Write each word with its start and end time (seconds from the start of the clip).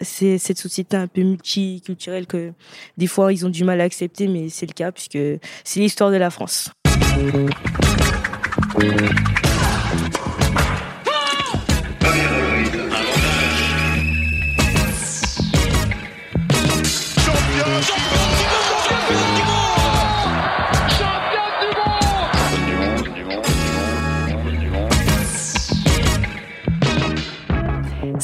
C'est 0.00 0.36
cette 0.38 0.58
société 0.58 0.96
un 0.96 1.06
peu 1.06 1.22
multiculturelle 1.22 2.26
que 2.26 2.52
des 2.98 3.06
fois 3.06 3.32
ils 3.32 3.46
ont 3.46 3.48
du 3.48 3.64
mal 3.64 3.80
à 3.80 3.84
accepter, 3.84 4.28
mais 4.28 4.48
c'est 4.50 4.66
le 4.66 4.74
cas 4.74 4.92
puisque 4.92 5.18
c'est 5.64 5.80
l'histoire 5.80 6.10
de 6.10 6.16
la 6.16 6.30
France. 6.30 6.70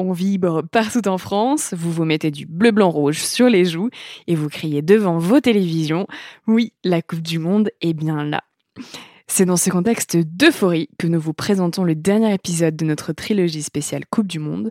on 0.00 0.12
vibre 0.12 0.62
partout 0.62 1.06
en 1.08 1.18
France, 1.18 1.74
vous 1.76 1.92
vous 1.92 2.04
mettez 2.04 2.30
du 2.30 2.46
bleu 2.46 2.70
blanc 2.70 2.90
rouge 2.90 3.18
sur 3.18 3.48
les 3.48 3.66
joues 3.66 3.90
et 4.26 4.34
vous 4.34 4.48
criez 4.48 4.82
devant 4.82 5.18
vos 5.18 5.40
télévisions 5.40 6.06
oui, 6.46 6.72
la 6.84 7.02
Coupe 7.02 7.20
du 7.20 7.38
monde 7.38 7.70
est 7.82 7.92
bien 7.92 8.24
là. 8.24 8.42
C'est 9.26 9.44
dans 9.44 9.56
ce 9.56 9.70
contexte 9.70 10.16
d'euphorie 10.16 10.88
que 10.98 11.06
nous 11.06 11.20
vous 11.20 11.34
présentons 11.34 11.84
le 11.84 11.94
dernier 11.94 12.34
épisode 12.34 12.76
de 12.76 12.84
notre 12.84 13.12
trilogie 13.12 13.62
spéciale 13.62 14.04
Coupe 14.10 14.26
du 14.26 14.38
Monde, 14.38 14.70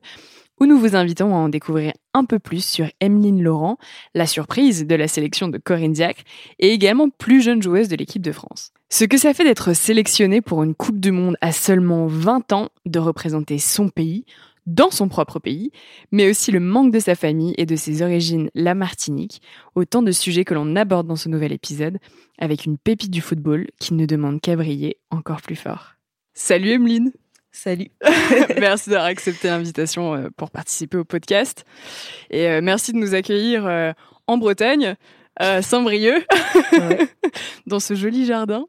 où 0.60 0.66
nous 0.66 0.78
vous 0.78 0.96
invitons 0.96 1.34
à 1.34 1.38
en 1.38 1.48
découvrir 1.48 1.94
un 2.14 2.26
peu 2.26 2.40
plus 2.40 2.66
sur 2.66 2.88
Emeline 3.00 3.42
Laurent, 3.42 3.78
la 4.14 4.26
surprise 4.26 4.86
de 4.86 4.96
la 4.96 5.08
sélection 5.08 5.48
de 5.48 5.58
Corinne 5.58 5.94
Diacre, 5.94 6.24
et 6.60 6.74
également 6.74 7.10
plus 7.10 7.42
jeune 7.42 7.62
joueuse 7.62 7.88
de 7.88 7.96
l'équipe 7.96 8.22
de 8.22 8.32
France. 8.32 8.74
Ce 8.90 9.06
que 9.06 9.18
ça 9.18 9.34
fait 9.34 9.44
d'être 9.44 9.74
sélectionnée 9.74 10.42
pour 10.42 10.64
une 10.64 10.76
Coupe 10.76 11.00
du 11.00 11.12
Monde 11.12 11.38
à 11.42 11.52
seulement 11.52 12.08
20 12.08 12.52
ans, 12.54 12.70
de 12.86 13.00
représenter 13.00 13.60
son 13.60 13.90
pays, 13.90 14.26
dans 14.70 14.92
son 14.92 15.10
propre 15.10 15.40
pays, 15.40 15.72
mais 16.12 16.30
aussi 16.30 16.52
le 16.52 16.60
manque 16.60 16.92
de 16.92 17.00
sa 17.00 17.16
famille 17.16 17.56
et 17.58 17.66
de 17.66 17.76
ses 17.76 18.02
origines, 18.02 18.50
la 18.54 18.76
Martinique, 18.76 19.42
autant 19.76 20.02
de 20.02 20.12
sujets 20.12 20.46
que 20.46 20.54
l'on 20.54 20.76
aborde 20.76 21.08
dans 21.08 21.16
ce 21.16 21.28
nouvel 21.28 21.52
épisode, 21.52 21.98
avec 22.38 22.66
une 22.66 22.78
pépite 22.78 23.12
du 23.12 23.22
football 23.22 23.68
qui 23.80 23.94
ne 23.94 24.06
demande 24.06 24.40
qu'à 24.40 24.56
briller 24.56 24.98
encore 25.10 25.42
plus 25.42 25.56
fort. 25.56 25.96
Salut 26.34 26.72
Emeline 26.72 27.12
Salut 27.52 27.90
Merci 28.60 28.92
d'avoir 28.92 29.08
accepté 29.08 29.48
l'invitation 29.48 30.14
euh, 30.14 30.30
pour 30.38 30.52
participer 30.52 30.98
au 30.98 31.04
podcast, 31.04 31.66
et 32.30 32.48
euh, 32.48 32.62
merci 32.62 32.94
de 32.94 32.98
nous 32.98 33.16
accueillir 33.16 33.66
euh, 33.66 33.92
en 34.28 34.38
Bretagne, 34.38 34.96
à 35.36 35.64
Saint-Brieuc, 35.64 36.28
dans 37.66 37.80
ce 37.80 37.96
joli 37.96 38.28
jardin, 38.28 38.66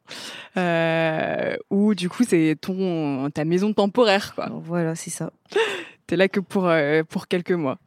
où 1.68 1.94
du 1.94 2.08
coup 2.08 2.24
c'est 2.26 2.56
ton 2.58 3.28
ta 3.30 3.44
maison 3.44 3.74
temporaire. 3.74 4.34
Quoi. 4.34 4.48
Voilà, 4.64 4.94
c'est 4.94 5.10
ça. 5.10 5.30
T'es 6.10 6.16
là 6.16 6.26
que 6.26 6.40
pour, 6.40 6.66
euh, 6.66 7.04
pour 7.04 7.28
quelques 7.28 7.52
mois. 7.52 7.78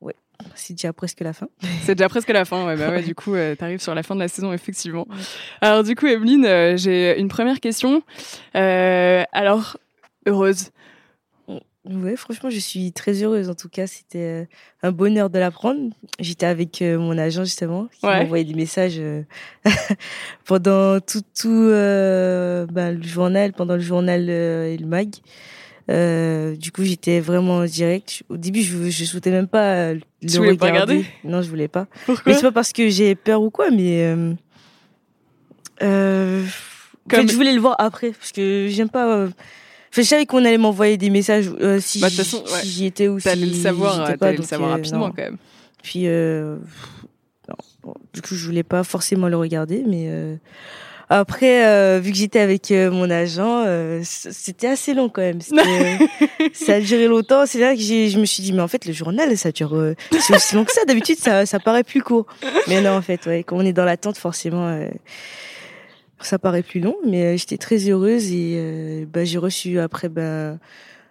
Ouais, 0.00 0.14
c'est 0.54 0.74
déjà 0.74 0.92
presque 0.92 1.18
la 1.18 1.32
fin. 1.32 1.48
C'est 1.82 1.96
déjà 1.96 2.08
presque 2.08 2.28
la 2.28 2.44
fin, 2.44 2.64
ouais. 2.64 2.76
Bah 2.76 2.90
ouais, 2.90 3.02
du 3.02 3.16
coup, 3.16 3.34
euh, 3.34 3.56
t'arrives 3.56 3.80
sur 3.80 3.92
la 3.92 4.04
fin 4.04 4.14
de 4.14 4.20
la 4.20 4.28
saison, 4.28 4.52
effectivement. 4.52 5.08
Alors, 5.60 5.82
du 5.82 5.96
coup, 5.96 6.06
Evelyne, 6.06 6.44
euh, 6.44 6.76
j'ai 6.76 7.18
une 7.18 7.26
première 7.26 7.58
question. 7.58 8.04
alors, 8.54 9.78
heureuse 10.26 10.70
Ouais, 11.84 12.14
franchement, 12.14 12.50
je 12.50 12.60
suis 12.60 12.92
très 12.92 13.24
heureuse. 13.24 13.50
En 13.50 13.56
tout 13.56 13.68
cas, 13.68 13.88
c'était 13.88 14.46
un 14.84 14.92
bonheur 14.92 15.28
de 15.28 15.40
l'apprendre. 15.40 15.90
J'étais 16.20 16.46
avec 16.46 16.82
mon 16.82 17.18
agent 17.18 17.42
justement, 17.42 17.88
qui 17.98 18.06
m'a 18.06 18.20
envoyé 18.20 18.44
des 18.44 18.54
messages 18.54 19.02
pendant 20.44 21.00
tout, 21.00 21.22
tout 21.36 21.68
bah, 21.68 22.92
le 22.92 23.02
journal, 23.02 23.52
pendant 23.52 23.74
le 23.74 23.80
journal 23.80 24.30
et 24.30 24.76
le 24.76 24.86
mag. 24.86 25.08
Euh, 25.90 26.54
du 26.56 26.70
coup, 26.70 26.84
j'étais 26.84 27.20
vraiment 27.20 27.64
direct. 27.64 28.22
Au 28.28 28.36
début, 28.36 28.62
je, 28.62 28.90
je 28.90 29.04
souhaitais 29.04 29.30
même 29.30 29.48
pas 29.48 29.74
euh, 29.74 29.94
le 29.94 30.28
tu 30.28 30.36
voulais 30.36 30.56
Pas 30.56 30.66
regarder 30.66 31.04
non, 31.24 31.42
je 31.42 31.48
voulais 31.48 31.68
pas. 31.68 31.86
Pourquoi? 32.06 32.22
Mais 32.26 32.34
c'est 32.34 32.42
pas 32.42 32.52
parce 32.52 32.72
que 32.72 32.88
j'ai 32.88 33.14
peur 33.14 33.42
ou 33.42 33.50
quoi, 33.50 33.70
mais 33.70 34.04
euh, 34.04 34.32
euh, 35.82 36.44
Comme... 37.08 37.20
en 37.20 37.22
fait, 37.22 37.28
je 37.28 37.34
voulais 37.34 37.52
le 37.52 37.60
voir 37.60 37.76
après 37.78 38.12
parce 38.12 38.32
que 38.32 38.68
j'aime 38.70 38.90
pas. 38.90 39.24
Enfin, 39.24 39.32
je 39.92 40.02
savais 40.02 40.24
qu'on 40.24 40.44
allait 40.44 40.58
m'envoyer 40.58 40.96
des 40.96 41.10
messages 41.10 41.50
si, 41.80 42.00
bah, 42.00 42.08
si 42.10 42.42
j'y 42.64 42.86
étais 42.86 43.08
ou 43.08 43.18
si 43.18 43.34
le 43.34 43.52
savoir, 43.52 44.16
pas. 44.16 44.32
le 44.32 44.42
savoir 44.42 44.70
rapidement 44.70 45.10
quand 45.10 45.22
même. 45.22 45.38
Puis, 45.82 46.06
non. 46.06 46.60
Bon, 47.82 47.94
du 48.14 48.22
coup, 48.22 48.36
je 48.36 48.46
voulais 48.46 48.62
pas 48.62 48.84
forcément 48.84 49.28
le 49.28 49.36
regarder, 49.36 49.82
mais 49.86 50.08
après, 51.18 51.66
euh, 51.66 52.00
vu 52.02 52.10
que 52.10 52.16
j'étais 52.16 52.38
avec 52.38 52.70
euh, 52.70 52.90
mon 52.90 53.10
agent, 53.10 53.64
euh, 53.66 54.00
c'était 54.02 54.68
assez 54.68 54.94
long 54.94 55.10
quand 55.10 55.20
même. 55.20 55.40
ça 56.54 56.74
a 56.74 56.80
duré 56.80 57.06
longtemps. 57.06 57.44
C'est 57.44 57.60
là 57.60 57.74
que 57.74 57.80
je 57.82 58.18
me 58.18 58.24
suis 58.24 58.42
dit, 58.42 58.54
mais 58.54 58.62
en 58.62 58.68
fait, 58.68 58.86
le 58.86 58.94
journal, 58.94 59.36
ça 59.36 59.52
dure, 59.52 59.94
c'est 60.10 60.34
aussi 60.34 60.54
long 60.54 60.64
que 60.64 60.72
ça. 60.72 60.86
D'habitude, 60.86 61.18
ça, 61.18 61.44
ça 61.44 61.60
paraît 61.60 61.84
plus 61.84 62.02
court. 62.02 62.26
Mais 62.66 62.80
non, 62.80 62.92
en 62.92 63.02
fait, 63.02 63.26
ouais, 63.26 63.44
quand 63.44 63.56
on 63.56 63.60
est 63.60 63.74
dans 63.74 63.84
l'attente, 63.84 64.16
forcément, 64.16 64.88
ça 66.20 66.38
paraît 66.38 66.62
plus 66.62 66.80
long. 66.80 66.96
Mais 67.06 67.36
j'étais 67.36 67.58
très 67.58 67.90
heureuse 67.90 68.32
et 68.32 69.06
bah, 69.12 69.24
j'ai 69.24 69.38
reçu 69.38 69.80
après, 69.80 70.08
bah, 70.08 70.54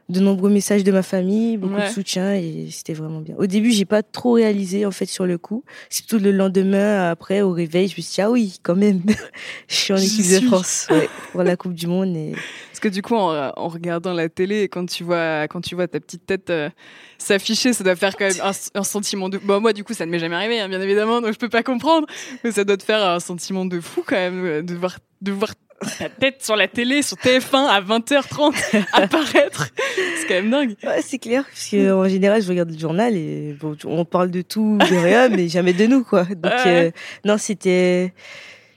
de 0.10 0.20
nombreux 0.20 0.50
messages 0.50 0.84
de 0.84 0.92
ma 0.92 1.04
famille, 1.04 1.58
beaucoup 1.58 1.80
de 1.80 1.88
soutien 1.88 2.34
et 2.34 2.68
c'était 2.70 2.94
vraiment 2.94 3.22
bien. 3.22 3.36
Au 3.38 3.46
début, 3.46 3.72
j'ai 3.72 3.86
pas 3.86 4.04
trop 4.04 4.34
réalisé 4.34 4.86
en 4.86 4.92
fait 4.92 5.06
sur 5.06 5.26
le 5.26 5.38
coup. 5.38 5.64
C'est 5.90 6.06
tout 6.06 6.20
le 6.20 6.32
lendemain 6.32 7.10
après 7.10 7.42
au 7.42 7.52
réveil, 7.52 7.88
je 7.88 7.96
me 7.98 8.02
suis 8.02 8.16
dit 8.16 8.22
ah 8.22 8.30
oui, 8.30 8.60
quand 8.64 8.76
même, 8.76 9.02
je 9.68 9.76
suis 9.76 9.94
en 9.94 9.98
équipe 9.98 10.30
de 10.30 10.48
France 10.48 10.88
ouais, 10.90 11.10
pour 11.32 11.44
la 11.44 11.56
Coupe 11.56 11.74
du 11.74 11.88
monde 11.88 12.16
et 12.16 12.34
parce 12.72 12.80
que 12.80 12.90
du 12.90 13.02
coup 13.02 13.16
en, 13.16 13.52
regardant 13.68 14.14
la 14.14 14.30
télé 14.30 14.68
quand 14.68 14.86
tu 14.86 15.04
vois 15.04 15.48
quand 15.48 15.62
tu 15.62 15.76
vois 15.76 15.88
ta 15.88 16.00
petite 16.00 16.26
tête 16.26 16.50
euh, 16.50 16.70
s'afficher, 17.18 17.74
ça 17.74 17.84
doit 17.84 17.96
faire 17.96 18.16
quand 18.16 18.28
même 18.28 18.54
un, 18.74 18.84
sentiment 18.84 19.30
de 19.30 19.38
bon 19.38 19.62
moi 19.62 19.74
du 19.74 19.84
coup 19.84 19.94
ça 19.94 20.06
ne 20.06 20.12
m'est 20.12 20.20
jamais 20.20 20.36
arrivé 20.36 20.60
hein, 20.60 20.68
bien 20.68 20.82
évidemment 20.82 21.22
donc 21.22 21.34
je 21.34 21.38
peux 21.38 21.50
pas 21.50 21.64
comprendre 21.64 22.08
mais 22.44 22.52
ça 22.52 22.64
doit 22.64 22.78
te 22.78 22.84
faire 22.84 23.04
un 23.04 23.20
sentiment 23.20 23.66
de 23.66 23.80
fou 23.80 24.04
quand 24.06 24.16
même 24.16 24.46
euh, 24.46 24.62
de 24.62 24.74
voir 24.74 24.98
de 25.22 25.32
voir 25.32 25.54
ta 25.98 26.10
tête 26.10 26.44
sur 26.44 26.56
la 26.56 26.68
télé, 26.68 27.02
sur 27.02 27.18
TF1 27.18 27.68
à 27.68 27.82
20h30 27.82 28.86
apparaître. 28.94 29.70
C'est 30.18 30.28
quand 30.28 30.36
même 30.36 30.50
dingue. 30.50 30.76
Ouais, 30.84 31.02
c'est 31.02 31.18
clair. 31.18 31.44
Parce 31.46 31.70
que, 31.70 31.92
en 31.92 32.08
général, 32.08 32.42
je 32.42 32.48
regarde 32.50 32.72
le 32.72 32.78
journal 32.78 33.16
et 33.16 33.56
bon, 33.60 33.76
on 33.86 34.06
parle 34.06 34.32
de 34.32 34.42
tout, 34.42 34.78
de 34.78 34.96
rien, 34.96 35.30
mais 35.30 35.48
jamais 35.48 35.74
de 35.74 35.86
nous, 35.86 36.04
quoi. 36.04 36.24
Donc, 36.24 36.54
euh, 36.66 36.92
non, 37.26 37.38
c'était, 37.38 38.14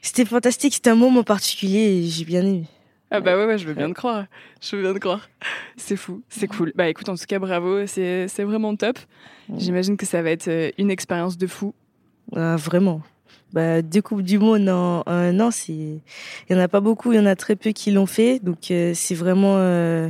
c'était 0.02 0.24
fantastique. 0.24 0.74
C'était 0.74 0.90
un 0.90 0.96
moment 0.96 1.22
particulier 1.22 1.80
et 1.80 2.02
j'ai 2.04 2.24
bien 2.24 2.42
aimé. 2.42 2.64
Ah 3.10 3.20
bah 3.20 3.36
ouais, 3.36 3.46
ouais, 3.46 3.58
je 3.58 3.66
veux 3.66 3.74
bien 3.74 3.88
te 3.88 3.94
croire. 3.94 4.24
Je 4.60 4.74
veux 4.74 4.82
bien 4.82 4.94
te 4.94 4.98
croire. 4.98 5.28
C'est 5.76 5.96
fou, 5.96 6.22
c'est 6.28 6.48
cool. 6.48 6.72
Bah 6.74 6.88
écoute, 6.88 7.08
en 7.08 7.14
tout 7.14 7.26
cas, 7.28 7.38
bravo, 7.38 7.86
c'est 7.86 8.26
vraiment 8.40 8.74
top. 8.74 8.98
J'imagine 9.56 9.96
que 9.96 10.06
ça 10.06 10.22
va 10.22 10.30
être 10.30 10.48
euh, 10.48 10.70
une 10.78 10.90
expérience 10.90 11.36
de 11.36 11.46
fou. 11.46 11.74
Ah, 12.34 12.56
vraiment 12.56 13.02
bah, 13.54 13.82
deux 13.82 14.02
coupes 14.02 14.22
du 14.22 14.40
monde 14.40 14.68
en, 14.68 15.04
un 15.06 15.38
an, 15.38 15.50
il 15.68 16.00
y 16.50 16.54
en 16.54 16.58
a 16.58 16.66
pas 16.66 16.80
beaucoup, 16.80 17.12
il 17.12 17.16
y 17.16 17.18
en 17.20 17.26
a 17.26 17.36
très 17.36 17.54
peu 17.54 17.70
qui 17.70 17.92
l'ont 17.92 18.04
fait, 18.06 18.40
donc 18.40 18.72
euh, 18.72 18.92
c'est 18.96 19.14
vraiment, 19.14 19.54
euh, 19.58 20.08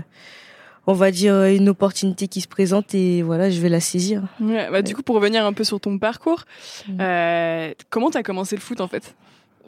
on 0.86 0.94
va 0.94 1.10
dire 1.10 1.44
une 1.44 1.68
opportunité 1.68 2.26
qui 2.26 2.40
se 2.40 2.48
présente 2.48 2.94
et 2.94 3.20
voilà, 3.20 3.50
je 3.50 3.60
vais 3.60 3.68
la 3.68 3.80
saisir. 3.80 4.22
Ouais, 4.40 4.70
bah, 4.70 4.80
du 4.80 4.94
coup, 4.94 5.02
pour 5.02 5.16
revenir 5.16 5.44
un 5.44 5.52
peu 5.52 5.62
sur 5.62 5.78
ton 5.78 5.98
parcours, 5.98 6.44
mm. 6.88 6.98
euh, 7.00 7.74
comment 7.90 8.10
tu 8.10 8.16
as 8.16 8.22
commencé 8.22 8.56
le 8.56 8.62
foot 8.62 8.80
en 8.80 8.88
fait? 8.88 9.14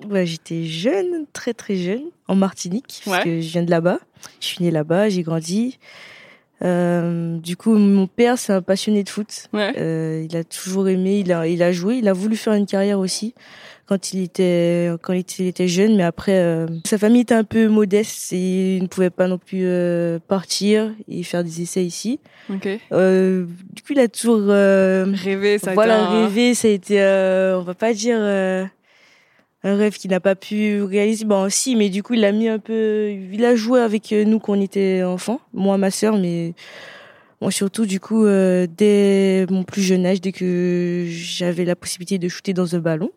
Bah, 0.06 0.24
j'étais 0.24 0.64
jeune, 0.64 1.26
très 1.34 1.52
très 1.52 1.76
jeune, 1.76 2.04
en 2.28 2.34
Martinique, 2.34 3.02
parce 3.04 3.24
que 3.24 3.42
je 3.42 3.48
viens 3.50 3.62
de 3.62 3.70
là-bas. 3.70 3.98
Je 4.40 4.46
suis 4.46 4.64
née 4.64 4.70
là-bas, 4.70 5.10
j'ai 5.10 5.22
grandi. 5.22 5.78
Euh, 6.62 7.38
du 7.38 7.56
coup, 7.56 7.74
mon 7.74 8.06
père, 8.06 8.38
c'est 8.38 8.52
un 8.52 8.62
passionné 8.62 9.02
de 9.02 9.08
foot. 9.08 9.48
Euh, 9.54 10.26
il 10.28 10.36
a 10.36 10.44
toujours 10.44 10.88
aimé, 10.88 11.18
il 11.18 11.32
a, 11.32 11.46
il 11.46 11.62
a 11.62 11.72
joué, 11.72 11.96
il 11.96 12.08
a 12.08 12.12
voulu 12.12 12.36
faire 12.36 12.54
une 12.54 12.66
carrière 12.66 12.98
aussi 12.98 13.34
quand 13.86 14.12
il 14.12 14.22
était, 14.22 14.90
quand 15.02 15.12
il 15.12 15.46
était, 15.46 15.68
jeune. 15.68 15.96
Mais 15.96 16.02
après, 16.02 16.38
euh, 16.38 16.66
sa 16.84 16.98
famille 16.98 17.22
était 17.22 17.34
un 17.34 17.44
peu 17.44 17.68
modeste 17.68 18.32
et 18.32 18.76
il 18.76 18.82
ne 18.82 18.88
pouvait 18.88 19.10
pas 19.10 19.28
non 19.28 19.38
plus 19.38 19.62
euh, 19.64 20.18
partir 20.26 20.92
et 21.08 21.22
faire 21.22 21.44
des 21.44 21.62
essais 21.62 21.84
ici. 21.84 22.18
Okay. 22.50 22.80
du 22.90 23.82
coup, 23.82 23.92
il 23.92 24.00
a 24.00 24.08
toujours 24.08 24.40
rêvé. 24.46 25.58
Ça 25.58 25.74
voilà, 25.74 26.08
rêvé. 26.08 26.54
Ça 26.54 26.68
a 26.68 26.70
été, 26.70 27.00
on 27.00 27.62
va 27.62 27.74
pas 27.74 27.92
dire 27.92 28.18
un 29.66 29.76
rêve 29.76 29.96
qu'il 29.96 30.10
n'a 30.10 30.20
pas 30.20 30.36
pu 30.36 30.82
réaliser. 30.82 31.24
Bon, 31.24 31.50
si, 31.50 31.74
mais 31.74 31.88
du 31.88 32.02
coup, 32.02 32.14
il 32.14 32.24
a 32.24 32.30
mis 32.30 32.48
un 32.48 32.60
peu. 32.60 33.10
Il 33.10 33.44
a 33.44 33.56
joué 33.56 33.80
avec 33.80 34.12
nous 34.12 34.38
quand 34.38 34.52
on 34.56 34.60
était 34.60 35.02
enfants, 35.02 35.40
moi, 35.52 35.76
ma 35.76 35.90
sœur, 35.90 36.16
mais 36.16 36.54
moi 37.40 37.50
surtout, 37.50 37.84
du 37.84 37.98
coup, 37.98 38.24
euh, 38.24 38.66
dès 38.70 39.44
mon 39.50 39.64
plus 39.64 39.82
jeune 39.82 40.06
âge, 40.06 40.20
dès 40.20 40.32
que 40.32 41.04
j'avais 41.08 41.64
la 41.64 41.74
possibilité 41.74 42.18
de 42.18 42.28
shooter 42.28 42.52
dans 42.52 42.76
un 42.76 42.78
ballon. 42.78 43.10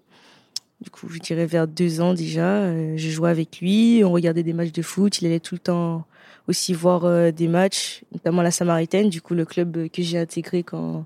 Du 0.81 0.89
coup, 0.89 1.07
je 1.09 1.19
dirais 1.19 1.45
vers 1.45 1.67
deux 1.67 2.01
ans 2.01 2.13
déjà. 2.13 2.63
Euh, 2.63 2.93
je 2.97 3.09
jouais 3.09 3.29
avec 3.29 3.59
lui, 3.61 4.01
on 4.03 4.11
regardait 4.11 4.43
des 4.43 4.53
matchs 4.53 4.71
de 4.71 4.81
foot. 4.81 5.21
Il 5.21 5.27
allait 5.27 5.39
tout 5.39 5.55
le 5.55 5.59
temps 5.59 6.05
aussi 6.47 6.73
voir 6.73 7.05
euh, 7.05 7.31
des 7.31 7.47
matchs, 7.47 8.01
notamment 8.11 8.41
la 8.41 8.51
Samaritaine, 8.51 9.09
du 9.09 9.21
coup 9.21 9.35
le 9.35 9.45
club 9.45 9.87
que 9.89 10.01
j'ai 10.01 10.17
intégré 10.17 10.63
quand, 10.63 11.05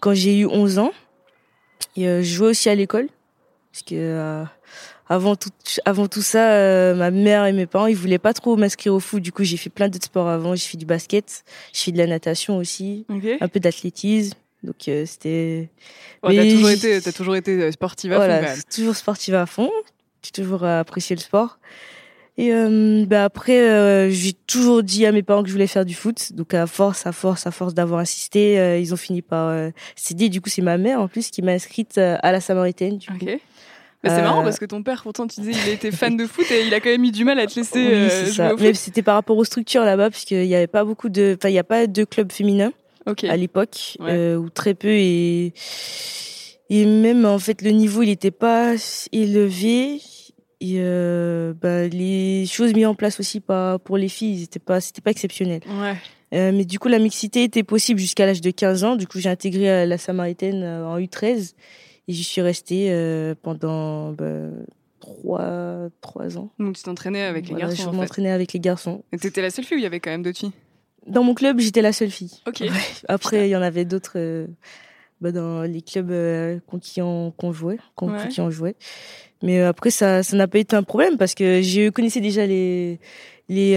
quand 0.00 0.14
j'ai 0.14 0.38
eu 0.38 0.46
11 0.46 0.78
ans. 0.78 0.92
Et 1.96 2.04
je 2.04 2.22
jouais 2.22 2.48
aussi 2.48 2.68
à 2.68 2.74
l'école, 2.76 3.08
parce 3.78 3.90
que 3.90 4.44
avant 5.08 5.36
tout, 5.36 5.50
avant 5.84 6.08
tout 6.08 6.22
ça, 6.22 6.94
ma 6.94 7.10
mère 7.10 7.46
et 7.46 7.52
mes 7.52 7.66
parents, 7.66 7.86
ils 7.86 7.96
voulaient 7.96 8.18
pas 8.18 8.34
trop 8.34 8.56
m'inscrire 8.56 8.94
au 8.94 9.00
foot. 9.00 9.22
Du 9.22 9.32
coup, 9.32 9.44
j'ai 9.44 9.56
fait 9.56 9.70
plein 9.70 9.88
d'autres 9.88 10.06
sports 10.06 10.28
avant. 10.28 10.54
J'ai 10.54 10.68
fait 10.68 10.78
du 10.78 10.86
basket, 10.86 11.44
j'ai 11.72 11.84
fait 11.84 11.92
de 11.92 11.98
la 11.98 12.06
natation 12.06 12.56
aussi, 12.56 13.06
un 13.40 13.48
peu 13.48 13.60
d'athlétisme. 13.60 14.36
Donc 14.64 14.88
euh, 14.88 15.06
c'était. 15.06 15.70
Oh, 16.22 16.30
t'as 16.32 16.50
toujours 16.50 16.70
été, 16.70 16.94
as 16.96 17.12
toujours 17.12 17.36
été 17.36 17.70
sportive 17.70 18.12
à 18.12 18.16
voilà, 18.16 18.42
fond. 18.42 18.62
Toujours 18.74 18.96
sportive 18.96 19.34
à 19.36 19.46
fond. 19.46 19.70
J'ai 20.24 20.32
toujours 20.32 20.64
apprécié 20.64 21.14
le 21.14 21.20
sport. 21.20 21.58
Et 22.38 22.52
euh, 22.52 23.04
bah 23.04 23.24
après, 23.24 23.68
euh, 23.68 24.10
j'ai 24.10 24.32
toujours 24.32 24.84
dit 24.84 25.04
à 25.04 25.10
mes 25.10 25.24
parents 25.24 25.42
que 25.42 25.48
je 25.48 25.52
voulais 25.52 25.66
faire 25.66 25.84
du 25.84 25.94
foot. 25.94 26.32
Donc 26.32 26.54
à 26.54 26.68
force, 26.68 27.04
à 27.04 27.10
force, 27.10 27.48
à 27.48 27.50
force 27.50 27.74
d'avoir 27.74 27.98
insisté, 27.98 28.60
euh, 28.60 28.78
ils 28.78 28.94
ont 28.94 28.96
fini 28.96 29.22
par 29.22 29.48
euh, 29.48 29.70
céder. 29.96 30.28
Du 30.28 30.40
coup, 30.40 30.48
c'est 30.48 30.62
ma 30.62 30.78
mère 30.78 31.00
en 31.00 31.08
plus 31.08 31.30
qui 31.30 31.42
m'a 31.42 31.50
inscrite 31.50 31.98
à 31.98 32.32
la 32.32 32.40
Samaritaine. 32.40 32.98
Du 32.98 33.08
coup. 33.08 33.26
Mais 34.04 34.10
c'est 34.10 34.22
marrant 34.22 34.44
parce 34.44 34.58
que 34.58 34.64
ton 34.64 34.82
père, 34.82 35.02
pourtant, 35.02 35.26
tu 35.26 35.40
disais, 35.40 35.58
il 35.66 35.72
était 35.72 35.90
fan 35.90 36.16
de 36.16 36.26
foot 36.26 36.48
et 36.50 36.66
il 36.66 36.72
a 36.72 36.78
quand 36.80 36.90
même 36.90 37.04
eu 37.04 37.10
du 37.10 37.24
mal 37.24 37.38
à 37.40 37.46
te 37.46 37.56
laisser 37.56 37.84
oui, 37.84 38.08
jouer 38.08 38.30
ça. 38.30 38.46
au 38.46 38.56
foot. 38.56 38.60
Mais 38.60 38.74
c'était 38.74 39.02
par 39.02 39.16
rapport 39.16 39.36
aux 39.36 39.44
structures 39.44 39.82
là-bas, 39.82 40.10
puisqu'il 40.10 40.46
n'y 40.46 40.54
avait 40.54 40.68
pas 40.68 40.84
beaucoup 40.84 41.08
de, 41.08 41.36
enfin, 41.36 41.48
il 41.48 41.52
n'y 41.52 41.58
a 41.58 41.64
pas 41.64 41.86
de 41.86 42.04
clubs 42.04 42.30
féminins 42.30 42.72
à 43.28 43.36
l'époque, 43.36 43.96
euh, 44.02 44.36
ou 44.36 44.50
très 44.50 44.74
peu 44.74 44.90
et 44.90 45.52
et 46.70 46.84
même 46.84 47.24
en 47.24 47.38
fait 47.38 47.62
le 47.62 47.70
niveau 47.70 48.02
il 48.02 48.08
n'était 48.08 48.30
pas 48.30 48.74
élevé 49.12 50.00
et 50.60 50.76
euh, 50.78 51.54
bah, 51.54 51.86
les 51.88 52.46
choses 52.46 52.74
mises 52.74 52.86
en 52.86 52.94
place 52.94 53.20
aussi 53.20 53.40
pas 53.40 53.78
pour 53.78 53.96
les 53.96 54.08
filles 54.08 54.40
c'était 54.40 54.58
pas 54.58 54.80
c'était 54.80 55.00
pas 55.00 55.10
exceptionnel 55.10 55.62
ouais. 55.80 55.94
euh, 56.34 56.52
mais 56.52 56.64
du 56.64 56.78
coup 56.78 56.88
la 56.88 56.98
mixité 56.98 57.44
était 57.44 57.62
possible 57.62 58.00
jusqu'à 58.00 58.26
l'âge 58.26 58.40
de 58.40 58.50
15 58.50 58.84
ans 58.84 58.96
du 58.96 59.06
coup 59.06 59.18
j'ai 59.20 59.30
intégré 59.30 59.86
la 59.86 59.98
Samaritaine 59.98 60.62
euh, 60.62 60.86
en 60.86 60.98
U13 60.98 61.54
et 62.08 62.12
j'y 62.12 62.24
suis 62.24 62.40
restée 62.40 62.88
euh, 62.90 63.34
pendant 63.40 64.12
bah, 64.12 64.48
trois 65.00 65.88
trois 66.00 66.36
ans 66.38 66.50
donc 66.58 66.76
tu 66.76 66.82
t'entraînais 66.82 67.22
avec 67.22 67.48
les 67.48 67.54
garçons 67.54 67.92
je 67.92 67.96
m'entraînais 67.96 68.32
avec 68.32 68.52
les 68.52 68.60
garçons 68.60 69.04
et 69.12 69.18
t'étais 69.18 69.42
la 69.42 69.50
seule 69.50 69.64
fille 69.64 69.76
ou 69.76 69.80
il 69.80 69.84
y 69.84 69.86
avait 69.86 70.00
quand 70.00 70.10
même 70.10 70.22
d'autres 70.22 70.38
filles? 70.38 70.52
Dans 71.08 71.22
mon 71.22 71.34
club, 71.34 71.58
j'étais 71.58 71.80
la 71.80 71.92
seule 71.92 72.10
fille. 72.10 72.32
Ok. 72.46 72.62
Après, 73.08 73.48
il 73.48 73.50
y 73.50 73.56
en 73.56 73.62
avait 73.62 73.84
d'autres 73.84 74.16
euh, 74.16 74.46
bah, 75.20 75.32
dans 75.32 75.62
les 75.62 75.80
clubs 75.80 76.10
euh, 76.10 76.58
qui 76.82 77.00
ont 77.00 77.32
qu'on 77.36 77.52
jouait, 77.52 77.78
qui 78.30 78.40
ont 78.40 78.50
joué. 78.50 78.76
Mais 79.42 79.62
après, 79.62 79.90
ça, 79.90 80.24
ça 80.24 80.36
n'a 80.36 80.48
pas 80.48 80.58
été 80.58 80.74
un 80.74 80.82
problème 80.82 81.16
parce 81.16 81.36
que 81.36 81.62
je 81.62 81.90
connaissais 81.90 82.20
déjà 82.20 82.44
les 82.44 82.98
les 83.48 83.76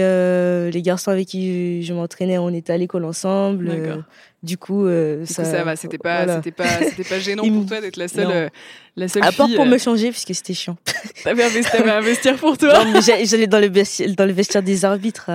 les 0.72 0.82
garçons 0.82 1.12
avec 1.12 1.28
qui 1.28 1.84
je, 1.84 1.94
m'entraînais. 1.94 2.36
On 2.38 2.48
était 2.48 2.72
à 2.72 2.76
l'école 2.76 3.04
ensemble. 3.04 4.04
Du 4.42 4.58
coup, 4.58 4.86
euh, 4.86 5.24
ça, 5.24 5.44
ça 5.44 5.62
va, 5.62 5.76
c'était 5.76 5.98
pas, 5.98 6.26
c'était 6.36 6.50
pas, 6.50 6.66
c'était 6.82 7.04
pas 7.04 7.20
gênant 7.20 7.44
pour 7.48 7.64
toi 7.64 7.80
d'être 7.80 7.96
la 7.96 8.08
seule, 8.08 8.26
euh, 8.28 8.48
la 8.96 9.06
seule 9.06 9.22
à 9.22 9.30
fille. 9.30 9.44
À 9.44 9.46
part 9.46 9.54
pour 9.54 9.66
me 9.66 9.78
changer, 9.78 10.10
puisque 10.10 10.34
c'était 10.34 10.52
chiant. 10.52 10.76
T'avais 11.24 11.44
un, 11.44 11.48
vestiaire 12.00 12.36
pour 12.40 12.58
toi. 12.58 12.74
J'allais 13.00 13.46
dans 13.46 13.60
le 13.60 13.68
vestiaire, 13.68 14.12
dans 14.16 14.26
le 14.26 14.32
vestiaire 14.32 14.64
des 14.64 14.84
arbitres 14.84 15.30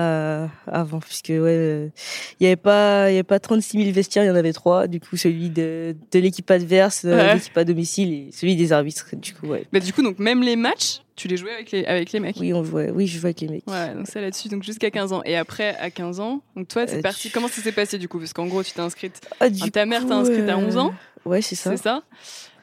avant, 0.66 1.00
puisque 1.00 1.30
ouais, 1.30 1.90
il 2.38 2.44
y 2.44 2.46
avait 2.46 2.56
pas, 2.56 3.10
il 3.10 3.14
y 3.14 3.16
avait 3.16 3.22
pas 3.22 3.38
36 3.38 3.78
000 3.78 3.92
vestiaires, 3.92 4.24
il 4.24 4.26
y 4.26 4.30
en 4.30 4.36
avait 4.36 4.52
trois. 4.52 4.86
Du 4.86 5.00
coup, 5.00 5.16
celui 5.16 5.48
de, 5.48 5.96
de 6.12 6.18
l'équipe 6.18 6.50
adverse, 6.50 7.04
ouais. 7.04 7.34
l'équipe 7.34 7.56
à 7.56 7.64
domicile 7.64 8.12
et 8.12 8.28
celui 8.32 8.56
des 8.56 8.72
arbitres. 8.72 9.06
Du 9.16 9.32
coup, 9.32 9.46
ouais. 9.46 9.64
Mais 9.72 9.80
du 9.80 9.94
coup, 9.94 10.02
donc 10.02 10.18
même 10.18 10.42
les 10.42 10.56
matchs, 10.56 11.00
tu 11.18 11.28
les 11.28 11.36
jouais 11.36 11.52
avec 11.52 11.70
les, 11.70 11.84
avec 11.84 12.12
les 12.12 12.20
mecs 12.20 12.36
Oui, 12.38 12.52
on 12.54 12.64
jouait, 12.64 12.90
oui, 12.90 13.06
je 13.06 13.18
jouais 13.18 13.26
avec 13.26 13.40
les 13.40 13.48
mecs. 13.48 13.66
Ouais, 13.66 13.94
donc 13.94 14.06
ça 14.06 14.20
là-dessus, 14.20 14.48
donc 14.48 14.62
jusqu'à 14.62 14.90
15 14.90 15.12
ans. 15.12 15.22
Et 15.24 15.36
après, 15.36 15.76
à 15.76 15.90
15 15.90 16.20
ans, 16.20 16.42
donc 16.56 16.68
toi, 16.68 16.86
c'est 16.86 16.98
euh, 16.98 17.02
parti. 17.02 17.30
Comment 17.30 17.48
ça 17.48 17.60
s'est 17.60 17.72
passé 17.72 17.98
du 17.98 18.08
coup? 18.08 18.18
Parce 18.18 18.32
qu'en 18.32 18.46
gros, 18.46 18.62
tu 18.62 18.72
t'es 18.72 18.80
inscrite. 18.80 19.20
Ah, 19.40 19.50
ta 19.50 19.84
mère 19.84 20.06
t'a 20.06 20.16
inscrite 20.16 20.48
à 20.48 20.56
11 20.56 20.76
ans 20.76 20.94
Ouais, 21.24 21.42
c'est 21.42 21.56
ça. 21.56 21.76
C'est 21.76 21.82
ça. 21.82 22.02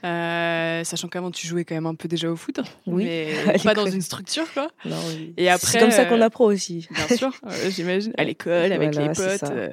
Euh, 0.05 0.83
sachant 0.83 1.07
qu'avant 1.07 1.31
tu 1.31 1.47
jouais 1.47 1.65
quand 1.65 1.73
même 1.73 1.87
un 1.87 1.95
peu 1.95 2.07
déjà 2.07 2.29
au 2.29 2.35
foot, 2.35 2.59
oui, 2.85 3.05
mais 3.05 3.57
pas 3.63 3.73
dans 3.73 3.87
une 3.87 4.01
structure 4.01 4.45
quoi. 4.53 4.67
Non, 4.85 4.97
oui. 5.07 5.33
Et 5.35 5.49
après, 5.49 5.71
c'est 5.71 5.79
comme 5.79 5.89
ça 5.89 6.05
qu'on 6.05 6.21
euh, 6.21 6.25
apprend 6.25 6.45
aussi. 6.45 6.87
Bien 6.91 7.17
sûr, 7.17 7.31
j'imagine. 7.69 8.13
À 8.15 8.23
l'école, 8.23 8.71
avec 8.71 8.95
les 8.95 9.07
potes, 9.07 9.49
euh, 9.49 9.69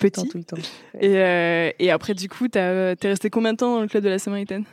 petit. 0.00 0.28
Tout 0.28 0.38
le 0.38 0.44
temps, 0.44 0.56
Et, 1.00 1.18
euh, 1.18 1.70
et 1.80 1.90
après, 1.90 2.14
du 2.14 2.28
coup, 2.28 2.46
t'es 2.46 2.94
resté 3.02 3.30
combien 3.30 3.52
de 3.52 3.58
temps 3.58 3.74
dans 3.74 3.80
le 3.80 3.88
club 3.88 4.04
de 4.04 4.10
la 4.10 4.20
Samaritaine? 4.20 4.64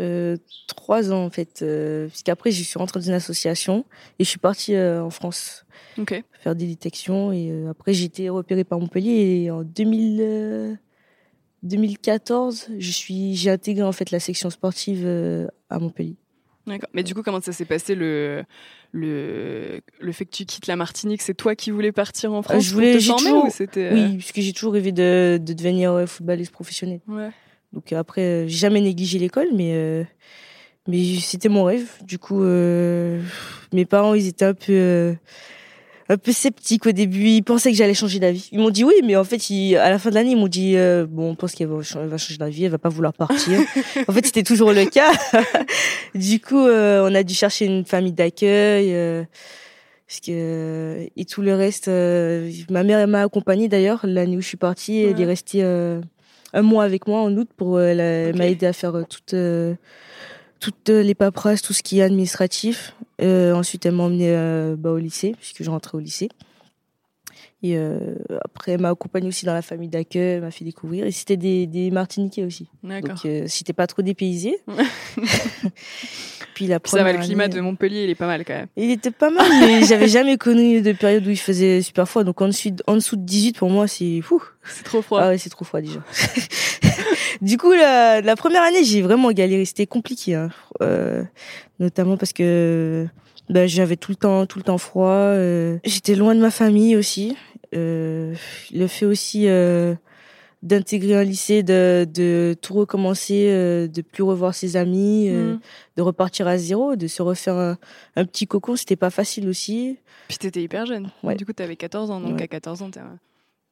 Euh, 0.00 0.36
trois 0.66 1.12
ans 1.12 1.24
en 1.24 1.30
fait, 1.30 1.62
euh, 1.62 2.08
puisqu'après 2.08 2.50
je 2.50 2.62
suis 2.62 2.78
rentrée 2.78 2.98
dans 2.98 3.06
une 3.06 3.12
association 3.12 3.84
et 4.18 4.24
je 4.24 4.28
suis 4.28 4.38
partie 4.38 4.74
euh, 4.74 5.04
en 5.04 5.10
France 5.10 5.64
okay. 5.98 6.24
faire 6.32 6.56
des 6.56 6.66
détections 6.66 7.32
et 7.32 7.50
euh, 7.50 7.70
après 7.70 7.92
j'ai 7.92 8.04
été 8.04 8.28
repérée 8.28 8.64
par 8.64 8.80
Montpellier 8.80 9.44
et 9.44 9.50
en 9.52 9.62
2000, 9.62 10.78
2014 11.62 12.70
je 12.76 12.90
suis 12.90 13.36
j'ai 13.36 13.50
intégré 13.50 13.84
en 13.84 13.92
fait 13.92 14.10
la 14.10 14.18
section 14.18 14.50
sportive 14.50 15.06
à 15.70 15.78
Montpellier. 15.78 16.16
D'accord. 16.66 16.88
Mais 16.92 17.02
du 17.02 17.14
coup 17.14 17.22
comment 17.22 17.40
ça 17.40 17.52
s'est 17.52 17.66
passé 17.66 17.94
le 17.94 18.42
le 18.90 19.80
le 20.00 20.12
fait 20.12 20.24
que 20.24 20.30
tu 20.30 20.44
quittes 20.44 20.66
la 20.66 20.76
Martinique? 20.76 21.22
C'est 21.22 21.34
toi 21.34 21.54
qui 21.54 21.70
voulais 21.70 21.92
partir 21.92 22.32
en 22.32 22.42
France 22.42 22.64
Je 22.64 22.74
voulais 22.74 22.96
pour 22.96 23.16
te 23.16 23.22
toujours, 23.22 23.44
ou 23.44 23.50
c'était 23.50 23.92
oui 23.92 24.16
puisque 24.16 24.40
j'ai 24.40 24.52
toujours 24.52 24.72
rêvé 24.72 24.90
de 24.90 25.38
de 25.40 25.52
devenir 25.52 26.08
footballeuse 26.08 26.50
professionnelle. 26.50 27.00
Ouais. 27.06 27.30
Donc 27.74 27.92
euh, 27.92 27.98
après, 27.98 28.22
euh, 28.22 28.44
j'ai 28.46 28.56
jamais 28.56 28.80
négligé 28.80 29.18
l'école, 29.18 29.48
mais 29.52 29.72
euh, 29.74 30.04
mais 30.86 31.02
c'était 31.20 31.48
mon 31.48 31.64
rêve. 31.64 31.88
Du 32.02 32.18
coup, 32.18 32.42
mes 32.42 33.84
parents, 33.88 34.14
ils 34.14 34.28
étaient 34.28 34.44
un 34.44 34.54
peu 34.54 35.16
un 36.10 36.18
peu 36.18 36.32
sceptiques 36.32 36.86
au 36.86 36.92
début. 36.92 37.26
Ils 37.28 37.42
pensaient 37.42 37.70
que 37.70 37.76
j'allais 37.76 37.94
changer 37.94 38.18
d'avis. 38.18 38.50
Ils 38.52 38.58
m'ont 38.58 38.68
dit 38.68 38.84
oui, 38.84 38.94
mais 39.02 39.16
en 39.16 39.24
fait, 39.24 39.40
à 39.76 39.88
la 39.88 39.98
fin 39.98 40.10
de 40.10 40.14
l'année, 40.14 40.32
ils 40.32 40.36
m'ont 40.36 40.46
dit 40.46 40.76
bon, 41.08 41.30
on 41.30 41.34
pense 41.34 41.54
qu'elle 41.54 41.68
va, 41.68 41.82
changer 41.82 42.36
d'avis, 42.36 42.64
elle 42.64 42.70
va 42.70 42.78
pas 42.78 42.90
vouloir 42.90 43.14
partir. 43.14 43.58
en 44.08 44.12
fait, 44.12 44.26
c'était 44.26 44.42
toujours 44.42 44.72
le 44.72 44.84
cas. 44.84 45.10
du 46.14 46.38
coup, 46.38 46.60
on 46.60 47.14
a 47.14 47.22
dû 47.22 47.32
chercher 47.32 47.64
une 47.64 47.86
famille 47.86 48.12
d'accueil. 48.12 49.24
parce 50.06 50.20
que 50.20 51.08
et 51.16 51.24
tout 51.24 51.40
le 51.40 51.54
reste, 51.54 51.88
ma 51.88 52.82
mère 52.84 53.08
m'a 53.08 53.22
accompagnée 53.22 53.68
d'ailleurs 53.68 54.00
l'année 54.04 54.36
où 54.36 54.42
je 54.42 54.48
suis 54.48 54.58
partie. 54.58 54.98
Elle 54.98 55.18
est 55.18 55.24
restée 55.24 55.62
un 56.54 56.62
mois 56.62 56.84
avec 56.84 57.06
moi 57.06 57.20
en 57.20 57.36
août 57.36 57.48
pour 57.56 57.76
euh, 57.76 57.88
elle 57.88 58.36
m'a 58.36 58.46
aidé 58.46 58.66
à 58.66 58.72
faire 58.72 58.94
euh, 58.94 59.04
toutes 59.08 59.34
euh, 59.34 59.74
toutes 60.60 60.88
les 60.88 61.14
paperasses, 61.14 61.60
tout 61.60 61.74
ce 61.74 61.82
qui 61.82 61.98
est 61.98 62.02
administratif. 62.02 62.94
ensuite, 63.20 63.84
elle 63.84 63.94
m'a 63.94 64.04
emmené 64.04 64.32
bah, 64.78 64.92
au 64.92 64.96
lycée 64.96 65.34
puisque 65.38 65.62
je 65.62 65.68
rentrais 65.68 65.98
au 65.98 66.00
lycée. 66.00 66.30
Et 67.62 67.78
après, 68.44 68.72
elle 68.72 68.80
m'a 68.80 68.88
accompagnée 68.88 69.28
aussi 69.28 69.44
dans 69.44 69.52
la 69.52 69.60
famille 69.60 69.88
d'accueil, 69.88 70.36
elle 70.36 70.40
m'a 70.40 70.50
fait 70.50 70.64
découvrir. 70.64 71.06
Et 71.06 71.10
c'était 71.10 71.36
des, 71.36 71.66
des 71.66 71.90
Martiniquais 71.90 72.44
aussi. 72.44 72.68
D'accord. 72.82 73.14
Donc, 73.14 73.26
euh, 73.26 73.46
j'étais 73.46 73.72
pas 73.74 73.86
trop 73.86 74.00
dépaysé. 74.02 74.58
Puis 76.54 76.66
la 76.66 76.78
ça 76.84 77.02
va, 77.02 77.12
le 77.12 77.18
climat 77.18 77.48
de 77.48 77.60
Montpellier, 77.60 78.04
il 78.04 78.10
est 78.10 78.14
pas 78.14 78.26
mal 78.26 78.44
quand 78.44 78.54
même. 78.54 78.68
Il 78.76 78.90
était 78.90 79.10
pas 79.10 79.30
mal, 79.30 79.46
mais 79.60 79.84
j'avais 79.86 80.08
jamais 80.08 80.36
connu 80.36 80.82
de 80.82 80.92
période 80.92 81.26
où 81.26 81.30
il 81.30 81.38
faisait 81.38 81.82
super 81.82 82.08
froid. 82.08 82.22
Donc 82.24 82.40
en 82.40 82.46
dessous, 82.46 82.70
en 82.86 82.94
dessous 82.94 83.16
de 83.16 83.22
18, 83.22 83.58
pour 83.58 83.70
moi, 83.70 83.88
c'est 83.88 84.20
fou. 84.20 84.42
C'est 84.64 84.84
trop 84.84 85.02
froid. 85.02 85.20
Ah 85.22 85.28
ouais, 85.28 85.38
c'est 85.38 85.50
trop 85.50 85.64
froid 85.64 85.80
déjà. 85.80 86.00
du 87.42 87.56
coup, 87.58 87.72
la, 87.72 88.20
la 88.20 88.36
première 88.36 88.62
année, 88.62 88.84
j'ai 88.84 89.02
vraiment 89.02 89.32
galéré. 89.32 89.64
C'était 89.64 89.86
compliqué, 89.86 90.34
hein. 90.34 90.50
euh, 90.80 91.24
notamment 91.80 92.16
parce 92.16 92.32
que 92.32 93.06
ben, 93.50 93.68
j'avais 93.68 93.96
tout 93.96 94.12
le 94.12 94.16
temps, 94.16 94.46
tout 94.46 94.58
le 94.58 94.64
temps 94.64 94.78
froid. 94.78 95.08
Euh, 95.08 95.78
j'étais 95.84 96.14
loin 96.14 96.34
de 96.34 96.40
ma 96.40 96.50
famille 96.50 96.96
aussi. 96.96 97.36
Euh, 97.74 98.34
le 98.72 98.86
fait 98.86 99.04
aussi 99.04 99.48
euh, 99.48 99.94
d'intégrer 100.64 101.14
un 101.14 101.22
lycée, 101.22 101.62
de, 101.62 102.06
de 102.12 102.56
tout 102.60 102.74
recommencer, 102.74 103.48
euh, 103.50 103.86
de 103.86 104.00
plus 104.02 104.22
revoir 104.22 104.54
ses 104.54 104.76
amis, 104.76 105.28
euh, 105.28 105.54
mm. 105.54 105.60
de 105.96 106.02
repartir 106.02 106.48
à 106.48 106.56
zéro, 106.56 106.96
de 106.96 107.06
se 107.06 107.22
refaire 107.22 107.54
un, 107.54 107.78
un 108.16 108.24
petit 108.24 108.46
cocon, 108.46 108.74
c'était 108.74 108.96
pas 108.96 109.10
facile 109.10 109.46
aussi. 109.48 109.98
Puis 110.26 110.38
t'étais 110.38 110.62
hyper 110.62 110.86
jeune. 110.86 111.10
Ouais. 111.22 111.36
Du 111.36 111.44
coup, 111.44 111.52
t'avais 111.52 111.76
14 111.76 112.10
ans, 112.10 112.20
donc 112.20 112.36
Ouais. 112.36 112.42
à 112.42 112.48
14 112.48 112.80
ans, 112.82 112.90
t'es 112.90 113.00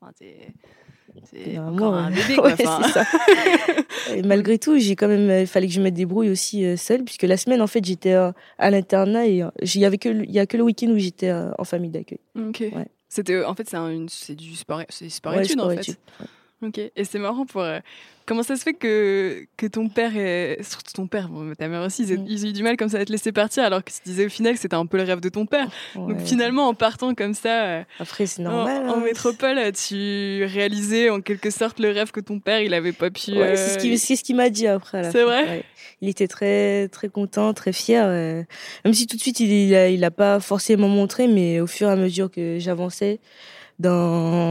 enfin, 0.01 0.13
encore 1.67 1.95
un 1.95 2.11
bébé, 2.11 2.35
quoi. 2.37 2.51
Ouais, 2.51 2.57
c'est 2.57 2.65
ça. 2.65 3.05
Et 4.15 4.23
malgré 4.27 4.59
tout, 4.59 4.79
j'ai 4.79 4.95
quand 4.95 5.09
même, 5.09 5.41
il 5.41 5.47
fallait 5.47 5.69
que 5.69 5.73
je 5.73 5.81
me 5.81 5.91
débrouille 5.91 6.29
aussi 6.29 6.65
euh, 6.67 6.77
seule, 6.77 7.05
puisque 7.05 7.23
la 7.23 7.39
semaine, 7.39 7.63
en 7.63 7.67
fait, 7.67 7.83
j'étais 7.85 8.13
euh, 8.13 8.33
à 8.59 8.71
l'internat 8.71 9.27
et 9.27 9.43
euh, 9.43 9.49
il 9.63 9.81
y 9.81 9.87
avait 9.87 9.99
que, 9.99 10.11
il 10.11 10.31
y 10.31 10.39
a 10.39 10.47
que 10.47 10.59
le 10.59 10.63
week-end 10.65 10.89
où 10.89 10.99
j'étais 10.99 11.31
euh, 11.31 11.51
en 11.59 11.65
famille 11.65 11.91
d'accueil. 11.91 12.21
Ok. 12.37 12.61
Ouais. 12.61 12.87
C'était, 13.09 13.43
en 13.45 13.55
fait, 13.55 13.69
c'est 13.69 13.79
c'est 14.09 14.35
du 14.35 14.55
sport, 14.57 14.83
c'est 14.91 15.09
sport 15.09 15.35
Ouais, 15.35 15.45
études, 15.45 15.61
en 15.61 15.65
sport 15.65 15.73
fait. 15.75 15.81
études. 15.81 15.97
Ok, 16.63 16.79
et 16.79 17.05
c'est 17.05 17.19
marrant 17.19 17.45
pour. 17.45 17.63
euh, 17.63 17.81
comment 18.25 18.45
ça 18.45 18.55
se 18.57 18.63
fait 18.63 18.73
que, 18.75 19.45
que 19.57 19.67
ton 19.67 19.89
père 19.89 20.17
et. 20.17 20.59
Surtout 20.63 20.93
ton 20.93 21.07
père, 21.09 21.29
bon, 21.29 21.53
ta 21.55 21.67
mère 21.67 21.83
aussi, 21.83 22.05
ils, 22.05 22.19
Mm. 22.21 22.25
ils 22.29 22.47
ont 22.47 22.49
eu 22.51 22.53
du 22.53 22.63
mal 22.63 22.77
comme 22.77 22.89
ça 22.89 22.99
à 22.99 23.05
te 23.05 23.11
laisser 23.11 23.33
partir 23.33 23.65
alors 23.65 23.83
que 23.83 23.91
tu 23.91 23.99
disais 24.05 24.27
au 24.27 24.29
final 24.29 24.55
que 24.55 24.61
c'était 24.61 24.77
un 24.77 24.87
peu 24.87 24.97
le 24.97 25.03
rêve 25.03 25.21
de 25.21 25.29
ton 25.29 25.45
père. 25.45 25.69
Donc 25.97 26.11
Ouais. 26.19 26.25
finalement, 26.25 26.69
en 26.69 26.75
partant 26.75 27.15
comme 27.17 27.35
ça. 27.35 27.65
euh, 27.65 27.83
Après, 27.99 28.27
c'est 28.27 28.47
en, 28.47 28.51
normal. 28.53 28.89
en 28.89 28.93
hein. 28.99 29.01
métropole, 29.01 29.59
tu 29.73 30.45
réalisais 30.45 31.11
en 31.11 31.21
quelque 31.21 31.51
sorte 31.51 31.81
le 31.81 31.91
rêve 31.91 32.13
que 32.13 32.21
ton 32.21 32.39
père, 32.39 32.61
il 32.61 32.75
avait 32.75 32.93
pas 32.93 33.11
pu. 33.11 33.33
Ouais, 33.33 33.39
euh, 33.43 33.57
c'est 33.57 33.71
ce 33.75 33.79
qu'il 33.79 33.99
c'est 33.99 34.15
ce 34.15 34.23
qu'il 34.23 34.37
m'a 34.37 34.49
dit 34.51 34.69
après. 34.69 35.11
C'est 35.11 35.25
vrai? 35.25 35.45
Ouais. 35.45 35.65
Il 36.01 36.09
était 36.09 36.29
très 36.29 36.87
très 36.89 37.09
content, 37.09 37.53
très 37.55 37.73
fier. 37.73 38.05
euh, 38.07 38.43
Même 38.85 38.95
si 38.95 39.09
tout 39.09 39.17
de 39.17 39.21
suite 39.23 39.41
il 39.41 39.51
il 39.51 39.75
a, 39.75 39.89
il 39.89 40.05
a 40.05 40.11
pas 40.13 40.39
forcément 40.39 40.89
montré, 40.89 41.27
mais 41.27 41.59
au 41.61 41.67
fur 41.67 41.89
et 41.89 41.93
à 41.93 41.97
mesure 41.97 42.31
que 42.31 42.59
j'avançais 42.61 43.19
dans, 43.79 43.91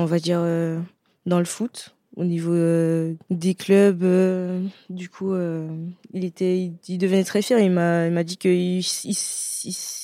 on 0.02 0.06
va 0.06 0.20
dire, 0.20 0.40
euh, 0.42 0.80
dans 1.26 1.40
le 1.40 1.46
foot, 1.46 1.96
au 2.16 2.26
niveau 2.26 2.54
euh, 2.54 3.14
des 3.30 3.56
clubs, 3.56 4.04
euh, 4.04 4.62
du 4.90 5.10
coup, 5.10 5.34
euh, 5.34 5.68
il 6.14 6.26
était, 6.26 6.58
il, 6.58 6.74
il 6.88 6.98
devenait 6.98 7.24
très 7.24 7.42
fier. 7.42 7.60
Il 7.60 7.72
m'a, 7.72 8.08
il 8.08 8.12
m'a 8.14 8.24
dit 8.24 8.38
que 8.38 8.50
il, 8.50 8.80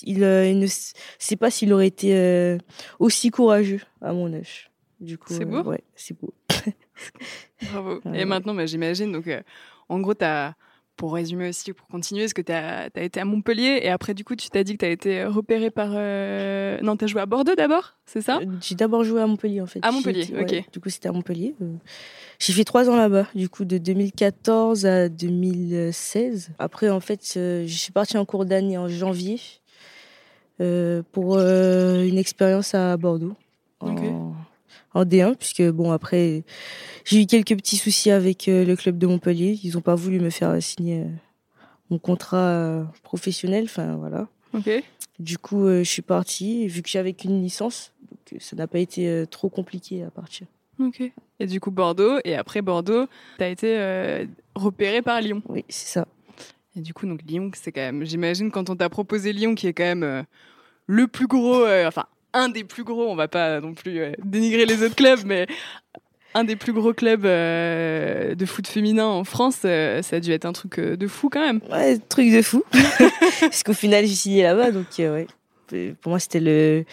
il, 0.06 0.20
ne 0.20 0.68
sait 1.20 1.36
pas 1.36 1.52
s'il 1.52 1.74
aurait 1.74 1.88
été 1.88 2.58
aussi 3.00 3.30
courageux 3.30 3.82
à 4.02 4.14
mon 4.14 4.34
âge. 4.34 4.72
Du 5.00 5.18
coup, 5.18 5.34
C'est 5.34 5.46
beau? 5.46 5.62
ouais, 5.64 5.84
c'est 5.96 6.20
beau. 6.20 6.34
Bravo. 7.72 8.00
Ouais. 8.06 8.22
Et 8.22 8.26
maintenant, 8.26 8.56
bah, 8.56 8.66
j'imagine, 8.66 9.12
donc 9.12 9.30
en 9.90 10.00
gros, 10.00 10.14
t'as. 10.14 10.54
Pour 10.98 11.14
résumer 11.14 11.50
aussi, 11.50 11.74
pour 11.74 11.88
continuer, 11.88 12.24
est-ce 12.24 12.34
que 12.34 12.42
tu 12.42 12.52
as, 12.52 12.90
été 12.96 13.20
à 13.20 13.26
Montpellier 13.26 13.80
et 13.84 13.90
après, 13.90 14.16
du 14.16 14.24
coup, 14.24 14.36
tu 14.36 14.50
t'as 14.50 14.64
dit 14.64 14.74
que 14.74 14.80
tu 14.80 14.86
as 14.86 14.90
été 14.90 15.26
repéré 15.26 15.70
par. 15.70 15.92
euh, 15.94 16.80
Non, 16.82 16.98
tu 16.98 17.06
as 17.06 17.08
joué 17.08 17.22
à 17.22 17.28
Bordeaux 17.28 17.54
d'abord, 17.56 17.94
c'est 18.08 18.22
ça? 18.22 18.40
Euh, 18.42 18.46
J'ai 18.62 18.74
d'abord 18.74 19.04
joué 19.04 19.22
à 19.22 19.28
Montpellier 19.28 19.62
en 19.62 19.68
fait. 19.68 19.80
À 19.84 19.92
Montpellier, 19.92 20.28
ouais, 20.34 20.42
ok. 20.42 20.72
Du 20.74 20.80
coup, 20.80 20.90
c'était 20.90 21.08
à 21.08 21.12
Montpellier. 21.12 21.54
Euh, 21.62 21.72
J'ai 22.40 22.52
fait 22.52 22.64
trois 22.64 22.90
ans 22.90 22.96
là-bas, 22.96 23.28
du 23.36 23.48
coup, 23.48 23.64
de 23.64 23.78
2014 23.78 24.88
à 24.88 25.08
2016. 25.08 26.50
Après, 26.58 26.90
en 26.90 27.00
fait, 27.00 27.22
je 27.36 27.66
suis 27.68 27.92
partie 27.92 28.18
en 28.18 28.26
cours 28.26 28.46
d'année 28.46 28.80
en 28.80 28.88
janvier 28.88 29.40
pour 31.12 31.38
une 31.38 32.18
expérience 32.18 32.74
à 32.74 32.98
Bordeaux. 32.98 33.36
En. 33.82 34.34
En 34.98 35.06
D1, 35.06 35.36
puisque 35.36 35.64
bon, 35.70 35.92
après, 35.92 36.44
j'ai 37.06 37.22
eu 37.22 37.26
quelques 37.26 37.56
petits 37.56 37.78
soucis 37.78 38.12
avec 38.12 38.48
euh, 38.48 38.66
le 38.66 38.76
club 38.76 38.98
de 38.98 39.08
Montpellier. 39.08 39.60
Ils 39.64 39.74
n'ont 39.76 39.82
pas 39.82 39.96
voulu 39.96 40.20
me 40.20 40.30
faire 40.30 40.62
signer 40.62 41.02
euh, 41.02 41.08
mon 41.90 42.00
contrat 42.00 42.48
euh, 42.50 42.84
professionnel. 43.04 43.66
Enfin, 43.66 43.96
voilà. 43.96 44.28
Ok. 44.54 44.70
Du 45.20 45.38
coup, 45.38 45.68
je 45.68 45.84
suis 45.84 46.04
partie, 46.04 46.68
vu 46.68 46.84
que 46.84 46.90
j'avais 46.90 47.14
qu'une 47.14 47.42
licence, 47.42 47.92
donc 48.12 48.40
ça 48.40 48.56
n'a 48.56 48.68
pas 48.68 48.78
été 48.80 49.26
trop 49.32 49.50
compliqué 49.50 50.04
à 50.04 50.12
partir. 50.12 50.46
Ok. 50.80 51.02
Et 51.40 51.48
du 51.48 51.60
coup, 51.60 51.72
Bordeaux. 51.72 52.20
Et 52.24 52.36
après 52.36 52.62
Bordeaux, 52.62 53.08
tu 53.38 53.44
as 53.44 53.50
été 53.50 53.78
euh, 53.78 54.26
repéré 54.56 55.02
par 55.02 55.22
Lyon. 55.22 55.42
Oui, 55.50 55.66
c'est 55.70 55.88
ça. 55.88 56.08
Et 56.76 56.82
du 56.82 56.94
coup, 56.94 57.08
donc 57.08 57.22
Lyon, 57.28 57.50
c'est 57.56 57.72
quand 57.72 57.82
même. 57.82 58.04
J'imagine 58.06 58.52
quand 58.52 58.70
on 58.70 58.76
t'a 58.76 58.90
proposé 58.90 59.34
Lyon, 59.34 59.56
qui 59.56 59.68
est 59.68 59.74
quand 59.74 59.84
même 59.84 60.04
euh, 60.04 60.24
le 60.86 61.08
plus 61.08 61.28
gros. 61.28 61.64
euh, 61.64 61.88
enfin, 61.88 62.06
un 62.38 62.50
des 62.50 62.64
plus 62.64 62.84
gros. 62.84 63.08
On 63.08 63.16
va 63.16 63.28
pas 63.28 63.60
non 63.60 63.74
plus 63.74 64.00
euh, 64.00 64.12
dénigrer 64.24 64.66
les 64.66 64.84
autres 64.84 64.96
clubs, 64.96 65.22
mais 65.26 65.48
un 66.38 66.44
des 66.44 66.56
plus 66.56 66.74
gros 66.74 66.94
clubs 66.94 67.26
euh, 67.26 68.36
de 68.36 68.46
foot 68.46 68.68
féminin 68.68 69.06
en 69.06 69.24
France, 69.24 69.62
euh, 69.66 70.02
ça 70.02 70.18
a 70.18 70.20
dû 70.20 70.32
être 70.32 70.46
un 70.46 70.54
truc 70.54 70.78
euh, 70.80 70.96
de 70.96 71.08
fou 71.08 71.30
quand 71.30 71.42
même. 71.42 71.62
Ouais, 71.72 71.98
truc 71.98 72.32
de 72.32 72.42
fou. 72.42 72.64
Parce 73.40 73.64
qu'au 73.64 73.74
final, 73.74 74.06
j'ai 74.06 74.14
signé 74.14 74.44
là-bas, 74.44 74.72
donc 74.72 74.86
ouais. 75.00 75.28
Pour 76.02 76.12
moi, 76.12 76.20
c'était 76.20 76.40
le, 76.40 76.86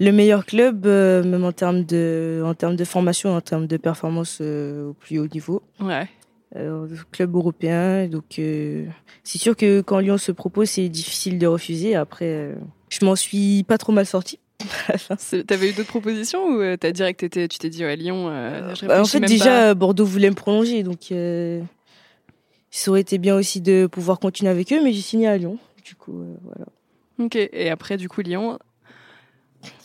le 0.00 0.12
meilleur 0.12 0.46
club, 0.46 0.86
même 0.86 1.44
en 1.44 1.52
termes 1.52 1.84
de, 1.84 2.42
en 2.44 2.54
termes 2.54 2.76
de 2.76 2.84
formation, 2.84 3.34
en 3.34 3.40
termes 3.40 3.66
de 3.66 3.76
performance 3.76 4.40
au 4.40 4.94
plus 4.98 5.18
haut 5.18 5.26
niveau. 5.26 5.62
Ouais. 5.80 6.08
Club 7.10 7.34
européen, 7.34 8.06
donc 8.06 8.24
c'est 9.24 9.38
sûr 9.38 9.56
que 9.56 9.82
quand 9.82 9.98
Lyon 9.98 10.16
se 10.16 10.32
propose, 10.32 10.70
c'est 10.70 10.88
difficile 10.88 11.38
de 11.38 11.46
refuser. 11.46 11.96
Après, 11.96 12.54
je 12.88 13.04
m'en 13.04 13.14
suis 13.14 13.64
pas 13.64 13.76
trop 13.76 13.92
mal 13.92 14.06
sortie. 14.06 14.38
C'est- 15.18 15.44
T'avais 15.44 15.70
eu 15.70 15.72
d'autres 15.72 15.88
propositions 15.88 16.44
ou 16.46 16.60
euh, 16.60 16.76
t'as 16.76 16.92
direct 16.92 17.22
été, 17.22 17.48
tu 17.48 17.58
t'es 17.58 17.68
dit 17.70 17.84
ouais 17.84 17.96
Lyon 17.96 18.28
euh, 18.28 18.74
je 18.74 18.86
Bah, 18.86 19.00
en 19.02 19.04
fait, 19.06 19.20
déjà, 19.20 19.44
pas. 19.46 19.70
euh, 19.70 19.74
Bordeaux 19.74 20.04
voulait 20.06 20.30
me 20.30 20.34
prolonger, 20.34 20.82
donc 20.82 21.10
euh, 21.12 21.60
ça 22.70 22.90
aurait 22.90 23.00
été 23.02 23.18
bien 23.18 23.36
aussi 23.36 23.60
de 23.60 23.86
pouvoir 23.90 24.18
continuer 24.20 24.50
avec 24.50 24.72
eux, 24.72 24.82
mais 24.82 24.92
j'ai 24.92 25.02
signé 25.02 25.28
à 25.28 25.36
Lyon. 25.36 25.58
Du 25.84 25.94
coup, 25.94 26.20
euh, 26.22 26.34
voilà. 26.42 26.66
Ok. 27.18 27.36
Et 27.36 27.70
après 27.70 27.96
du 27.96 28.08
coup 28.08 28.20
Lyon, 28.22 28.58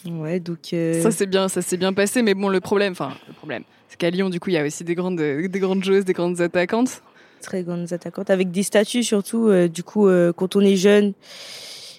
Ouais, 0.06 0.40
donc. 0.40 0.74
euh, 0.74 1.02
ça 1.02 1.12
c'est 1.12 1.26
bien, 1.26 1.48
ça 1.50 1.62
s'est 1.62 1.78
bien 1.78 1.94
passé, 1.94 2.22
mais 2.22 2.34
bon 2.34 2.50
le 2.50 2.60
problème, 2.60 2.92
enfin 2.94 3.14
le 3.28 3.34
problème, 3.34 3.64
c'est 3.88 3.98
qu'à 3.98 4.10
Lyon 4.10 4.30
du 4.30 4.40
coup 4.40 4.50
il 4.50 4.54
y 4.54 4.58
a 4.58 4.66
aussi 4.66 4.84
des 4.84 4.96
grandes, 4.96 5.18
des 5.18 5.60
grandes 5.60 5.84
joueuses, 5.84 6.06
des 6.06 6.14
grandes 6.14 6.42
attaquantes. 6.42 7.02
très 7.42 7.64
grandes 7.64 7.92
attaquantes, 7.94 8.30
avec 8.30 8.52
des 8.52 8.64
statuts 8.64 9.04
surtout. 9.04 9.48
euh, 9.50 9.68
du 9.68 9.84
coup, 9.84 10.08
euh, 10.08 10.34
quand 10.34 10.56
on 10.56 10.62
est 10.62 10.76
jeune 10.76 11.14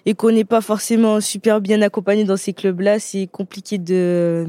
et 0.07 0.15
qu'on 0.15 0.33
n'est 0.33 0.45
pas 0.45 0.61
forcément 0.61 1.21
super 1.21 1.61
bien 1.61 1.83
accompagné 1.83 2.25
dans 2.25 2.37
ces 2.37 2.53
clubs-là, 2.53 2.99
c'est 2.99 3.27
compliqué 3.27 3.79
de 3.79 4.47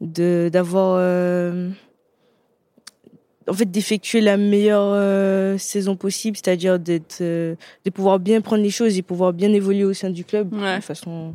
de 0.00 0.48
d'avoir 0.52 0.96
euh, 0.98 1.70
en 3.48 3.52
fait 3.52 3.70
d'effectuer 3.70 4.20
la 4.20 4.36
meilleure 4.36 4.90
euh, 4.94 5.56
saison 5.58 5.96
possible, 5.96 6.36
c'est-à-dire 6.36 6.78
d'être 6.78 7.18
euh, 7.20 7.54
de 7.84 7.90
pouvoir 7.90 8.18
bien 8.18 8.40
prendre 8.40 8.62
les 8.62 8.70
choses 8.70 8.98
et 8.98 9.02
pouvoir 9.02 9.32
bien 9.32 9.52
évoluer 9.52 9.84
au 9.84 9.92
sein 9.94 10.10
du 10.10 10.24
club 10.24 10.52
Ouais. 10.52 10.76
de 10.78 10.82
façon 10.82 11.34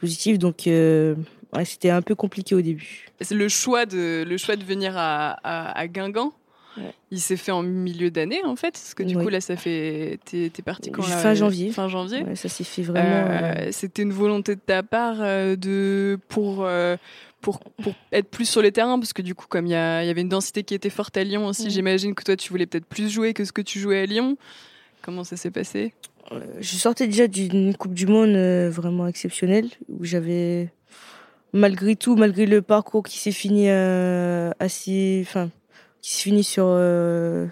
positive. 0.00 0.38
Donc 0.38 0.66
euh, 0.66 1.14
ouais, 1.54 1.64
c'était 1.64 1.90
un 1.90 2.02
peu 2.02 2.14
compliqué 2.14 2.54
au 2.54 2.60
début. 2.60 3.06
C'est 3.20 3.34
le 3.34 3.48
choix 3.48 3.86
de, 3.86 4.24
le 4.28 4.36
choix 4.36 4.56
de 4.56 4.64
venir 4.64 4.92
à, 4.96 5.30
à, 5.42 5.78
à 5.78 5.86
Guingamp? 5.88 6.32
Ouais. 6.78 6.92
Il 7.10 7.20
s'est 7.20 7.36
fait 7.36 7.52
en 7.52 7.62
milieu 7.62 8.10
d'année 8.10 8.40
en 8.44 8.56
fait, 8.56 8.70
parce 8.72 8.94
que 8.94 9.02
du 9.02 9.16
Oui. 9.16 9.24
coup 9.24 9.28
là 9.30 9.40
ça 9.40 9.56
fait, 9.56 10.18
t'es 10.24 10.50
parti 10.64 10.90
quand 10.90 11.06
là, 11.06 11.16
Fin 11.16 11.34
janvier. 11.34 11.70
Fin 11.70 11.88
janvier. 11.88 12.22
Ouais, 12.22 12.36
ça 12.36 12.48
s'est 12.48 12.64
fait 12.64 12.82
vraiment. 12.82 13.08
Euh, 13.08 13.54
euh, 13.56 13.68
C'était 13.72 14.02
une 14.02 14.12
volonté 14.12 14.54
de 14.54 14.60
ta 14.60 14.82
part 14.82 15.16
euh, 15.20 15.56
de 15.56 16.18
pour 16.28 16.64
euh, 16.64 16.96
pour 17.40 17.60
pour 17.82 17.94
être 18.12 18.28
plus 18.30 18.48
sur 18.48 18.62
les 18.62 18.72
terrains 18.72 18.98
parce 18.98 19.12
que 19.12 19.22
du 19.22 19.34
coup 19.34 19.46
comme 19.48 19.66
il 19.66 19.70
y, 19.70 19.72
y 19.72 19.76
avait 19.76 20.20
une 20.20 20.28
densité 20.28 20.62
qui 20.62 20.74
était 20.74 20.90
forte 20.90 21.16
à 21.16 21.24
Lyon 21.24 21.46
aussi, 21.46 21.70
j'imagine 21.70 22.14
que 22.14 22.22
toi 22.24 22.36
tu 22.36 22.50
voulais 22.50 22.66
peut-être 22.66 22.86
plus 22.86 23.08
jouer 23.10 23.32
que 23.34 23.44
ce 23.44 23.52
que 23.52 23.62
tu 23.62 23.78
jouais 23.80 24.00
à 24.00 24.06
Lyon. 24.06 24.36
Comment 25.02 25.24
ça 25.24 25.36
s'est 25.36 25.50
passé? 25.50 25.92
Je 26.60 26.76
sortais 26.76 27.06
déjà 27.06 27.26
d'une 27.26 27.74
Coupe 27.74 27.94
du 27.94 28.06
Monde 28.06 28.36
vraiment 28.68 29.06
exceptionnelle 29.06 29.68
où 29.88 30.04
j'avais, 30.04 30.68
malgré 31.54 31.96
tout, 31.96 32.16
malgré 32.16 32.44
le 32.44 32.60
parcours 32.60 33.02
qui 33.02 33.16
s'est 33.18 33.32
fini 33.32 33.70
euh, 33.70 34.50
assez, 34.58 35.24
enfin, 35.26 35.48
qui 36.02 36.10
s'est 36.12 36.22
fini 36.22 36.44
sur 36.44 36.64
euh, 36.68 37.46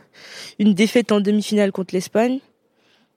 une 0.59 0.75
défaite 0.75 1.13
en 1.13 1.21
demi-finale 1.21 1.73
contre 1.73 1.95
l'Espagne 1.95 2.39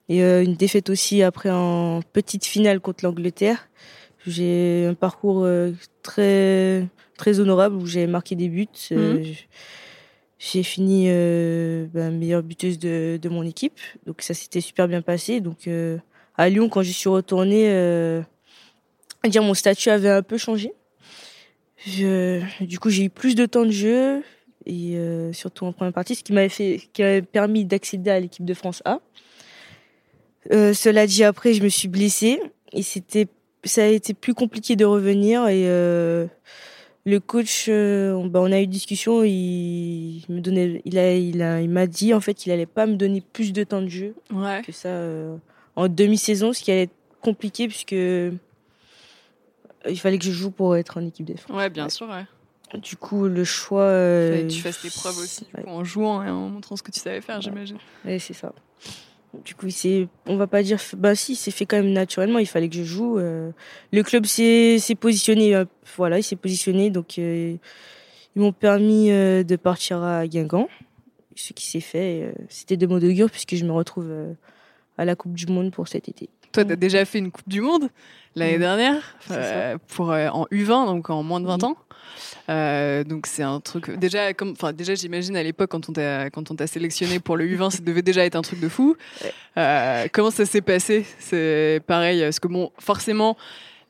et 0.10 0.24
euh, 0.24 0.44
une 0.44 0.56
défaite 0.56 0.90
aussi 0.90 1.22
après 1.24 1.50
en 1.52 2.02
petite 2.14 2.46
finale 2.46 2.80
contre 2.80 3.06
l'Angleterre. 3.06 3.70
J'ai 4.28 4.86
un 4.90 4.94
parcours 4.96 5.44
euh, 5.46 5.72
très 6.04 6.88
très 7.18 7.40
honorable 7.40 7.76
où 7.76 7.86
j'ai 7.86 8.08
marqué 8.08 8.36
des 8.36 8.50
buts. 8.50 8.68
Euh, 8.92 9.24
j'ai 10.40 10.64
fini 10.64 11.08
ben, 11.08 12.18
meilleure 12.18 12.44
buteuse 12.44 12.80
de, 12.80 13.20
de 13.22 13.30
mon 13.30 13.44
équipe. 13.44 13.80
Donc 14.06 14.22
ça 14.22 14.34
s'était 14.34 14.62
super 14.62 14.88
bien 14.88 15.02
passé. 15.02 15.42
Donc 15.42 15.68
à 16.38 16.50
Lyon, 16.50 16.70
quand 16.70 16.82
je 16.82 16.92
suis 16.92 17.10
retournée, 17.10 17.66
euh, 17.70 18.22
dire 19.28 19.44
mon 19.44 19.54
statut 19.54 19.90
avait 19.90 20.10
un 20.10 20.22
peu 20.22 20.38
changé. 20.38 20.72
Je- 21.86 22.42
du 22.64 22.80
coup, 22.80 22.90
j'ai 22.90 23.04
eu 23.04 23.10
plus 23.10 23.36
de 23.36 23.46
temps 23.46 23.66
de 23.66 23.72
jeu 23.72 24.24
et 24.70 24.96
euh, 24.96 25.34
surtout 25.34 25.66
en 25.66 25.74
première 25.74 25.94
partie, 25.94 26.14
ce 26.16 26.24
qui 26.24 26.32
m'avait 26.34 26.48
fait, 26.50 26.80
qui 26.94 27.02
m'avait 27.02 27.22
permis 27.24 27.66
d'accéder 27.66 28.10
à 28.12 28.20
l'équipe 28.20 28.46
de 28.46 28.54
France 28.54 28.82
A. 28.86 29.00
Euh, 30.54 30.74
cela 30.74 31.06
dit, 31.08 31.24
après, 31.24 31.54
je 31.54 31.62
me 31.64 31.70
suis 31.70 31.88
blessée 31.88 32.40
et 32.72 32.82
c'était, 32.84 33.28
ça 33.64 33.84
a 33.84 33.88
été 33.88 34.14
plus 34.14 34.34
compliqué 34.34 34.76
de 34.76 34.86
revenir 34.86 35.48
et 35.48 35.64
euh, 35.68 36.28
le 37.06 37.20
coach, 37.20 37.68
on, 37.70 38.28
bah, 38.28 38.40
on 38.42 38.52
a 38.52 38.60
eu 38.60 38.64
une 38.64 38.70
discussion, 38.70 39.24
il 39.24 40.24
me 40.30 40.40
donnait, 40.40 40.82
il 40.86 40.98
a, 40.98 41.16
il 41.16 41.42
a, 41.42 41.62
il 41.62 41.70
m'a 41.70 41.88
dit 41.88 42.14
en 42.14 42.20
fait 42.22 42.34
qu'il 42.36 42.52
allait 42.52 42.66
pas 42.66 42.86
me 42.86 42.96
donner 42.96 43.22
plus 43.22 43.52
de 43.54 43.64
temps 43.64 43.82
de 43.82 43.88
jeu 43.90 44.14
Ouais. 44.34 44.62
que 44.66 44.72
ça 44.72 44.90
en 45.76 45.88
demi-saison, 45.88 46.54
ce 46.54 46.62
qui 46.62 46.72
allait 46.72 46.84
être 46.84 46.96
compliqué 47.22 47.68
puisque 47.68 47.92
il 47.94 48.34
fallait 49.96 50.18
que 50.20 50.26
je 50.26 50.32
joue 50.32 50.52
pour 50.52 50.76
être 50.76 50.98
en 51.00 51.06
équipe 51.06 51.26
de 51.26 51.38
France. 51.38 51.56
Ouais, 51.58 51.70
bien 51.70 51.86
Ouais. 51.86 51.90
sûr. 51.90 52.08
Ouais. 52.10 52.26
Du 52.76 52.96
coup, 52.98 53.26
le 53.28 53.44
choix. 53.44 53.82
euh, 53.82 54.32
Fallait 54.32 54.44
que 54.48 54.52
tu 54.54 54.62
fasses 54.62 54.82
tes 54.82 54.90
preuves 54.90 55.18
aussi, 55.18 55.46
du 55.46 55.56
ouais. 55.58 55.64
coup, 55.64 55.70
en 55.70 55.84
jouant 55.84 56.24
et 56.24 56.30
en 56.30 56.50
montrant 56.50 56.76
ce 56.76 56.84
que 56.84 56.92
tu 56.92 57.00
savais 57.00 57.22
faire, 57.22 57.42
j'imagine. 57.42 57.78
Ouais, 58.06 58.20
c'est 58.20 58.34
ça. 58.34 58.54
Du 59.46 59.54
coup, 59.56 59.70
c'est, 59.70 60.08
on 60.28 60.38
va 60.38 60.48
pas 60.48 60.64
dire, 60.64 60.80
bah 60.98 61.14
si, 61.16 61.36
c'est 61.36 61.52
fait 61.52 61.66
quand 61.66 61.78
même 61.78 61.92
naturellement. 61.94 62.40
Il 62.40 62.48
fallait 62.48 62.70
que 62.70 62.76
je 62.76 62.84
joue. 62.84 63.18
euh. 63.20 63.52
le 63.92 64.04
club 64.04 64.26
s'est, 64.26 64.78
s'est 64.80 64.96
positionné, 64.96 65.56
euh, 65.56 65.66
voilà, 65.98 66.18
il 66.20 66.24
s'est 66.24 66.36
positionné, 66.36 66.90
donc 66.90 67.18
euh, 67.20 67.56
ils 68.36 68.42
m'ont 68.42 68.52
permis 68.54 69.10
de 69.10 69.56
partir 69.56 70.02
à 70.04 70.28
Guingamp, 70.28 70.68
ce 71.36 71.54
qui 71.54 71.66
s'est 71.68 71.80
fait. 71.80 72.24
euh, 72.24 72.32
c'était 72.50 72.78
de 72.78 72.86
mon 72.88 72.98
augure 72.98 73.30
puisque 73.30 73.56
je 73.56 73.66
me 73.66 73.72
retrouve 73.72 74.12
à 74.98 75.06
la 75.06 75.16
Coupe 75.16 75.34
du 75.34 75.46
Monde 75.48 75.72
pour 75.72 75.88
cet 75.88 76.10
été. 76.10 76.30
Toi, 76.52 76.66
tu 76.66 76.72
as 76.72 76.76
déjà 76.76 77.06
fait 77.06 77.20
une 77.20 77.32
Coupe 77.32 77.48
du 77.48 77.62
Monde 77.62 77.90
l'année 78.36 78.58
Mm. 78.58 78.62
dernière 78.62 79.16
euh, 79.32 79.78
pour 79.88 80.12
euh, 80.12 80.28
en 80.30 80.46
U20, 80.52 80.86
donc 80.88 81.10
en 81.10 81.24
moins 81.24 81.40
de 81.42 81.46
20 81.48 81.58
Oui. 81.64 81.70
ans. 81.70 81.78
Euh, 82.50 83.04
donc 83.04 83.28
c'est 83.28 83.44
un 83.44 83.60
truc 83.60 83.92
déjà 83.92 84.34
comme 84.34 84.52
enfin 84.52 84.74
déjà 84.74 84.96
j'imagine 84.96 85.38
à 85.38 85.44
l'époque 85.44 85.70
quand 85.70 85.88
on 85.90 85.94
t'a 85.94 86.30
quand 86.32 86.50
on 86.52 86.56
t'a 86.56 86.66
sélectionné 86.68 87.20
pour 87.20 87.38
le 87.38 87.46
U20 87.46 87.70
ça 87.70 87.80
devait 87.84 88.02
déjà 88.02 88.26
être 88.26 88.36
un 88.36 88.42
truc 88.42 88.60
de 88.60 88.68
fou. 88.70 88.96
Comment 90.12 90.32
ça 90.32 90.46
s'est 90.46 90.62
passé? 90.62 91.06
C'est 91.20 91.82
pareil 91.86 92.22
parce 92.22 92.40
que 92.40 92.48
bon 92.48 92.72
forcément 92.80 93.38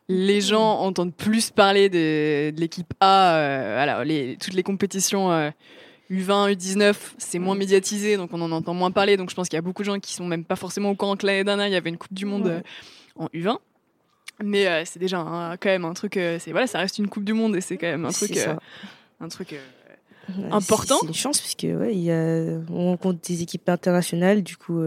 les 0.09 0.41
gens 0.41 0.79
entendent 0.79 1.13
plus 1.15 1.49
parler 1.51 1.87
des- 1.89 2.51
de 2.51 2.59
l'équipe 2.59 2.91
A 2.99 3.73
voilà, 3.75 4.03
les, 4.03 4.37
toutes 4.37 4.53
les 4.53 4.63
compétitions 4.63 5.51
U20, 6.09 6.53
U19, 6.55 6.95
c'est 7.17 7.37
moins 7.39 7.55
médiatisé, 7.55 8.17
donc 8.17 8.31
on 8.33 8.41
en 8.41 8.51
entend 8.51 8.73
moins 8.73 8.91
parler. 8.91 9.15
Donc 9.17 9.29
je 9.29 9.35
pense 9.35 9.47
qu'il 9.47 9.57
y 9.57 9.59
a 9.59 9.61
beaucoup 9.61 9.83
de 9.83 9.85
gens 9.85 9.99
qui 9.99 10.13
sont 10.13 10.25
même 10.25 10.43
pas 10.43 10.55
forcément 10.55 10.89
au 10.91 10.95
courant 10.95 11.15
que 11.15 11.25
l'année 11.27 11.43
dernière, 11.43 11.67
il 11.67 11.73
y 11.73 11.75
avait 11.75 11.89
une 11.89 11.97
Coupe 11.97 12.13
du 12.13 12.25
Monde 12.25 12.45
Ouais. 12.47 12.51
euh, 12.51 12.61
en 13.15 13.27
U20. 13.27 13.57
Mais 14.43 14.67
euh, 14.67 14.83
c'est 14.85 14.99
déjà 14.99 15.19
un- 15.19 15.57
quand 15.57 15.69
même 15.69 15.85
un 15.85 15.93
truc. 15.93 16.17
euh, 16.17 16.37
c'est 16.39 16.51
voilà, 16.51 16.65
ça 16.67 16.79
reste 16.79 16.97
une 16.97 17.07
Coupe 17.09 17.25
du 17.25 17.33
Monde 17.33 17.55
et 17.55 17.61
c'est 17.61 17.77
quand 17.77 17.87
même 17.87 18.05
un 18.05 18.11
truc, 18.11 18.35
euh, 18.37 18.55
un 19.19 20.51
important. 20.51 20.97
C'est 21.01 21.07
une 21.07 21.13
chance 21.13 21.41
parce 21.41 21.55
que 21.55 21.75
ouais, 21.75 21.93
il 21.93 22.01
y 22.03 22.11
a, 22.11 22.59
on 22.71 22.85
rencontre 22.91 23.19
des 23.27 23.41
équipes 23.41 23.67
internationales. 23.69 24.41
Du 24.43 24.55
coup, 24.57 24.79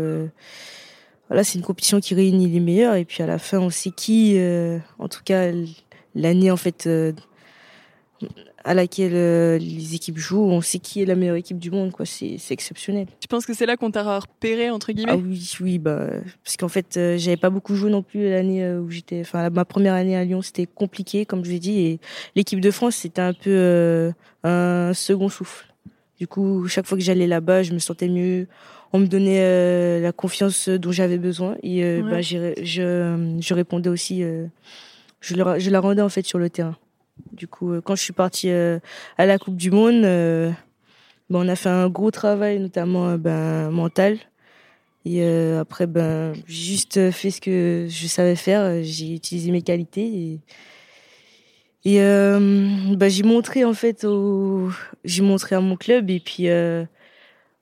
voilà, 1.28 1.44
c'est 1.44 1.58
une 1.58 1.64
compétition 1.64 2.00
qui 2.00 2.14
réunit 2.14 2.48
les 2.48 2.60
meilleurs. 2.60 2.94
Et 2.96 3.04
puis 3.04 3.22
à 3.22 3.26
la 3.26 3.38
fin, 3.38 3.58
on 3.58 3.70
sait 3.70 3.90
qui, 3.90 4.36
en 4.98 5.08
tout 5.08 5.20
cas 5.24 5.52
l'année 6.14 6.50
en 6.50 6.56
fait 6.56 6.88
à 8.64 8.74
laquelle 8.74 9.14
euh, 9.14 9.58
les 9.58 9.94
équipes 9.94 10.18
jouent, 10.18 10.42
on 10.44 10.60
sait 10.60 10.78
qui 10.78 11.02
est 11.02 11.04
la 11.04 11.14
meilleure 11.14 11.36
équipe 11.36 11.58
du 11.58 11.70
monde. 11.70 11.92
Quoi, 11.92 12.06
c'est 12.06 12.36
c'est 12.38 12.54
exceptionnel. 12.54 13.06
Tu 13.20 13.28
penses 13.28 13.46
que 13.46 13.54
c'est 13.54 13.66
là 13.66 13.76
qu'on 13.76 13.90
t'a 13.90 14.18
repéré 14.20 14.70
entre 14.70 14.92
guillemets? 14.92 15.12
Ah 15.12 15.16
oui, 15.16 15.52
oui, 15.60 15.78
bah 15.78 16.06
parce 16.44 16.56
qu'en 16.56 16.68
fait, 16.68 16.96
euh, 16.96 17.16
j'avais 17.18 17.36
pas 17.36 17.50
beaucoup 17.50 17.74
joué 17.74 17.90
non 17.90 18.02
plus 18.02 18.28
l'année 18.30 18.62
euh, 18.64 18.80
où 18.80 18.90
j'étais. 18.90 19.20
Enfin, 19.20 19.50
ma 19.50 19.64
première 19.64 19.94
année 19.94 20.16
à 20.16 20.24
Lyon, 20.24 20.42
c'était 20.42 20.66
compliqué, 20.66 21.26
comme 21.26 21.44
je 21.44 21.50
l'ai 21.50 21.58
dit, 21.58 21.80
et 21.80 22.00
l'équipe 22.36 22.60
de 22.60 22.70
France, 22.70 22.96
c'était 22.96 23.22
un 23.22 23.32
peu 23.34 23.50
euh, 23.50 24.12
un 24.44 24.92
second 24.94 25.28
souffle. 25.28 25.66
Du 26.18 26.26
coup, 26.28 26.68
chaque 26.68 26.86
fois 26.86 26.96
que 26.96 27.02
j'allais 27.02 27.26
là-bas, 27.26 27.62
je 27.64 27.72
me 27.72 27.78
sentais 27.80 28.08
mieux. 28.08 28.46
On 28.92 28.98
me 28.98 29.06
donnait 29.06 29.40
euh, 29.40 30.00
la 30.00 30.12
confiance 30.12 30.68
dont 30.68 30.92
j'avais 30.92 31.18
besoin, 31.18 31.56
et 31.62 31.82
euh, 31.82 32.02
Ouais. 32.02 32.10
bah, 32.10 32.20
j'ai- 32.20 32.54
je, 32.64 33.38
je 33.40 33.54
répondais 33.54 33.88
aussi. 33.88 34.22
euh, 34.22 34.46
je, 35.20 35.34
je 35.34 35.70
la 35.70 35.80
rendais 35.80 36.02
en 36.02 36.08
fait 36.08 36.26
sur 36.26 36.38
le 36.38 36.50
terrain. 36.50 36.76
Du 37.32 37.48
coup, 37.48 37.72
euh, 37.72 37.80
quand 37.80 37.94
je 37.94 38.02
suis 38.02 38.12
partie 38.12 38.50
euh, 38.50 38.78
à 39.18 39.26
la 39.26 39.38
Coupe 39.38 39.56
du 39.56 39.70
Monde, 39.70 40.04
euh, 40.04 40.50
bah, 41.30 41.38
on 41.40 41.48
a 41.48 41.56
fait 41.56 41.68
un 41.68 41.88
gros 41.88 42.10
travail, 42.10 42.58
notamment 42.58 43.16
ben, 43.16 43.70
mental. 43.70 44.18
Et 45.04 45.24
après, 45.58 45.88
ben, 45.88 46.32
j'ai 46.46 46.72
juste 46.74 47.10
fait 47.10 47.32
ce 47.32 47.40
que 47.40 47.86
je 47.90 48.06
savais 48.06 48.36
faire. 48.36 48.84
J'ai 48.84 49.14
utilisé 49.14 49.50
mes 49.50 49.62
qualités. 49.62 50.40
Et, 51.84 51.94
et 51.96 51.98
ben, 51.98 53.08
j'ai 53.08 53.24
montré, 53.24 53.64
en 53.64 53.74
fait, 53.74 54.04
au... 54.04 54.70
j'ai 55.04 55.22
montré 55.22 55.56
à 55.56 55.60
mon 55.60 55.76
club 55.76 56.08
et 56.08 56.20
puis 56.20 56.48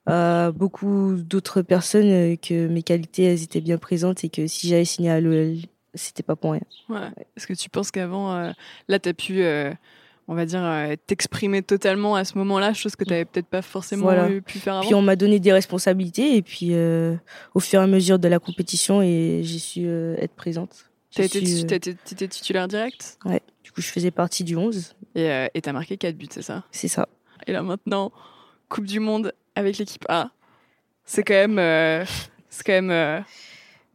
à 0.05 0.51
beaucoup 0.51 1.15
d'autres 1.15 1.63
personnes 1.63 2.37
que 2.37 2.67
mes 2.67 2.83
qualités, 2.83 3.33
étaient 3.33 3.61
bien 3.61 3.79
présentes 3.79 4.23
et 4.23 4.29
que 4.29 4.45
si 4.45 4.67
j'avais 4.67 4.85
signé 4.85 5.09
à 5.09 5.19
l'OL, 5.19 5.55
c'était 5.93 6.23
pas 6.23 6.35
pour 6.35 6.51
rien. 6.53 6.61
Ouais. 6.89 7.09
Est-ce 7.35 7.47
que 7.47 7.53
tu 7.53 7.69
penses 7.69 7.91
qu'avant, 7.91 8.33
euh, 8.35 8.51
là, 8.87 8.99
t'as 8.99 9.13
pu, 9.13 9.43
euh, 9.43 9.73
on 10.27 10.35
va 10.35 10.45
dire, 10.45 10.63
euh, 10.63 10.95
t'exprimer 11.07 11.61
totalement 11.61 12.15
à 12.15 12.23
ce 12.23 12.37
moment-là, 12.37 12.73
chose 12.73 12.95
que 12.95 13.03
t'avais 13.03 13.25
peut-être 13.25 13.47
pas 13.47 13.61
forcément 13.61 14.03
Voilà. 14.03 14.29
pu 14.41 14.59
faire 14.59 14.75
avant 14.75 14.85
Puis 14.85 14.95
on 14.95 15.01
m'a 15.01 15.15
donné 15.15 15.39
des 15.39 15.51
responsabilités 15.51 16.37
et 16.37 16.41
puis 16.41 16.73
au 17.53 17.59
fur 17.59 17.81
et 17.81 17.83
à 17.83 17.87
mesure 17.87 18.19
de 18.19 18.27
la 18.27 18.39
compétition, 18.39 19.01
et 19.01 19.41
j'ai 19.43 19.59
su 19.59 19.85
être 19.87 20.33
présente. 20.33 20.89
Su, 21.09 21.21
été- 21.23 21.95
t'étais 21.95 22.27
titulaire 22.29 22.67
direct 22.69 23.17
Du 23.63 23.71
coup, 23.71 23.81
je 23.81 23.87
faisais 23.87 24.11
partie 24.11 24.43
du 24.45 24.55
11, 24.55 24.95
et 25.15 25.49
et 25.53 25.61
t'as 25.61 25.73
marqué 25.73 25.97
4 25.97 26.15
buts, 26.17 26.27
c'est 26.31 26.41
ça? 26.41 26.63
C'est 26.71 26.87
ça. 26.87 27.07
Et 27.47 27.51
là 27.51 27.61
maintenant, 27.63 28.11
Coupe 28.69 28.85
du 28.85 29.01
Monde 29.01 29.33
avec 29.55 29.77
l'équipe 29.77 30.05
A. 30.07 30.31
C'est 31.03 31.23
quand 31.23 31.33
même. 31.47 32.05
c'est 32.49 32.63
quand 32.65 32.81
même. 32.81 33.25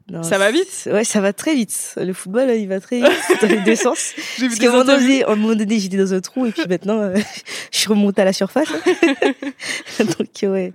Non, 0.09 0.23
Ça 0.23 0.39
va 0.39 0.53
vite? 0.53 0.89
Ouais, 0.93 1.03
ça 1.03 1.21
va 1.21 1.33
très 1.33 1.55
vite. 1.55 1.95
Le 1.97 2.13
football, 2.13 2.51
il 2.51 2.69
va 2.69 2.79
très 2.79 2.99
vite 2.99 3.43
dans 3.43 3.49
les 3.49 3.61
deux 3.63 3.75
sens. 3.75 4.13
J'ai 4.39 4.47
Parce 4.47 4.61
qu'à 4.61 4.69
un 4.69 4.73
moment 4.73 4.85
donné, 4.85 5.25
à 5.25 5.31
un 5.31 5.35
moment 5.35 5.57
donné, 5.57 5.81
j'étais 5.81 5.97
dans 5.97 6.15
un 6.15 6.21
trou 6.21 6.47
et 6.47 6.53
puis 6.53 6.63
maintenant, 6.69 7.01
euh, 7.01 7.17
je 7.73 7.79
suis 7.79 7.89
remontée 7.89 8.23
à 8.23 8.25
la 8.25 8.33
surface. 8.33 8.69
Donc, 9.99 10.45
euh, 10.45 10.49
ouais. 10.53 10.73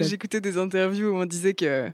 J'écoutais 0.00 0.40
des 0.40 0.58
interviews 0.58 1.08
où 1.08 1.16
on 1.16 1.26
disait 1.26 1.54
que 1.54 1.90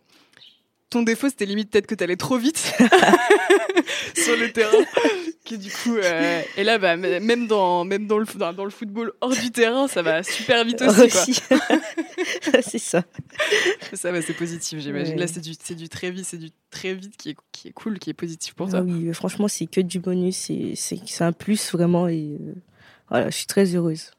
ton 0.93 1.03
défaut, 1.03 1.29
c'était 1.31 1.47
limite 1.47 1.71
peut-être 1.71 1.87
que 1.87 1.95
t'allais 1.95 2.17
trop 2.17 2.37
vite 2.37 2.59
sur 4.15 4.37
le 4.37 4.53
terrain. 4.53 4.73
Que 5.45 5.57
du 5.57 5.71
coup, 5.73 5.97
euh, 5.97 6.41
et 6.57 6.63
là, 6.63 6.79
bah, 6.79 6.97
même 6.97 7.49
dans, 7.49 7.85
même 7.85 8.07
dans 8.07 8.19
le, 8.19 8.27
dans, 8.37 8.53
dans 8.53 8.65
le 8.65 8.71
football 8.71 9.13
hors 9.21 9.33
du 9.33 9.51
terrain, 9.51 9.89
ça 9.89 10.01
va 10.01 10.23
super 10.23 10.65
vite 10.65 10.81
aussi. 10.83 11.03
Aussi. 11.03 11.43
c'est 12.63 12.79
ça. 12.79 13.03
Ça, 13.93 14.13
bah, 14.13 14.23
c'est 14.23 14.35
positif, 14.35 14.79
j'imagine. 14.79 15.15
Ouais. 15.15 15.21
Là, 15.21 15.27
c'est 15.27 15.41
du, 15.41 15.55
c'est 15.61 15.75
du 15.75 15.89
très 15.89 16.13
vite, 16.13 16.27
c'est 16.27 16.39
du 16.39 16.51
très 16.71 16.95
vite 16.95 17.17
qui 17.17 17.31
est, 17.31 17.37
qui 17.51 17.67
est 17.67 17.73
cool, 17.73 17.99
qui 17.99 18.11
est 18.11 18.15
positif 18.15 18.55
pour 18.55 18.69
Ah 18.69 18.71
toi. 18.71 18.81
oui, 18.83 19.09
euh, 19.09 19.13
franchement, 19.13 19.49
c'est 19.49 19.67
que 19.67 19.81
du 19.81 19.99
bonus. 19.99 20.53
C'est, 20.77 21.23
un 21.25 21.33
plus 21.33 21.73
vraiment. 21.73 22.07
Et 22.07 22.39
euh, 22.41 22.55
voilà, 23.09 23.29
je 23.29 23.37
suis 23.37 23.47
très 23.47 23.75
heureuse. 23.75 24.13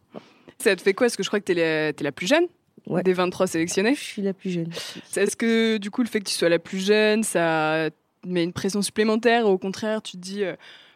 Ça 0.60 0.76
te 0.76 0.82
fait 0.82 0.94
quoi? 0.94 1.08
Parce 1.08 1.16
que 1.16 1.24
je 1.24 1.30
crois 1.30 1.40
que 1.40 1.46
t'es 1.46 1.54
la, 1.54 1.94
t'es 1.94 2.04
la 2.04 2.12
plus 2.12 2.28
jeune? 2.28 2.48
Ouais. 2.88 3.04
des 3.04 3.14
23 3.14 3.48
sélectionnés. 3.48 3.96
Je 3.96 4.02
suis 4.02 4.22
la 4.22 4.34
plus 4.34 4.50
jeune. 4.50 4.70
Est-ce 5.16 5.36
que 5.36 5.78
du 5.78 5.90
coup 5.92 6.04
le 6.04 6.10
fait 6.10 6.20
que 6.20 6.30
tu 6.30 6.36
sois 6.36 6.50
la 6.50 6.60
plus 6.60 6.80
jeune, 6.80 7.24
ça 7.24 7.90
met 8.26 8.44
une 8.44 8.54
pression 8.54 8.82
supplémentaire 8.82 9.48
ou 9.48 9.52
au 9.52 9.58
contraire 9.58 10.02
tu 10.02 10.14
te 10.14 10.22
dis 10.22 10.44
euh, 10.44 10.56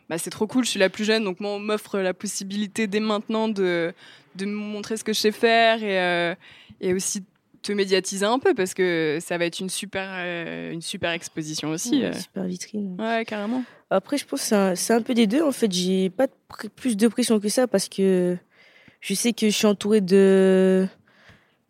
bah, 0.10 0.18
c'est 0.18 0.30
trop 0.30 0.48
cool, 0.48 0.64
je 0.64 0.70
suis 0.70 0.80
la 0.80 0.90
plus 0.90 1.04
jeune 1.04 1.26
donc 1.26 1.42
moi 1.42 1.52
on 1.52 1.60
m'offre 1.60 2.00
la 2.00 2.14
possibilité 2.14 2.88
dès 2.88 3.02
maintenant 3.02 3.50
de, 3.50 3.94
de 4.36 4.46
me 4.46 4.54
montrer 4.54 4.96
ce 4.96 5.04
que 5.04 5.12
je 5.12 5.20
sais 5.20 5.34
faire 5.34 5.84
et, 5.84 6.00
euh, 6.00 6.36
et 6.80 6.94
aussi 6.94 7.24
te 7.68 7.72
médiatiser 7.74 8.26
un 8.26 8.40
peu 8.40 8.54
parce 8.54 8.74
que 8.74 9.18
ça 9.22 9.38
va 9.38 9.46
être 9.46 9.60
une 9.60 9.70
super, 9.70 10.08
euh, 10.10 10.72
une 10.72 10.82
super 10.82 11.12
exposition 11.12 11.70
aussi. 11.70 12.00
Ouais, 12.02 12.06
euh. 12.06 12.14
super 12.14 12.44
vitrine. 12.46 12.96
Ouais, 13.00 13.26
carrément. 13.26 13.64
Après, 13.90 14.18
je 14.18 14.26
pense 14.26 14.50
que 14.50 14.76
c'est 14.76 14.94
un, 14.94 15.02
peu 15.02 15.14
des 15.14 15.28
deux. 15.28 15.42
En 15.42 15.52
fait, 15.52 15.72
j'ai 15.72 16.10
pas 16.10 16.28
de 16.28 16.68
plus 16.76 16.98
de 16.98 17.08
pression 17.08 17.40
que 17.40 17.50
ça 17.50 17.68
parce 17.68 17.90
que 17.90 18.38
je 19.02 19.14
sais 19.14 19.34
que 19.34 19.50
je 19.50 19.56
suis 19.56 19.66
entourée 19.66 20.02
de 20.02 20.88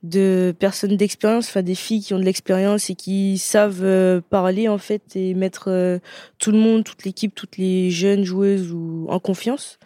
de 0.08 0.56
personnes 0.58 0.98
d'expérience, 0.98 1.50
enfin 1.50 1.62
des 1.62 1.76
filles 1.76 2.02
qui 2.02 2.14
ont 2.14 2.20
de 2.20 2.24
l'expérience 2.24 2.90
et 2.90 2.96
qui 2.96 3.38
savent 3.38 3.84
euh, 3.84 4.22
parler 4.22 4.68
en 4.68 4.78
fait 4.78 5.16
et 5.16 5.34
mettre 5.34 5.70
euh, 5.70 6.00
tout 6.40 6.52
le 6.52 6.58
monde, 6.58 6.84
toute 6.84 7.04
l'équipe, 7.04 7.36
toutes 7.36 7.58
les 7.58 7.92
jeunes 7.92 8.24
joueuses 8.24 8.72
ou 8.72 9.08
en 9.10 9.20
confiance. 9.20 9.80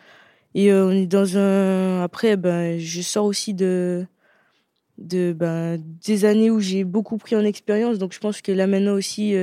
Et 0.53 0.71
euh, 0.71 0.87
on 0.87 0.91
est 0.91 1.07
dans 1.07 1.37
un 1.37 2.03
après 2.03 2.37
ben 2.37 2.77
je 2.79 3.01
sors 3.01 3.25
aussi 3.25 3.53
de 3.53 4.05
de 4.97 5.33
ben 5.33 5.81
des 6.05 6.25
années 6.25 6.51
où 6.51 6.59
j'ai 6.59 6.83
beaucoup 6.83 7.17
pris 7.17 7.35
en 7.35 7.43
expérience 7.43 7.97
donc 7.97 8.13
je 8.13 8.19
pense 8.19 8.41
que 8.41 8.51
là 8.51 8.67
maintenant 8.67 8.93
aussi 8.93 9.33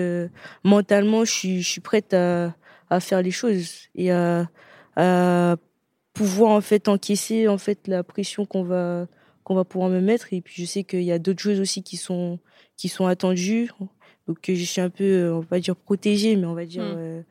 mentalement 0.62 1.25
je 1.25 1.33
suis 1.33 1.62
je 1.62 1.69
suis 1.69 1.81
prête 1.81 2.14
à 2.14 2.55
à 2.91 3.01
faire 3.01 3.23
les 3.23 3.31
choses 3.31 3.88
et 3.95 4.12
à, 4.12 4.49
à 4.97 5.57
pouvoir 6.12 6.53
en 6.53 6.61
fait 6.61 6.88
encaisser 6.88 7.49
en 7.49 7.59
fait 7.59 7.88
la 7.88 8.03
pression 8.05 8.45
qu'on 8.45 8.62
va 8.62 9.07
qu'on 9.49 9.55
va 9.55 9.65
pouvoir 9.65 9.91
me 9.91 10.01
mettre. 10.01 10.33
Et 10.33 10.41
puis 10.43 10.55
je 10.63 10.67
sais 10.67 10.85
qu'il 10.85 11.03
y 11.03 11.11
a 11.13 11.19
d'autres 11.19 11.41
choses 11.43 11.59
aussi 11.59 11.83
qui 11.83 11.97
sont 11.97 12.39
qui 12.77 12.89
sont 12.89 13.07
attendues. 13.07 13.71
Donc 14.27 14.41
que 14.43 14.55
je 14.55 14.63
suis 14.65 14.81
un 14.83 14.91
peu 14.91 15.05
euh, 15.05 15.35
on 15.35 15.41
va 15.41 15.47
pas 15.47 15.59
dire 15.61 15.75
protégée 15.75 16.37
mais 16.37 16.47
on 16.47 16.55
va 16.55 16.67
dire 16.67 16.83
Mm. 16.85 16.95
euh, 16.99 17.23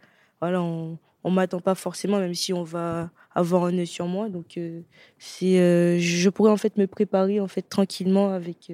voilà 0.41 0.61
on 0.61 0.97
on 1.23 1.29
m'attend 1.31 1.59
pas 1.59 1.75
forcément 1.75 2.19
même 2.19 2.33
si 2.33 2.53
on 2.53 2.63
va 2.63 3.11
avoir 3.35 3.65
un 3.65 3.77
œil 3.77 3.85
sur 3.87 4.07
moi. 4.07 4.29
Donc 4.29 4.57
euh, 4.57 4.81
c'est 5.19 5.59
euh, 5.59 5.99
je 5.99 6.29
pourrais 6.29 6.51
en 6.51 6.57
fait 6.57 6.75
me 6.77 6.87
préparer 6.87 7.39
en 7.39 7.47
fait 7.47 7.61
tranquillement 7.69 8.33
avec 8.33 8.71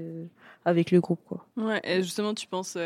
avec 0.65 0.91
le 0.91 1.01
groupe 1.01 1.19
quoi. 1.27 1.45
Ouais, 1.57 1.81
et 1.83 2.01
justement, 2.01 2.33
tu 2.33 2.47
penses, 2.47 2.77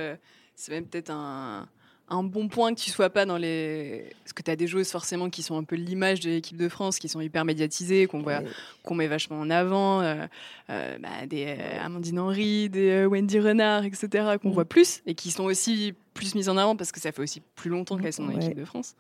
c'est 0.56 0.72
même 0.72 0.86
peut-être 0.88 1.12
un, 1.12 1.68
un 2.10 2.24
bon 2.24 2.48
point 2.48 2.74
que 2.74 2.80
tu 2.80 2.90
sois 2.90 3.10
pas 3.10 3.26
dans 3.26 3.38
les. 3.38 4.12
Parce 4.24 4.34
que 4.34 4.42
tu 4.42 4.50
as 4.52 4.56
des 4.56 4.68
joueuses 4.68 4.90
forcément 4.90 5.30
qui 5.30 5.44
sont 5.44 5.58
un 5.58 5.64
peu 5.64 5.76
l'image 5.76 6.22
de 6.22 6.30
l'équipe 6.30 6.56
de 6.58 6.70
France, 6.70 7.00
qui 7.00 7.10
sont 7.10 7.20
hyper 7.22 7.44
médiatisées, 7.44 8.08
qu'on 8.08 8.22
voit, 8.22 8.42
qu'on 8.84 8.96
met 8.96 9.08
vachement 9.08 9.40
en 9.40 9.50
avant. 9.50 10.02
euh, 10.02 10.26
euh, 10.70 10.98
bah, 11.00 11.26
des 11.28 11.46
euh, 11.48 11.84
Amandine 11.84 12.20
Henry, 12.20 12.70
des 12.70 12.90
euh, 12.92 13.06
Wendy 13.08 13.40
Renard, 13.40 13.84
etc., 13.86 14.38
qu'on 14.42 14.50
Mm. 14.50 14.54
voit 14.54 14.66
plus 14.66 15.02
et 15.06 15.16
qui 15.16 15.32
sont 15.32 15.44
aussi 15.46 15.94
plus 16.14 16.34
mises 16.36 16.50
en 16.50 16.58
avant 16.58 16.76
parce 16.76 16.92
que 16.92 17.00
ça 17.00 17.12
fait 17.12 17.22
aussi 17.22 17.42
plus 17.56 17.70
longtemps 17.70 17.98
qu'elles 17.98 18.14
sont 18.14 18.24
dans 18.26 18.34
Ouais. 18.34 18.40
l'équipe 18.40 18.58
de 18.58 18.66
France. 18.66 18.96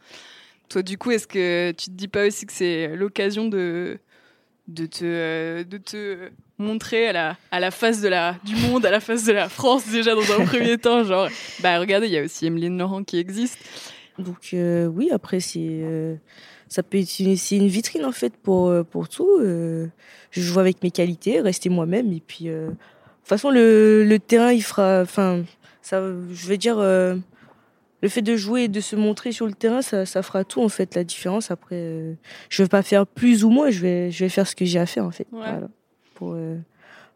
Toi, 0.70 0.84
du 0.84 0.98
coup, 0.98 1.12
est-ce 1.12 1.28
que 1.28 1.72
tu 1.72 1.86
te 1.86 1.96
dis 1.96 2.10
pas 2.10 2.28
aussi 2.28 2.46
que 2.46 2.52
c'est 2.54 2.96
l'occasion 2.96 3.48
de 3.48 4.00
de 4.68 4.86
te, 4.86 5.64
de 5.64 5.78
te 5.78 6.30
montrer 6.58 7.08
à 7.08 7.14
la, 7.14 7.38
à 7.52 7.60
la 7.60 7.72
face 7.72 8.02
de 8.02 8.08
la, 8.08 8.36
du 8.44 8.56
monde, 8.56 8.86
à 8.86 8.92
la 8.92 9.00
face 9.00 9.26
de 9.26 9.32
la 9.34 9.50
France 9.50 9.88
déjà 9.88 10.16
dans 10.16 10.32
un 10.40 10.46
premier 10.46 10.78
temps, 10.80 11.04
genre, 11.04 11.28
bah 11.62 11.80
regardez, 11.80 12.08
il 12.08 12.14
y 12.14 12.18
a 12.18 12.24
aussi 12.24 12.46
Emeline 12.48 12.78
Laurent 12.78 13.04
qui 13.04 13.18
existe. 13.20 13.58
Donc 14.18 14.50
euh, 14.54 14.88
oui, 14.88 15.10
après 15.12 15.40
c'est 15.40 15.60
euh, 15.62 16.16
ça 16.68 16.82
peut 16.82 16.98
être 16.98 17.20
une, 17.20 17.38
c'est 17.38 17.58
une 17.58 17.68
vitrine 17.68 18.06
en 18.06 18.12
fait 18.12 18.36
pour 18.36 18.70
euh, 18.70 18.84
pour 18.84 19.08
tout. 19.10 19.30
euh, 19.40 19.88
je 20.32 20.42
joue 20.42 20.60
avec 20.60 20.82
mes 20.84 20.92
qualités, 20.92 21.40
rester 21.40 21.70
moi-même 21.70 22.12
et 22.12 22.22
puis 22.26 22.46
de 22.46 22.68
toute 22.70 22.78
façon 23.24 23.50
le, 23.52 24.04
le 24.04 24.20
terrain 24.20 24.52
il 24.52 24.64
fera, 24.64 25.02
enfin 25.02 25.44
ça, 25.82 26.02
je 26.02 26.48
vais 26.48 26.58
dire 26.58 26.78
le 28.02 28.10
fait 28.10 28.22
de 28.22 28.36
jouer 28.36 28.64
et 28.64 28.68
de 28.68 28.80
se 28.80 28.96
montrer 28.96 29.32
sur 29.32 29.48
le 29.48 29.54
terrain, 29.54 29.82
ça, 29.82 30.06
ça 30.06 30.22
fera 30.22 30.44
tout 30.44 30.62
en 30.62 30.70
fait 30.70 30.96
la 30.96 31.04
différence. 31.04 31.50
Après, 31.50 31.76
euh, 31.76 32.14
je 32.50 32.62
vais 32.64 32.70
pas 32.70 32.84
faire 32.84 33.08
plus 33.08 33.44
ou 33.44 33.50
moins, 33.50 33.70
je 33.72 33.80
vais, 33.80 34.12
je 34.12 34.24
vais 34.24 34.30
faire 34.30 34.48
ce 34.48 34.56
que 34.56 34.66
j'ai 34.66 34.80
à 34.80 34.86
faire 34.86 35.06
en 35.06 35.12
fait. 35.12 35.28
Voilà. 35.32 35.68
Pour, 36.18 36.34
euh, 36.34 36.58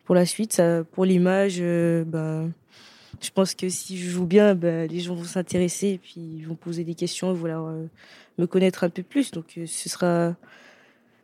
pour 0.06 0.16
la 0.16 0.26
suite, 0.26 0.54
ça, 0.54 0.84
pour 0.84 1.06
l'image, 1.06 1.58
euh, 1.60 2.04
ben, 2.06 2.52
je 3.22 3.30
pense 3.32 3.56
que 3.56 3.68
si 3.70 3.98
je 3.98 4.10
joue 4.10 4.26
bien, 4.26 4.56
ben, 4.56 4.88
les 4.90 5.00
gens 5.00 5.16
vont 5.16 5.24
s'intéresser 5.24 5.88
et 5.88 5.98
puis 5.98 6.22
ils 6.22 6.46
vont 6.48 6.56
poser 6.56 6.84
des 6.84 6.96
questions, 6.96 7.34
vouloir 7.34 7.74
me 8.38 8.46
connaître 8.46 8.84
un 8.84 8.90
peu 8.90 9.04
plus. 9.04 9.32
Donc 9.32 9.58
ce 9.66 9.90
sera, 9.90 10.36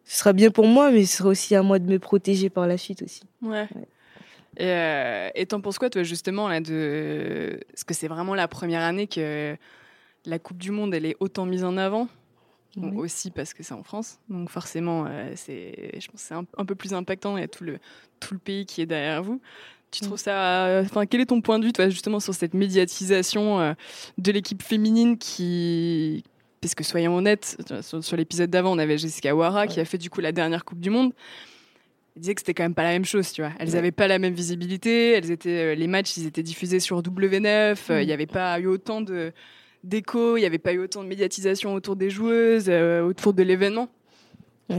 ce 0.05 0.17
sera 0.19 0.33
bien 0.33 0.51
pour 0.51 0.67
moi, 0.67 0.91
mais 0.91 1.05
ce 1.05 1.17
sera 1.17 1.29
aussi 1.29 1.53
à 1.55 1.61
moi 1.61 1.79
de 1.79 1.85
me 1.85 1.99
protéger 1.99 2.49
par 2.49 2.65
la 2.65 2.77
suite 2.77 3.03
aussi. 3.03 3.21
Ouais. 3.41 3.67
Euh, 4.59 5.29
et 5.35 5.45
t'en 5.45 5.61
penses 5.61 5.77
quoi, 5.77 5.89
toi, 5.89 6.03
justement, 6.03 6.47
là, 6.47 6.61
de... 6.61 7.59
Est-ce 7.73 7.85
que 7.85 7.93
c'est 7.93 8.07
vraiment 8.07 8.35
la 8.35 8.47
première 8.47 8.81
année 8.81 9.07
que 9.07 9.55
la 10.25 10.39
Coupe 10.39 10.57
du 10.57 10.71
Monde, 10.71 10.93
elle 10.93 11.05
est 11.05 11.15
autant 11.19 11.45
mise 11.45 11.63
en 11.63 11.77
avant? 11.77 12.07
Aussi 12.95 13.32
parce 13.32 13.53
que 13.53 13.63
c'est 13.63 13.73
en 13.73 13.84
France. 13.84 14.19
Donc 14.30 14.49
forcément, 14.49 15.06
euh, 15.08 15.32
c'est, 15.36 15.99
je 15.99 16.08
pense 16.10 16.21
c'est 16.21 16.36
un, 16.36 16.43
peu 16.43 16.75
plus 16.75 16.93
impactant. 16.93 17.36
Il 17.38 17.41
y 17.41 17.43
a 17.43 17.47
tout 17.47 17.63
le, 17.63 17.80
tout 18.19 18.34
le 18.34 18.39
pays 18.39 18.65
qui 18.65 18.82
est 18.82 18.86
derrière 18.86 19.23
vous. 19.23 19.41
Tu 19.91 20.01
trouves 20.01 20.19
ça... 20.19 20.82
Enfin, 20.84 21.06
quel 21.06 21.21
est 21.21 21.27
ton 21.27 21.41
point 21.41 21.60
de 21.60 21.65
vue, 21.65 21.73
toi, 21.73 21.89
justement, 21.89 22.19
sur 22.19 22.34
cette 22.34 22.53
médiatisation 22.53 23.60
euh, 23.60 23.73
de 24.17 24.32
l'équipe 24.32 24.62
féminine 24.62 25.17
qui... 25.17 26.23
Parce 26.62 26.75
que 26.75 26.84
soyons 26.84 27.15
honnêtes, 27.15 27.58
sur, 27.82 28.17
l'épisode 28.17 28.49
d'avant, 28.49 28.73
on 28.73 28.80
avait 28.80 28.97
Jessica 28.97 29.36
Wara 29.36 29.67
qui 29.67 29.80
a 29.80 29.86
fait 29.86 29.99
du 29.99 30.10
coup 30.10 30.21
la 30.21 30.32
dernière 30.32 30.65
Coupe 30.65 30.80
du 30.80 30.89
Monde 30.89 31.13
disaient 32.17 32.34
que 32.34 32.41
c'était 32.41 32.56
quand 32.56 32.63
même 32.63 32.73
pas 32.73 32.84
la 32.84 32.91
même 32.91 33.06
chose, 33.06 33.32
tu 33.32 33.41
vois. 33.41 33.51
Elles 33.60 33.73
n'avaient 33.73 33.91
pas 33.91 34.08
la 34.08 34.17
même 34.17 34.34
visibilité, 34.34 35.12
elles 35.12 35.30
étaient, 35.30 35.73
euh, 35.73 35.75
les 35.75 35.86
matchs, 35.86 36.17
ils 36.17 36.25
étaient 36.25 36.43
diffusés 36.43 36.80
sur 36.80 37.01
W9, 37.01 37.45
euh, 37.91 38.01
il 38.01 38.06
n'y 38.06 38.12
mm. 38.12 38.13
avait 38.13 38.25
pas 38.25 38.60
eu 38.60 38.65
autant 38.65 39.01
de 39.01 39.32
d'écho, 39.83 40.37
il 40.37 40.41
n'y 40.41 40.45
avait 40.45 40.57
pas 40.57 40.73
eu 40.73 40.79
autant 40.79 41.03
de 41.03 41.07
médiatisation 41.07 41.73
autour 41.73 41.95
des 41.95 42.09
joueuses, 42.09 42.65
euh, 42.67 43.01
autour 43.01 43.33
de 43.33 43.43
l'événement. 43.43 43.89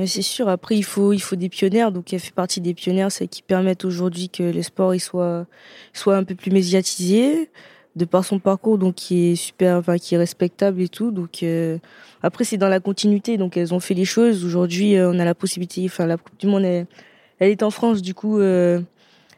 c'est 0.07 0.23
sûr. 0.23 0.49
Après, 0.49 0.77
il 0.77 0.85
faut, 0.85 1.13
il 1.13 1.21
faut 1.21 1.37
des 1.37 1.49
pionnières. 1.49 1.93
Donc, 1.93 2.13
elle 2.13 2.21
fait 2.21 2.35
partie 2.35 2.61
des 2.61 2.75
pionnières, 2.75 3.13
c'est 3.13 3.27
qui 3.27 3.43
permettent 3.43 3.85
aujourd'hui 3.85 4.29
que 4.29 4.43
le 4.43 4.63
sport 4.63 4.95
il 4.95 5.01
soit, 5.01 5.47
soit 5.93 6.17
un 6.17 6.25
peu 6.25 6.35
plus 6.35 6.51
médiatisé 6.51 7.51
de 7.97 8.05
par 8.05 8.25
son 8.25 8.39
parcours, 8.39 8.79
donc 8.79 8.95
qui 8.95 9.33
est 9.33 9.35
super, 9.35 9.77
enfin 9.77 9.97
qui 9.97 10.15
est 10.15 10.19
respectable 10.19 10.81
et 10.81 10.89
tout. 10.89 11.11
Donc 11.11 11.45
après, 12.23 12.45
c'est 12.45 12.57
dans 12.57 12.69
la 12.69 12.81
continuité. 12.81 13.37
Donc, 13.39 13.57
elles 13.57 13.75
ont 13.75 13.81
fait 13.81 13.95
les 13.95 14.05
choses. 14.05 14.45
Aujourd'hui, 14.45 14.95
on 15.01 15.19
a 15.19 15.25
la 15.25 15.35
possibilité. 15.35 15.85
Enfin, 15.87 16.07
la 16.07 16.17
Coupe 16.17 16.39
du 16.39 16.47
Monde, 16.47 16.65
est 16.65 16.87
elle 17.39 17.51
est 17.51 17.63
en 17.63 17.71
France, 17.71 18.03
du 18.03 18.15
coup, 18.15 18.39
euh, 18.39 18.81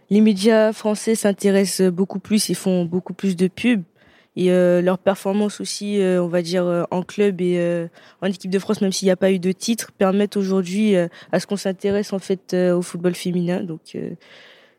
les 0.09 0.20
médias 0.20 0.73
français 0.73 1.14
s'intéressent 1.14 1.90
beaucoup 1.90 2.18
plus 2.18 2.51
et 2.51 2.55
font 2.55 2.85
beaucoup 2.85 3.12
plus 3.12 3.37
de 3.37 3.49
pubs. 3.49 3.83
Et 4.40 4.50
euh, 4.50 4.81
leur 4.81 4.98
performance 4.98 5.61
aussi, 5.61 6.00
euh, 6.00 6.22
on 6.22 6.29
va 6.29 6.42
dire, 6.42 6.87
en 6.90 7.03
club 7.03 7.40
et 7.40 7.88
en 8.22 8.26
équipe 8.26 8.50
de 8.50 8.59
France, 8.59 8.81
même 8.81 8.92
s'il 8.92 9.07
n'y 9.07 9.12
a 9.12 9.16
pas 9.16 9.31
eu 9.31 9.38
de 9.38 9.53
titre, 9.53 9.92
permettent 9.92 10.37
aujourd'hui 10.37 10.96
à 10.96 11.40
ce 11.40 11.46
qu'on 11.46 11.57
s'intéresse 11.57 12.12
en 12.12 12.18
fait 12.18 12.55
au 12.55 12.83
football 12.83 13.14
féminin. 13.14 13.62
Donc 13.62 13.96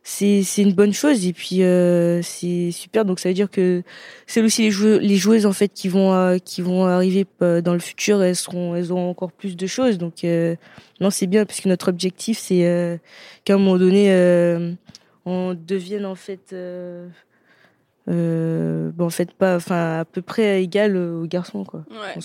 c'est 0.03 0.43
une 0.57 0.73
bonne 0.73 0.93
chose 0.93 1.27
et 1.27 1.33
puis 1.33 1.61
euh, 1.61 2.21
c'est 2.23 2.71
super 2.71 3.05
donc 3.05 3.19
ça 3.19 3.29
veut 3.29 3.35
dire 3.35 3.51
que 3.51 3.83
c'est 4.25 4.41
aussi 4.41 4.63
les 4.63 5.15
joueuses 5.15 5.45
en 5.45 5.53
fait 5.53 5.69
qui 5.69 5.89
vont 5.89 6.13
euh, 6.13 6.37
qui 6.39 6.61
vont 6.61 6.85
arriver 6.85 7.25
euh, 7.43 7.61
dans 7.61 7.73
le 7.73 7.79
futur 7.79 8.23
elles 8.23 8.35
seront 8.35 8.75
elles 8.75 8.91
auront 8.91 9.09
encore 9.09 9.31
plus 9.31 9.55
de 9.55 9.67
choses 9.67 9.99
donc 9.99 10.25
non 10.99 11.09
c'est 11.11 11.27
bien 11.27 11.45
parce 11.45 11.61
que 11.61 11.69
notre 11.69 11.89
objectif 11.89 12.39
c'est 12.39 12.99
qu'à 13.43 13.53
un 13.53 13.57
moment 13.57 13.77
donné 13.77 14.75
on 15.25 15.53
devienne 15.53 16.05
en 16.05 16.15
fait 16.15 16.55
Euh, 18.07 18.91
bon 18.93 19.05
en 19.05 19.09
fait 19.09 19.31
pas 19.31 19.55
enfin 19.57 19.99
à 19.99 20.05
peu 20.05 20.21
près 20.21 20.63
égal 20.63 20.95
euh, 20.95 21.21
aux 21.21 21.27
garçons 21.27 21.63
quoi 21.63 21.85
ouais, 21.91 22.19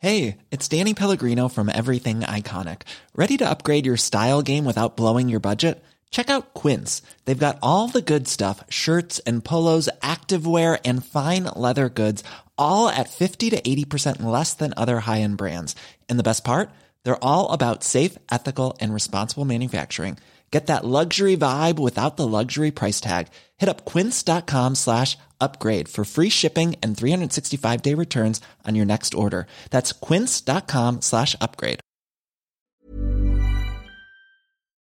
Hey, 0.00 0.36
it's 0.52 0.68
Danny 0.68 0.94
Pellegrino 0.94 1.48
from 1.48 1.68
Everything 1.68 2.20
Iconic. 2.20 2.82
Ready 3.16 3.36
to 3.38 3.50
upgrade 3.50 3.84
your 3.84 3.96
style 3.96 4.42
game 4.42 4.64
without 4.64 4.96
blowing 4.96 5.28
your 5.28 5.40
budget? 5.40 5.82
Check 6.10 6.30
out 6.30 6.54
Quince. 6.54 7.02
They've 7.24 7.36
got 7.36 7.58
all 7.62 7.88
the 7.88 8.00
good 8.00 8.28
stuff 8.28 8.62
shirts 8.68 9.18
and 9.26 9.44
polos, 9.44 9.88
activewear, 10.00 10.78
and 10.84 11.04
fine 11.04 11.44
leather 11.56 11.88
goods, 11.88 12.22
all 12.56 12.88
at 12.88 13.10
50 13.10 13.50
to 13.50 13.60
80% 13.60 14.22
less 14.22 14.54
than 14.54 14.72
other 14.76 15.00
high 15.00 15.20
end 15.20 15.36
brands. 15.36 15.74
And 16.08 16.16
the 16.16 16.22
best 16.22 16.44
part? 16.44 16.70
They're 17.02 17.22
all 17.24 17.50
about 17.50 17.82
safe, 17.82 18.16
ethical, 18.30 18.76
and 18.80 18.94
responsible 18.94 19.44
manufacturing. 19.44 20.16
Get 20.50 20.66
that 20.68 20.84
luxury 20.84 21.36
vibe 21.36 21.78
without 21.78 22.16
the 22.16 22.26
luxury 22.26 22.70
price 22.70 23.00
tag. 23.00 23.28
Hit 23.58 23.68
up 23.68 23.84
quince.com 23.84 24.74
slash 24.76 25.18
upgrade 25.40 25.88
for 25.88 26.04
free 26.04 26.30
shipping 26.30 26.74
and 26.82 26.96
365 26.96 27.82
day 27.82 27.94
returns 27.94 28.40
on 28.66 28.74
your 28.74 28.86
next 28.86 29.14
order. 29.14 29.46
That's 29.70 29.92
quince.com 29.92 31.02
slash 31.02 31.36
upgrade. 31.40 31.80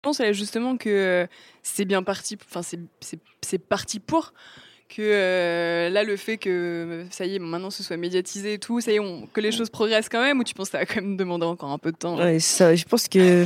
Je 0.01 0.07
pense 0.07 0.21
justement 0.31 0.77
que 0.77 0.89
euh, 0.89 1.27
c'est 1.61 1.83
bien 1.83 2.03
parti, 2.03 2.37
enfin 2.49 2.61
c'est 2.61 3.57
parti 3.57 3.99
pour 3.99 4.33
que 4.87 5.01
euh, 5.01 5.89
là 5.89 6.03
le 6.03 6.15
fait 6.15 6.37
que 6.37 7.05
ça 7.11 7.25
y 7.25 7.35
est 7.35 7.39
maintenant 7.39 7.69
ce 7.69 7.83
soit 7.83 7.97
médiatisé 7.97 8.53
et 8.53 8.59
tout 8.59 8.81
ça 8.81 8.91
y 8.91 8.95
est 8.95 8.99
on, 8.99 9.27
que 9.27 9.41
les 9.41 9.51
choses 9.51 9.69
progressent 9.69 10.09
quand 10.09 10.21
même 10.21 10.39
ou 10.39 10.43
tu 10.43 10.55
penses 10.55 10.69
que 10.69 10.71
ça 10.71 10.77
va 10.79 10.85
quand 10.85 11.01
même 11.01 11.15
demander 11.15 11.45
encore 11.45 11.69
un 11.69 11.77
peu 11.77 11.91
de 11.91 11.97
temps 11.97 12.17
ouais, 12.17 12.39
ça 12.39 12.73
je 12.75 12.85
pense 12.85 13.07
que 13.07 13.45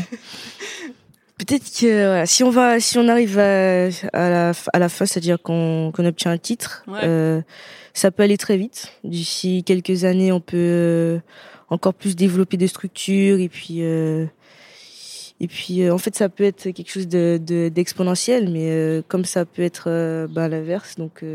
Peut-être 1.45 1.65
que 1.77 2.23
si 2.25 2.43
on 2.43 2.51
va, 2.51 2.79
si 2.79 2.97
on 2.97 3.09
arrive 3.09 3.37
à, 3.37 3.89
la, 4.13 4.53
à 4.71 4.79
la 4.79 4.89
fin, 4.89 5.05
c'est-à-dire 5.05 5.41
qu'on 5.41 5.91
obtient 5.97 6.31
un 6.31 6.37
titre, 6.37 6.85
euh, 7.03 7.41
ça 7.93 8.11
peut 8.11 8.23
aller 8.23 8.37
très 8.37 8.55
vite. 8.55 8.93
D'ici 9.03 9.63
quelques 9.65 10.05
années, 10.05 10.31
on 10.31 10.39
peut 10.39 10.55
euh, 10.57 11.19
encore 11.69 11.95
plus 11.95 12.15
développer 12.15 12.55
des 12.55 12.67
structures 12.67 13.39
et 13.39 13.49
puis 13.49 13.79
euh, 13.81 14.25
et 15.41 15.47
puis 15.47 15.89
en 15.89 15.97
fait, 15.97 16.15
ça 16.15 16.29
peut 16.29 16.45
être 16.45 16.69
quelque 16.69 16.89
chose 16.89 17.09
de 17.09 17.37
d'exponentiel, 17.67 18.49
mais 18.49 19.03
comme 19.09 19.25
ça 19.25 19.43
peut 19.43 19.63
être 19.63 20.27
bah, 20.29 20.47
l'inverse. 20.47 20.95
Donc 20.95 21.25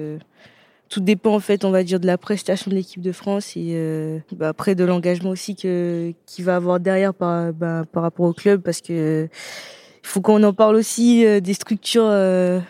tout 0.89 1.01
dépend 1.01 1.35
en 1.35 1.41
fait, 1.41 1.67
on 1.67 1.71
va 1.71 1.83
dire, 1.85 2.01
de 2.01 2.07
la 2.07 2.17
prestation 2.17 2.71
de 2.71 2.77
l'équipe 2.77 3.03
de 3.03 3.13
France 3.13 3.59
et 3.59 4.23
bah, 4.33 4.49
après 4.49 4.75
de 4.75 4.85
l'engagement 4.85 5.31
aussi 5.31 5.55
que 5.55 6.15
qu'il 6.25 6.47
va 6.47 6.57
avoir 6.57 6.81
derrière 6.81 7.13
par 7.13 7.53
bah, 7.53 7.83
par 7.93 8.03
rapport 8.03 8.25
au 8.25 8.33
club 8.33 8.63
parce 8.63 8.81
que 8.81 9.29
il 10.03 10.07
faut 10.07 10.21
qu'on 10.21 10.43
en 10.43 10.53
parle 10.53 10.77
aussi 10.77 11.25
euh, 11.25 11.41
des 11.41 11.55
structures 11.55 12.07
euh, 12.07 12.61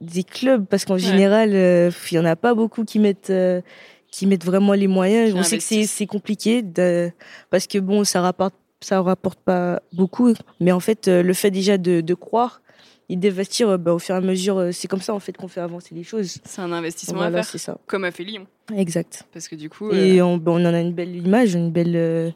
des 0.00 0.24
clubs 0.24 0.64
parce 0.66 0.84
qu'en 0.84 0.98
général, 0.98 1.50
euh, 1.54 1.90
il 2.10 2.14
y 2.14 2.18
en 2.18 2.24
a 2.24 2.36
pas 2.36 2.54
beaucoup 2.54 2.84
qui 2.84 2.98
mettent 2.98 3.32
qui 4.10 4.26
mettent 4.26 4.44
vraiment 4.44 4.72
les 4.72 4.86
moyens. 4.86 5.34
On 5.34 5.42
sait 5.42 5.58
que 5.58 5.86
c'est 5.86 6.06
compliqué 6.06 6.62
de, 6.62 7.10
parce 7.50 7.66
que 7.66 7.78
bon, 7.78 8.04
ça 8.04 8.20
rapporte 8.20 8.54
ça 8.80 9.00
rapporte 9.02 9.40
pas 9.40 9.82
beaucoup, 9.92 10.32
mais 10.60 10.70
en 10.70 10.78
fait, 10.78 11.08
le 11.08 11.34
fait 11.34 11.50
déjà 11.50 11.78
de, 11.78 12.00
de 12.00 12.14
croire 12.14 12.62
et 13.08 13.16
d'investir 13.16 13.76
bah, 13.76 13.92
au 13.92 13.98
fur 13.98 14.14
et 14.14 14.18
à 14.18 14.20
mesure, 14.20 14.68
c'est 14.70 14.86
comme 14.86 15.00
ça 15.00 15.14
en 15.14 15.18
fait 15.18 15.36
qu'on 15.36 15.48
fait 15.48 15.60
avancer 15.60 15.96
les 15.96 16.04
choses. 16.04 16.38
C'est 16.44 16.60
un 16.60 16.70
investissement 16.70 17.22
à 17.22 17.30
faire, 17.32 17.44
ça. 17.44 17.76
comme 17.88 18.04
a 18.04 18.12
fait 18.12 18.22
Lyon. 18.22 18.46
Exact. 18.76 19.24
Parce 19.32 19.48
que 19.48 19.56
du 19.56 19.68
coup. 19.68 19.90
Et 19.90 20.22
on, 20.22 20.40
on, 20.46 20.64
en 20.64 20.74
a 20.74 20.80
une 20.80 20.92
belle 20.92 21.16
image, 21.16 21.54
une 21.54 21.72
belle 21.72 22.32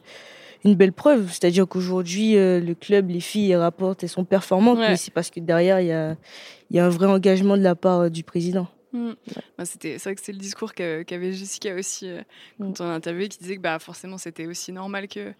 une 0.65 0.75
belle 0.75 0.93
preuve. 0.93 1.29
C'est-à-dire 1.29 1.67
qu'aujourd'hui, 1.67 2.37
euh, 2.37 2.59
le 2.59 2.75
club, 2.75 3.09
les 3.09 3.19
filles 3.19 3.55
rapportent 3.55 4.03
et 4.03 4.07
sont 4.07 4.25
performantes, 4.25 4.79
mais 4.79 4.97
c'est 4.97 5.13
parce 5.13 5.29
que 5.29 5.39
derrière, 5.39 5.79
il 5.81 5.87
y 5.87 5.91
a, 5.91 6.15
y 6.71 6.79
a 6.79 6.85
un 6.85 6.89
vrai 6.89 7.07
engagement 7.07 7.57
de 7.57 7.63
la 7.63 7.75
part 7.75 8.01
euh, 8.01 8.09
du 8.09 8.23
président. 8.23 8.67
Mm. 8.93 9.11
Bah, 9.57 9.65
c'était, 9.65 9.97
c'est 9.97 10.09
vrai 10.09 10.15
que 10.15 10.21
c'est 10.21 10.31
le 10.31 10.37
discours 10.37 10.73
qu'avait 10.73 11.33
Jessica 11.33 11.73
aussi 11.75 12.07
euh, 12.07 12.21
quand 12.59 12.79
mm. 12.79 12.83
on 12.83 12.89
a 12.89 12.93
interviewé, 12.93 13.27
qui 13.27 13.39
disait 13.39 13.57
que 13.57 13.61
bah, 13.61 13.79
forcément 13.79 14.17
c'était 14.17 14.45
aussi 14.45 14.71
normal 14.71 15.07
que, 15.07 15.33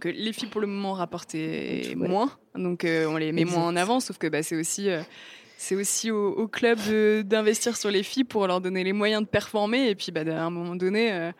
que 0.00 0.08
les 0.08 0.32
filles 0.32 0.48
pour 0.48 0.60
le 0.60 0.66
moment 0.66 0.94
rapportaient 0.94 1.94
moins, 1.96 2.30
donc 2.54 2.84
on 2.84 3.16
les 3.16 3.32
met 3.32 3.44
moins 3.44 3.66
en 3.66 3.76
avant, 3.76 4.00
sauf 4.00 4.18
que 4.18 4.26
bah, 4.26 4.42
c'est 4.42 4.56
aussi 4.56 4.88
c'est 5.58 5.74
aussi 5.74 6.10
au, 6.10 6.48
club 6.48 6.78
d'investir 7.26 7.76
sur 7.76 7.90
les 7.90 8.02
filles 8.02 8.24
pour 8.24 8.46
leur 8.46 8.60
donner 8.60 8.84
les 8.84 8.92
moyens 8.94 9.22
de 9.22 9.26
performer 9.26 9.88
et 9.88 9.94
puis 9.94 10.10
bah, 10.10 10.22
à 10.26 10.44
un 10.44 10.50
moment 10.50 10.74
donné, 10.74 11.30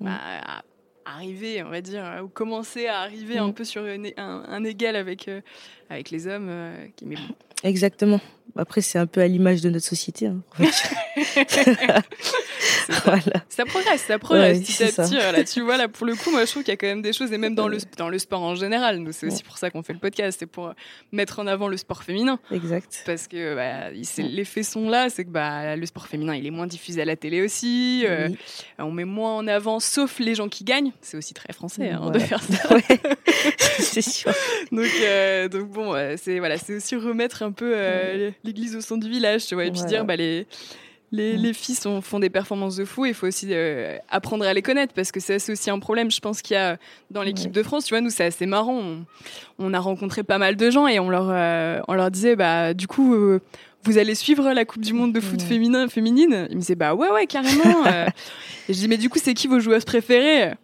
mm. 0.00 0.04
bah, 0.06 0.62
arriver, 1.06 1.62
on 1.62 1.70
va 1.70 1.80
dire, 1.80 2.20
ou 2.22 2.28
commencer 2.28 2.86
à 2.86 3.00
arriver 3.00 3.38
un 3.38 3.48
mm. 3.48 3.54
peu 3.54 3.64
sur 3.64 3.82
un, 3.82 4.64
égal 4.64 4.96
avec, 4.96 5.28
euh, 5.28 5.40
avec 5.88 6.10
les 6.10 6.26
hommes. 6.26 6.48
Euh, 6.48 6.86
qui, 6.96 7.06
mais 7.06 7.16
Exactement. 7.62 8.20
Après, 8.56 8.80
c'est 8.80 8.98
un 8.98 9.06
peu 9.06 9.20
à 9.20 9.26
l'image 9.26 9.60
de 9.60 9.70
notre 9.70 9.84
société. 9.84 10.26
Hein, 10.26 10.40
ça. 13.48 13.64
progresse, 13.66 14.02
ça 14.02 14.18
progresse 14.18 14.60
petit 14.60 14.82
à 14.82 14.86
petit. 14.86 15.14
Là, 15.14 15.44
tu 15.44 15.60
vois, 15.60 15.76
là, 15.76 15.88
pour 15.88 16.06
le 16.06 16.14
coup, 16.14 16.30
moi, 16.30 16.44
je 16.44 16.50
trouve 16.50 16.62
qu'il 16.62 16.72
y 16.72 16.74
a 16.74 16.76
quand 16.76 16.86
même 16.86 17.02
des 17.02 17.12
choses, 17.12 17.32
et 17.32 17.38
même 17.38 17.54
dans 17.54 17.68
le, 17.68 17.78
dans 17.98 18.08
le 18.08 18.18
sport 18.18 18.42
en 18.42 18.54
général. 18.54 18.98
Nous, 18.98 19.12
c'est 19.12 19.26
aussi 19.26 19.42
pour 19.42 19.58
ça 19.58 19.70
qu'on 19.70 19.82
fait 19.82 19.92
le 19.92 19.98
podcast, 19.98 20.38
c'est 20.38 20.46
pour 20.46 20.72
mettre 21.12 21.38
en 21.38 21.46
avant 21.46 21.68
le 21.68 21.76
sport 21.76 22.02
féminin. 22.02 22.38
Exact. 22.50 23.02
Parce 23.04 23.28
que 23.28 23.54
bah, 23.54 23.90
les 23.90 24.44
faits 24.44 24.64
sont 24.64 24.88
là, 24.88 25.10
c'est 25.10 25.24
que 25.24 25.30
bah, 25.30 25.76
le 25.76 25.86
sport 25.86 26.06
féminin, 26.06 26.34
il 26.34 26.46
est 26.46 26.50
moins 26.50 26.66
diffusé 26.66 27.02
à 27.02 27.04
la 27.04 27.16
télé 27.16 27.42
aussi. 27.42 28.04
Euh, 28.06 28.28
on 28.78 28.90
met 28.90 29.04
moins 29.04 29.36
en 29.36 29.46
avant, 29.46 29.80
sauf 29.80 30.18
les 30.18 30.34
gens 30.34 30.48
qui 30.48 30.64
gagnent. 30.64 30.92
C'est 31.02 31.16
aussi 31.16 31.34
très 31.34 31.52
français 31.52 31.90
hein, 31.90 32.10
de 32.10 32.18
faire 32.18 32.42
ça. 32.42 32.68
c'est 33.78 34.02
sûr. 34.02 34.32
donc, 34.72 34.90
euh, 35.02 35.48
donc 35.48 35.68
bon, 35.70 35.94
c'est 36.16 36.38
voilà, 36.38 36.56
aussi 36.68 36.96
remettre 36.96 37.42
un 37.42 37.52
peu 37.52 37.72
euh, 37.74 38.30
l'église 38.44 38.76
au 38.76 38.80
centre 38.80 39.04
du 39.04 39.10
village, 39.10 39.46
tu 39.46 39.54
vois, 39.54 39.64
et 39.64 39.70
puis 39.70 39.82
dire 39.84 40.04
bah 40.04 40.16
les 40.16 40.46
les, 41.12 41.36
les 41.36 41.52
filles 41.52 41.74
sont, 41.74 42.00
font 42.00 42.18
des 42.18 42.30
performances 42.30 42.76
de 42.76 42.84
fou. 42.84 43.06
Il 43.06 43.14
faut 43.14 43.26
aussi 43.26 43.48
euh, 43.50 43.98
apprendre 44.10 44.44
à 44.44 44.52
les 44.52 44.62
connaître 44.62 44.92
parce 44.92 45.12
que 45.12 45.20
c'est 45.20 45.36
aussi 45.50 45.70
un 45.70 45.78
problème. 45.78 46.10
Je 46.10 46.20
pense 46.20 46.42
qu'il 46.42 46.54
y 46.54 46.58
a 46.58 46.78
dans 47.10 47.22
l'équipe 47.22 47.52
de 47.52 47.62
France. 47.62 47.84
Tu 47.84 47.94
vois, 47.94 48.00
nous 48.00 48.10
c'est 48.10 48.24
assez 48.24 48.46
marrant. 48.46 48.74
On, 48.78 49.04
on, 49.58 49.74
a 49.74 49.78
rencontré 49.78 50.22
pas 50.22 50.38
mal 50.38 50.56
de 50.56 50.70
gens 50.70 50.86
et 50.86 50.98
on 50.98 51.08
leur, 51.08 51.28
euh, 51.30 51.80
on 51.88 51.94
leur 51.94 52.10
disait, 52.10 52.36
bah 52.36 52.74
du 52.74 52.86
coup. 52.86 53.14
Euh, 53.14 53.40
vous 53.84 53.98
allez 53.98 54.16
suivre 54.16 54.52
la 54.52 54.64
Coupe 54.64 54.82
du 54.82 54.92
Monde 54.92 55.12
de 55.12 55.20
foot 55.20 55.40
féminin, 55.40 55.86
féminine? 55.86 56.48
Ils 56.50 56.56
me 56.56 56.60
disaient, 56.60 56.74
bah 56.74 56.92
ouais, 56.94 57.08
ouais, 57.08 57.28
carrément. 57.28 57.86
et 58.68 58.72
je 58.74 58.78
dis, 58.80 58.88
mais 58.88 58.96
du 58.96 59.08
coup, 59.08 59.20
c'est 59.22 59.32
qui 59.32 59.46
vos 59.46 59.60
joueuses 59.60 59.84
préférées? 59.84 60.54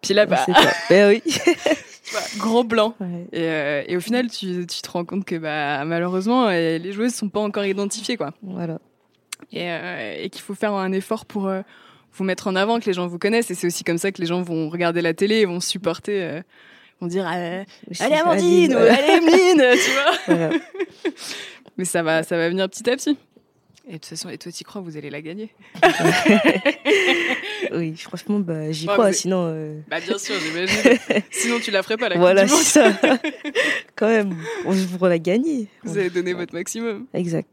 Puis 0.00 0.14
là, 0.14 0.24
bah. 0.24 0.46
ben 0.88 1.10
oui. 1.10 1.22
grand 2.38 2.64
blanc. 2.64 2.94
Et, 3.32 3.84
et, 3.88 3.96
au 3.96 4.00
final, 4.00 4.30
tu, 4.30 4.66
tu, 4.66 4.82
te 4.82 4.90
rends 4.90 5.04
compte 5.04 5.24
que 5.24 5.36
bah, 5.36 5.84
malheureusement, 5.84 6.48
les 6.48 6.92
joueuses 6.92 7.12
ne 7.12 7.16
sont 7.16 7.28
pas 7.28 7.40
encore 7.40 7.64
identifiées. 7.64 8.16
Quoi. 8.16 8.32
Voilà 8.42 8.78
et, 9.52 9.70
euh, 9.70 10.16
et 10.18 10.30
qu'il 10.30 10.42
faut 10.42 10.54
faire 10.54 10.72
un 10.72 10.92
effort 10.92 11.26
pour 11.26 11.46
euh, 11.46 11.62
vous 12.12 12.24
mettre 12.24 12.48
en 12.48 12.56
avant, 12.56 12.80
que 12.80 12.86
les 12.86 12.92
gens 12.92 13.06
vous 13.06 13.18
connaissent. 13.18 13.50
Et 13.50 13.54
c'est 13.54 13.66
aussi 13.66 13.84
comme 13.84 13.98
ça 13.98 14.12
que 14.12 14.20
les 14.20 14.26
gens 14.26 14.42
vont 14.42 14.68
regarder 14.68 15.02
la 15.02 15.14
télé 15.14 15.36
et 15.36 15.44
vont 15.44 15.60
supporter, 15.60 16.22
euh, 16.22 16.42
vont 17.00 17.06
dire 17.06 17.26
Allez 17.26 17.64
Amandine 18.00 18.74
ou 18.74 18.78
Allez 18.78 19.12
Emeline, 19.18 19.64
tu 20.26 20.34
vois. 20.34 20.50
Mais 21.76 21.84
ça 21.84 22.02
va, 22.02 22.22
ça 22.22 22.36
va 22.36 22.48
venir 22.48 22.68
petit 22.68 22.88
à 22.88 22.96
petit. 22.96 23.18
Et 23.88 23.92
de 23.92 23.96
toute 23.98 24.06
façon, 24.06 24.28
et 24.28 24.36
toi, 24.36 24.50
tu 24.50 24.64
crois, 24.64 24.80
vous 24.80 24.96
allez 24.96 25.10
la 25.10 25.22
gagner 25.22 25.54
Oui, 27.72 27.96
franchement, 27.96 28.40
bah, 28.40 28.72
j'y 28.72 28.86
crois. 28.86 29.12
Sinon. 29.12 29.46
Euh... 29.48 29.80
Bah, 29.88 30.00
bien 30.00 30.18
sûr, 30.18 30.34
j'imagine. 30.40 30.98
sinon, 31.30 31.60
tu 31.60 31.70
la 31.70 31.84
ferais 31.84 31.96
pas 31.96 32.08
la 32.08 32.18
Voilà, 32.18 32.48
ça. 32.48 32.90
Quand 33.96 34.08
même, 34.08 34.34
on 34.64 34.72
va 34.72 35.08
la 35.08 35.20
gagner. 35.20 35.68
Vous 35.84 35.96
avez 35.98 36.10
donné 36.10 36.32
votre 36.32 36.52
maximum. 36.52 37.06
Exact. 37.14 37.48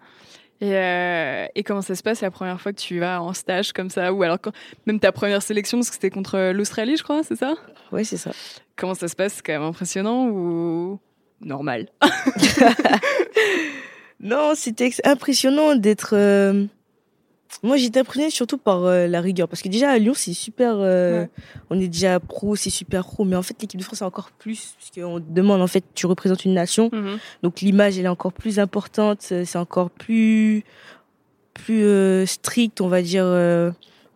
Et, 0.59 0.75
euh, 0.75 1.45
et, 1.53 1.61
comment 1.61 1.83
ça 1.83 1.93
se 1.93 2.01
passe 2.01 2.21
la 2.21 2.31
première 2.31 2.59
fois 2.59 2.73
que 2.73 2.79
tu 2.79 2.97
vas 2.97 3.21
en 3.21 3.33
stage 3.33 3.71
comme 3.71 3.91
ça? 3.91 4.11
Ou 4.11 4.23
alors 4.23 4.39
quand, 4.41 4.53
même 4.87 4.99
ta 4.99 5.11
première 5.11 5.43
sélection, 5.43 5.77
parce 5.77 5.89
que 5.89 5.95
c'était 5.95 6.09
contre 6.09 6.51
l'Australie, 6.51 6.97
je 6.97 7.03
crois, 7.03 7.21
c'est 7.21 7.35
ça? 7.35 7.53
Oui, 7.91 8.05
c'est 8.05 8.17
ça. 8.17 8.31
Comment 8.75 8.95
ça 8.95 9.07
se 9.07 9.15
passe? 9.15 9.33
C'est 9.35 9.45
quand 9.45 9.53
même 9.53 9.61
impressionnant 9.61 10.27
ou 10.29 10.99
normal? 11.41 11.89
Non, 14.23 14.53
c'était 14.55 14.89
impressionnant 15.03 15.75
d'être. 15.75 16.13
Euh, 16.13 16.65
moi, 17.61 17.75
j'étais 17.75 17.99
impressionnée 17.99 18.29
surtout 18.29 18.57
par 18.57 18.85
euh, 18.85 19.05
la 19.05 19.19
rigueur. 19.19 19.49
Parce 19.49 19.61
que 19.61 19.67
déjà, 19.67 19.91
à 19.91 19.97
Lyon, 19.97 20.13
c'est 20.15 20.33
super. 20.33 20.75
Euh, 20.77 21.25
on 21.69 21.79
est 21.79 21.89
déjà 21.89 22.19
pro, 22.21 22.55
c'est 22.55 22.69
super 22.69 23.05
pro. 23.05 23.25
Mais 23.25 23.35
en 23.35 23.41
fait, 23.41 23.61
l'équipe 23.61 23.77
de 23.77 23.83
France, 23.83 23.99
c'est 23.99 24.05
encore 24.05 24.31
plus. 24.31 24.75
Puisqu'on 24.77 25.19
demande, 25.19 25.61
en 25.61 25.67
fait, 25.67 25.83
tu 25.93 26.05
représentes 26.05 26.45
une 26.45 26.53
nation. 26.53 26.89
Mhm. 26.93 27.19
Donc, 27.43 27.59
l'image, 27.59 27.99
elle 27.99 28.05
est 28.05 28.09
encore 28.09 28.33
plus 28.33 28.59
importante. 28.59 29.21
C'est 29.21 29.57
encore 29.57 29.89
plus. 29.91 30.63
plus 31.53 32.25
strict, 32.25 32.79
on 32.79 32.87
va 32.87 33.01
dire. 33.01 33.25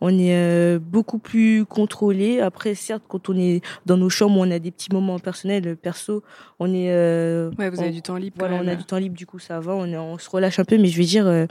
On 0.00 0.16
est 0.18 0.78
beaucoup 0.78 1.18
plus 1.18 1.64
contrôlé. 1.64 2.40
Après, 2.40 2.74
certes, 2.74 3.02
quand 3.08 3.28
on 3.28 3.36
est 3.36 3.62
dans 3.86 3.96
nos 3.96 4.10
chambres, 4.10 4.38
on 4.38 4.50
a 4.50 4.58
des 4.58 4.70
petits 4.70 4.92
moments 4.92 5.18
personnels, 5.18 5.76
perso, 5.76 6.22
on 6.58 6.72
est. 6.72 6.88
ouais, 7.58 7.70
vous 7.70 7.80
avez 7.80 7.90
du 7.90 8.02
temps 8.02 8.16
libre. 8.16 8.36
Voilà, 8.38 8.56
on 8.56 8.68
a 8.68 8.74
du 8.74 8.84
temps 8.84 8.98
libre, 8.98 9.16
du 9.16 9.26
coup, 9.26 9.38
ça 9.38 9.60
va. 9.60 9.74
On, 9.74 9.86
est, 9.86 9.96
on 9.96 10.18
se 10.18 10.30
relâche 10.30 10.58
un 10.58 10.64
peu, 10.64 10.78
mais 10.78 10.88
je 10.88 10.98
vais 10.98 11.04
dire 11.04 11.46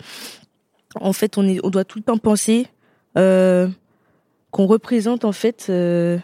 en 1.01 1.13
fait, 1.13 1.37
on, 1.37 1.47
est, 1.47 1.59
on 1.63 1.69
doit 1.69 1.85
tout 1.85 1.99
le 1.99 2.03
temps 2.03 2.17
penser 2.17 2.67
euh, 3.17 3.67
qu'on 4.51 4.65
représente 4.65 5.25
en 5.25 5.31
fait 5.31 5.67
euh, 5.69 6.17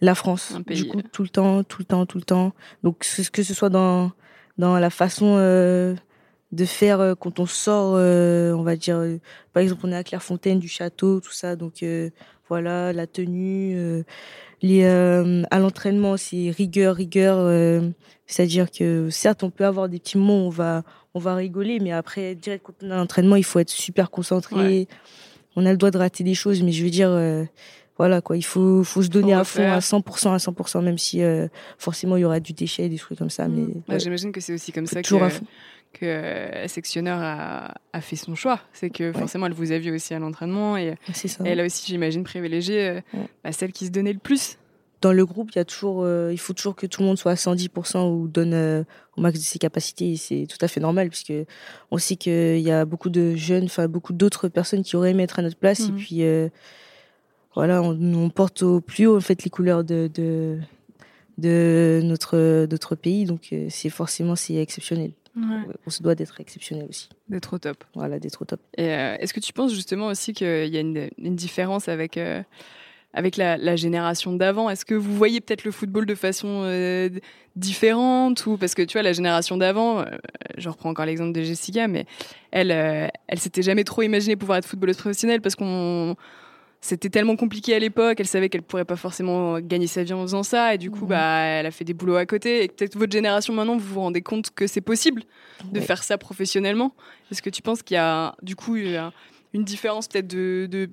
la 0.00 0.14
France. 0.14 0.56
Du 0.66 0.86
coup, 0.88 1.02
tout 1.02 1.22
le 1.22 1.28
temps, 1.28 1.62
tout 1.64 1.80
le 1.80 1.84
temps, 1.84 2.06
tout 2.06 2.18
le 2.18 2.24
temps. 2.24 2.52
Donc, 2.82 3.06
que 3.32 3.42
ce 3.42 3.54
soit 3.54 3.70
dans 3.70 4.12
dans 4.56 4.78
la 4.78 4.90
façon 4.90 5.34
euh, 5.36 5.94
de 6.54 6.64
faire 6.64 7.14
quand 7.18 7.40
on 7.40 7.46
sort, 7.46 7.94
on 7.94 8.62
va 8.62 8.76
dire, 8.76 9.02
par 9.52 9.62
exemple, 9.62 9.82
on 9.84 9.92
est 9.92 9.96
à 9.96 10.04
Clairefontaine 10.04 10.58
du 10.58 10.68
château, 10.68 11.20
tout 11.20 11.32
ça. 11.32 11.56
Donc 11.56 11.84
voilà, 12.48 12.92
la 12.92 13.06
tenue, 13.06 14.04
les 14.62 14.84
à 14.84 15.58
l'entraînement, 15.58 16.16
c'est 16.16 16.50
rigueur, 16.50 16.96
rigueur. 16.96 17.82
C'est-à-dire 18.26 18.70
que 18.70 19.10
certes, 19.10 19.42
on 19.42 19.50
peut 19.50 19.66
avoir 19.66 19.88
des 19.88 19.98
petits 19.98 20.18
moments 20.18 20.44
où 20.44 20.46
on 20.46 20.50
va 20.50 20.82
on 21.14 21.20
va 21.20 21.36
rigoler, 21.36 21.78
mais 21.78 21.92
après, 21.92 22.34
direct 22.34 22.64
quand 22.66 22.74
on 22.82 22.90
a 22.90 22.96
l'entraînement, 22.96 23.36
il 23.36 23.44
faut 23.44 23.60
être 23.60 23.70
super 23.70 24.10
concentré. 24.10 24.88
On 25.56 25.64
a 25.64 25.70
le 25.70 25.76
droit 25.76 25.92
de 25.92 25.98
rater 25.98 26.24
des 26.24 26.34
choses, 26.34 26.62
mais 26.62 26.72
je 26.72 26.82
veux 26.82 26.90
dire, 26.90 27.08
euh, 27.08 27.44
voilà 27.96 28.20
quoi, 28.20 28.36
il 28.36 28.44
faut, 28.44 28.82
faut 28.82 29.02
se 29.02 29.08
donner 29.08 29.32
à 29.32 29.44
fond, 29.44 29.70
à 29.70 29.78
100%, 29.78 30.34
à 30.34 30.38
100%, 30.38 30.82
même 30.82 30.98
si 30.98 31.22
euh, 31.22 31.46
forcément 31.78 32.16
il 32.16 32.22
y 32.22 32.24
aura 32.24 32.40
du 32.40 32.52
déchet, 32.52 32.88
des 32.88 32.98
trucs 32.98 33.16
comme 33.16 33.30
ça. 33.30 33.46
Mais 33.46 33.62
mmh. 33.62 33.98
J'imagine 34.00 34.32
que 34.32 34.40
c'est 34.40 34.52
aussi 34.52 34.72
comme 34.72 34.86
ça 34.86 35.00
que, 35.00 35.14
que 35.94 36.04
euh, 36.04 36.68
sectionneur 36.68 37.18
a, 37.20 37.74
a, 37.92 38.00
fait 38.00 38.16
son 38.16 38.34
choix. 38.34 38.60
C'est 38.72 38.90
que 38.90 39.12
forcément, 39.12 39.46
elle 39.46 39.52
vous 39.52 39.72
a 39.72 39.78
vu 39.78 39.94
aussi 39.94 40.12
à 40.14 40.18
l'entraînement 40.18 40.76
et, 40.76 40.94
elle 41.44 41.60
a 41.60 41.64
aussi, 41.64 41.86
j'imagine, 41.86 42.24
privilégié 42.24 43.00
bah, 43.42 43.52
celle 43.52 43.72
qui 43.72 43.86
se 43.86 43.90
donnait 43.90 44.12
le 44.12 44.18
plus 44.18 44.58
dans 45.04 45.12
le 45.12 45.26
groupe, 45.26 45.50
il 45.52 45.58
y 45.58 45.60
a 45.60 45.66
toujours, 45.66 46.02
euh, 46.02 46.30
il 46.32 46.38
faut 46.38 46.54
toujours 46.54 46.74
que 46.74 46.86
tout 46.86 47.02
le 47.02 47.08
monde 47.08 47.18
soit 47.18 47.32
à 47.32 47.34
110% 47.34 48.10
ou 48.10 48.26
donne 48.26 48.54
euh, 48.54 48.84
au 49.18 49.20
max 49.20 49.38
de 49.38 49.44
ses 49.44 49.58
capacités. 49.58 50.16
c'est 50.16 50.46
tout 50.48 50.56
à 50.62 50.66
fait 50.66 50.80
normal 50.80 51.10
puisque 51.10 51.34
on 51.90 51.98
sait 51.98 52.16
qu'il 52.16 52.60
y 52.60 52.70
a 52.70 52.86
beaucoup 52.86 53.10
de 53.10 53.34
jeunes, 53.36 53.64
enfin 53.64 53.86
beaucoup 53.86 54.14
d'autres 54.14 54.48
personnes 54.48 54.82
qui 54.82 54.96
auraient 54.96 55.10
aimé 55.10 55.24
être 55.24 55.38
à 55.38 55.42
notre 55.42 55.58
place. 55.58 55.80
Et 55.80 55.92
mhm. 55.92 55.96
puis 55.96 56.22
euh, 56.22 56.48
voilà, 57.54 57.82
on, 57.82 58.30
porte 58.30 58.62
au 58.62 58.80
plus 58.80 59.06
haut 59.06 59.18
en 59.18 59.20
fait 59.20 59.44
les 59.44 59.50
couleurs 59.50 59.84
de, 59.84 60.10
de, 60.14 60.58
de 61.36 62.00
notre, 62.02 62.66
notre 62.70 62.94
pays. 62.94 63.26
Donc 63.26 63.54
c'est 63.68 63.90
forcément 63.90 64.36
c'est 64.36 64.54
exceptionnel. 64.54 65.10
On 65.36 65.90
se 65.90 66.02
doit 66.02 66.14
d'être 66.14 66.40
exceptionnel 66.40 66.86
aussi. 66.88 67.08
D'être 67.28 67.54
au 67.54 67.58
top. 67.58 67.84
Voilà, 67.94 68.18
d'être 68.18 68.40
au 68.42 68.44
top. 68.44 68.60
Et 68.76 68.86
est-ce 68.86 69.34
que 69.34 69.40
tu 69.40 69.52
penses 69.52 69.74
justement 69.74 70.06
aussi 70.06 70.32
qu'il 70.32 70.68
y 70.68 70.76
a 70.76 70.80
une, 70.80 71.08
une 71.18 71.36
différence 71.36 71.88
avec 71.88 72.18
avec 73.14 73.36
la, 73.36 73.76
génération 73.76 74.32
d'avant? 74.32 74.68
Est-ce 74.68 74.84
que 74.84 74.94
vous 74.94 75.14
voyez 75.14 75.40
peut-être 75.40 75.64
le 75.64 75.70
football 75.70 76.04
de 76.04 76.14
façon 76.14 76.62
euh, 76.64 77.08
différente 77.56 78.44
ou 78.46 78.56
parce 78.58 78.74
que 78.74 78.82
tu 78.82 78.94
vois 78.94 79.02
la 79.02 79.12
génération 79.12 79.56
d'avant, 79.56 80.00
euh, 80.00 80.04
je 80.58 80.68
reprends 80.68 80.90
encore 80.90 81.06
l'exemple 81.06 81.32
de 81.32 81.42
Jessica, 81.42 81.86
mais 81.86 82.06
elle, 82.50 82.72
euh, 82.72 83.06
elle 83.28 83.38
s'était 83.38 83.62
jamais 83.62 83.84
trop 83.84 84.02
imaginée 84.02 84.36
pouvoir 84.36 84.58
être 84.58 84.66
footballeuse 84.66 84.96
professionnelle 84.96 85.40
parce 85.40 85.54
qu'on 85.54 86.16
c'était 86.84 87.08
tellement 87.08 87.34
compliqué 87.34 87.74
à 87.74 87.78
l'époque, 87.78 88.20
elle 88.20 88.26
savait 88.26 88.50
qu'elle 88.50 88.62
pourrait 88.62 88.84
pas 88.84 88.96
forcément 88.96 89.58
gagner 89.58 89.86
sa 89.86 90.02
vie 90.02 90.12
en 90.12 90.20
faisant 90.20 90.42
ça, 90.42 90.74
et 90.74 90.78
du 90.78 90.90
coup, 90.90 91.06
bah, 91.06 91.38
elle 91.38 91.64
a 91.64 91.70
fait 91.70 91.86
des 91.86 91.94
boulots 91.94 92.16
à 92.16 92.26
côté. 92.26 92.62
Et 92.62 92.68
peut-être 92.68 92.98
votre 92.98 93.10
génération 93.10 93.54
maintenant, 93.54 93.78
vous 93.78 93.94
vous 93.94 94.00
rendez 94.00 94.20
compte 94.20 94.50
que 94.50 94.66
c'est 94.66 94.82
possible 94.82 95.22
de 95.72 95.80
faire 95.80 96.02
ça 96.02 96.18
professionnellement. 96.18 96.94
Est-ce 97.32 97.40
que 97.40 97.48
tu 97.48 97.62
penses 97.62 97.82
qu'il 97.82 97.94
y 97.94 97.98
a 97.98 98.34
du 98.42 98.54
coup 98.54 98.76
une 98.76 99.64
différence 99.64 100.08
peut-être 100.08 100.26
de 100.26 100.90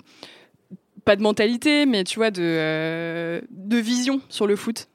pas 1.03 1.17
de 1.17 1.21
mentalité, 1.23 1.85
mais 1.85 2.05
tu 2.05 2.19
vois, 2.19 2.31
de, 2.31 2.41
euh, 2.41 3.41
de 3.49 3.75
vision 3.75 4.21
sur 4.29 4.47
le 4.47 4.55
foot? 4.55 4.87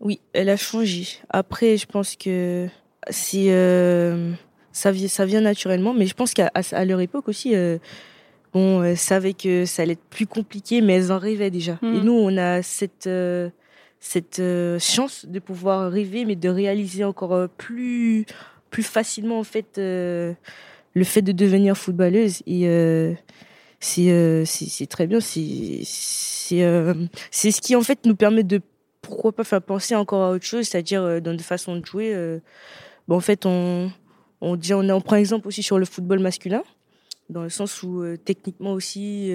Oui, 0.00 0.20
elle 0.32 0.48
a 0.48 0.56
changé. 0.56 1.06
Après, 1.28 1.76
je 1.76 1.86
pense 1.86 2.16
que 2.16 2.66
c'est 3.08 3.52
euh, 3.52 4.32
ça, 4.72 4.90
vient, 4.90 5.06
ça 5.06 5.26
vient 5.26 5.42
naturellement, 5.42 5.94
mais 5.94 6.06
je 6.06 6.14
pense 6.14 6.34
qu'à 6.34 6.50
leur 6.84 7.00
époque 7.00 7.28
aussi, 7.28 7.54
euh, 7.54 7.78
bon, 8.52 8.82
elles 8.82 8.96
savaient 8.96 9.34
que 9.34 9.64
ça 9.64 9.82
allait 9.82 9.92
être 9.92 10.08
plus 10.10 10.26
compliqué, 10.26 10.80
mais 10.80 10.94
elles 10.94 11.12
en 11.12 11.18
rêvaient 11.18 11.50
déjà. 11.50 11.78
Et 11.82 11.86
hmm. 11.86 12.04
nous, 12.04 12.12
on 12.12 12.36
a 12.36 12.62
cette 12.62 13.08
cette 14.00 14.42
chance 14.78 15.26
de 15.26 15.38
pouvoir 15.38 15.90
rêver, 15.90 16.24
mais 16.24 16.36
de 16.36 16.48
réaliser 16.48 17.04
encore 17.04 17.48
plus 17.56 18.26
plus 18.70 18.82
facilement 18.82 19.38
en 19.38 19.44
fait 19.44 19.78
le 20.98 21.04
fait 21.04 21.22
de 21.22 21.32
devenir 21.32 21.76
footballeuse 21.76 22.42
et 22.46 22.68
euh, 22.68 24.44
c'est 24.44 24.86
très 24.88 25.06
bien. 25.06 25.20
C'est 25.20 25.82
euh, 26.52 26.94
ce 27.30 27.60
qui 27.60 27.76
en 27.76 27.82
fait 27.82 28.04
nous 28.04 28.16
permet 28.16 28.42
de 28.42 28.60
pourquoi 29.00 29.32
pas 29.32 29.44
faire 29.44 29.62
penser 29.62 29.94
encore 29.94 30.22
à 30.24 30.30
autre 30.32 30.44
chose, 30.44 30.68
c'est-à-dire 30.68 31.02
euh, 31.02 31.20
dans 31.20 31.34
des 31.34 31.42
façons 31.42 31.76
de 31.76 31.86
jouer. 31.86 32.14
bon, 33.06 33.16
en 33.16 33.20
fait, 33.20 33.46
on 33.46 33.90
on 34.40 34.56
dit 34.56 34.74
on, 34.74 34.88
on 34.88 35.00
prend 35.00 35.16
exemple 35.16 35.48
aussi 35.48 35.62
sur 35.62 35.78
le 35.78 35.84
football 35.84 36.20
masculin 36.20 36.62
dans 37.28 37.42
le 37.42 37.48
sens 37.48 37.82
où 37.82 38.02
techniquement 38.24 38.72
aussi 38.72 39.30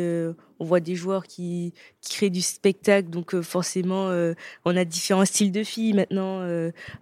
on 0.59 0.65
voit 0.65 0.79
des 0.79 0.95
joueurs 0.95 1.25
qui, 1.25 1.73
qui 2.01 2.15
créent 2.15 2.29
du 2.29 2.41
spectacle. 2.41 3.09
Donc 3.09 3.39
forcément 3.41 4.09
on 4.65 4.75
a 4.75 4.85
différents 4.85 5.25
styles 5.25 5.51
de 5.51 5.63
filles 5.63 5.93
maintenant 5.93 6.41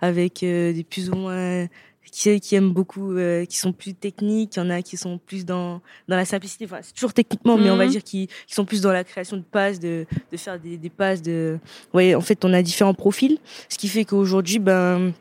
avec 0.02 0.40
des 0.42 0.86
plus 0.90 1.10
ou 1.10 1.16
moins 1.16 1.68
qui, 2.12 2.40
qui 2.40 2.56
aiment 2.56 2.72
beaucoup, 2.72 3.16
euh, 3.16 3.46
qui 3.46 3.58
sont 3.58 3.72
plus 3.72 3.94
techniques, 3.94 4.56
il 4.56 4.60
y 4.60 4.62
en 4.62 4.70
a 4.70 4.82
qui 4.82 4.98
sont 4.98 5.18
plus 5.18 5.46
dans, 5.46 5.82
dans 6.08 6.16
la 6.16 6.26
simplicité, 6.26 6.66
enfin, 6.66 6.80
c'est 6.82 6.94
toujours 6.94 7.14
techniquement, 7.14 7.58
mais 7.58 7.70
on 7.70 7.78
va 7.78 7.86
mhm. 7.86 7.92
dire 7.92 8.04
qui, 8.04 8.28
qui 8.48 8.54
sont 8.54 8.66
plus 8.66 8.82
dans 8.82 8.92
la 8.92 9.04
création 9.04 9.38
de 9.38 9.44
passes, 9.44 9.80
de, 9.80 10.06
de 10.32 10.38
faire 10.38 10.60
des, 10.60 10.78
des 10.78 10.90
passes, 10.90 11.22
de, 11.22 11.58
ouais, 11.94 12.14
en 12.14 12.22
fait, 12.22 12.44
on 12.44 12.54
a 12.54 12.62
différents 12.62 12.94
profils, 12.94 13.38
ce 13.70 13.78
qui 13.78 13.88
fait 13.88 14.06
qu'aujourd'hui, 14.06 14.60
ben, 14.60 15.14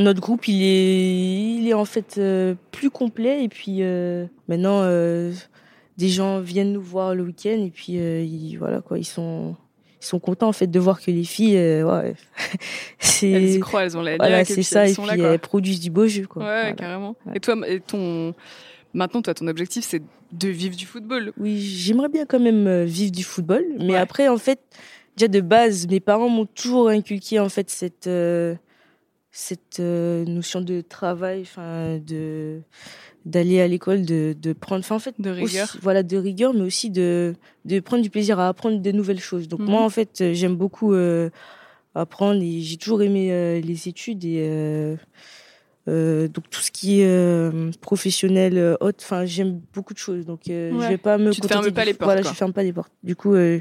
notre 0.00 0.20
groupe, 0.20 0.48
il 0.48 0.62
est, 0.62 1.54
il 1.58 1.68
est 1.68 1.74
en 1.74 1.84
fait 1.84 2.16
euh, 2.18 2.54
plus 2.70 2.90
complet, 2.90 3.44
et 3.44 3.48
puis 3.48 3.78
euh, 3.80 4.26
maintenant, 4.48 4.82
des 5.98 6.08
gens 6.08 6.40
viennent 6.40 6.72
nous 6.72 6.82
voir 6.82 7.14
le 7.14 7.22
week-end, 7.22 7.62
et 7.64 7.70
puis 7.70 7.92
ils, 7.94 8.56
voilà, 8.56 8.80
quoi, 8.80 8.98
ils 8.98 9.04
sont, 9.04 9.56
ils 10.00 10.06
sont 10.06 10.18
contents 10.18 10.48
en 10.48 10.52
fait 10.52 10.66
de 10.66 10.78
voir 10.78 11.00
que 11.00 11.10
les 11.10 11.24
filles 11.24 11.58
euh, 11.58 11.84
ouais, 11.84 12.14
c'est 12.98 13.30
elles 13.30 13.56
y 13.56 13.60
croient 13.60 13.84
elles 13.84 13.98
ont 13.98 14.02
la 14.02 14.16
voilà 14.16 14.46
c'est 14.46 14.62
ça 14.62 14.88
et 14.88 14.94
puis 14.94 15.20
elles 15.20 15.38
produisent 15.38 15.80
du 15.80 15.90
beau 15.90 16.06
jus 16.06 16.26
quoi. 16.26 16.42
Ouais 16.42 16.74
carrément. 16.74 17.16
Et 17.34 17.40
toi 17.40 17.54
et 17.68 17.80
ton 17.80 18.32
maintenant, 18.94 19.22
toi, 19.22 19.34
ton 19.34 19.46
objectif, 19.46 19.84
c'est 19.84 20.02
de 20.32 20.48
vivre 20.48 20.76
du 20.76 20.86
football. 20.86 21.32
Oui, 21.38 21.60
j'aimerais 21.60 22.08
bien 22.08 22.26
quand 22.26 22.40
même 22.40 22.66
euh, 22.66 22.84
vivre 22.84 23.12
du 23.12 23.22
football, 23.22 23.64
mais 23.78 23.92
Ouais. 23.92 23.96
après, 23.96 24.28
en 24.28 24.38
fait, 24.38 24.60
déjà 25.16 25.28
de 25.28 25.40
base, 25.40 25.86
mes 25.88 26.00
parents 26.00 26.28
m'ont 26.28 26.46
toujours 26.46 26.88
inculqué 26.88 27.38
en 27.38 27.48
fait 27.48 27.70
cette 27.70 28.06
euh, 28.06 28.54
cette 29.32 29.78
euh, 29.80 30.24
notion 30.24 30.60
de 30.60 30.80
travail, 30.80 31.42
enfin 31.42 31.98
de 31.98 32.60
d'aller 33.26 33.60
à 33.60 33.68
l'école, 33.68 34.04
de, 34.06 34.34
de 34.38 34.52
prendre, 34.54 34.80
enfin 34.80 34.94
en 34.96 34.98
fait, 34.98 35.14
De 35.18 35.28
rigueur. 35.30 35.68
aussi- 35.68 35.78
voilà, 35.82 36.02
de 36.02 36.16
rigueur, 36.16 36.54
mais 36.54 36.62
aussi 36.62 36.90
de 36.90 37.34
de 37.64 37.78
prendre 37.80 38.02
du 38.02 38.10
plaisir 38.10 38.40
à 38.40 38.48
apprendre 38.48 38.80
de 38.80 38.92
nouvelles 38.92 39.20
choses. 39.20 39.46
Donc 39.46 39.60
Mhm. 39.60 39.68
moi, 39.70 39.82
en 39.82 39.90
fait, 39.90 40.32
j'aime 40.32 40.56
beaucoup 40.56 40.94
euh, 40.94 41.28
apprendre 41.94 42.40
et 42.42 42.60
j'ai 42.60 42.76
toujours 42.78 43.02
aimé 43.02 43.30
euh, 43.32 43.60
les 43.60 43.88
études 43.88 44.24
et 44.24 44.38
euh, 45.88 46.28
donc 46.28 46.48
tout 46.50 46.60
ce 46.60 46.70
qui 46.70 47.00
est 47.00 47.78
professionnel, 47.80 48.76
haute, 48.80 49.00
enfin 49.02 49.24
j'aime 49.24 49.60
beaucoup 49.74 49.92
de 49.92 49.98
choses. 49.98 50.24
Donc 50.24 50.42
Ouais. 50.46 50.70
je 50.72 50.88
vais 50.88 50.98
pas 50.98 51.18
me 51.18 51.30
Tu 51.32 51.40
fermes 51.46 51.70
pas 51.72 51.84
les 51.84 51.94
portes, 51.94 52.06
Voilà, 52.06 52.22
quoi. 52.22 52.30
je 52.30 52.36
ferme 52.36 52.52
pas 52.52 52.62
les 52.62 52.72
portes. 52.72 52.92
Du 53.02 53.16
coup, 53.16 53.34
je 53.34 53.60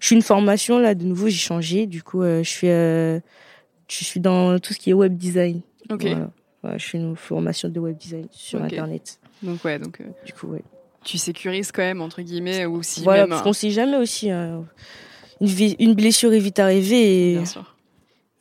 suis 0.00 0.16
une 0.16 0.22
formation 0.22 0.78
là. 0.78 0.94
De 0.94 1.04
nouveau, 1.04 1.28
j'ai 1.28 1.36
changé. 1.36 1.86
Du 1.86 2.02
coup, 2.02 2.22
je 2.22 2.42
suis 2.44 2.68
euh, 2.68 3.18
je 3.90 4.04
suis 4.04 4.20
dans 4.20 4.58
tout 4.58 4.72
ce 4.72 4.78
qui 4.78 4.90
est 4.90 4.94
web 4.94 5.16
design. 5.16 5.60
Ok. 5.90 6.02
Voilà. 6.02 6.30
Ouais, 6.62 6.78
je 6.78 6.86
fais 6.86 6.98
une 6.98 7.16
formation 7.16 7.68
de 7.68 7.80
web 7.80 7.96
design 7.96 8.26
sur 8.30 8.62
internet. 8.62 9.18
Donc, 9.42 9.64
ouais, 9.64 9.78
donc, 9.78 10.00
euh, 10.00 10.04
Du 10.26 10.32
coup, 10.34 10.48
ouais. 10.48 10.62
tu 11.04 11.16
sécurises 11.18 11.72
quand 11.72 11.82
même, 11.82 12.02
entre 12.02 12.20
guillemets, 12.22 12.66
ou 12.66 12.82
si 12.82 13.02
voilà, 13.02 13.22
même. 13.22 13.30
parce 13.30 13.42
qu'on 13.42 13.52
sait 13.54 13.70
jamais 13.70 13.96
aussi. 13.96 14.30
hein. 14.30 14.64
Une, 15.40 15.48
une 15.78 15.94
blessure 15.94 16.32
est 16.34 16.38
vite 16.38 16.58
arrivée 16.58 17.30
et, 17.32 17.34
Bien 17.36 17.44
sûr. 17.46 17.76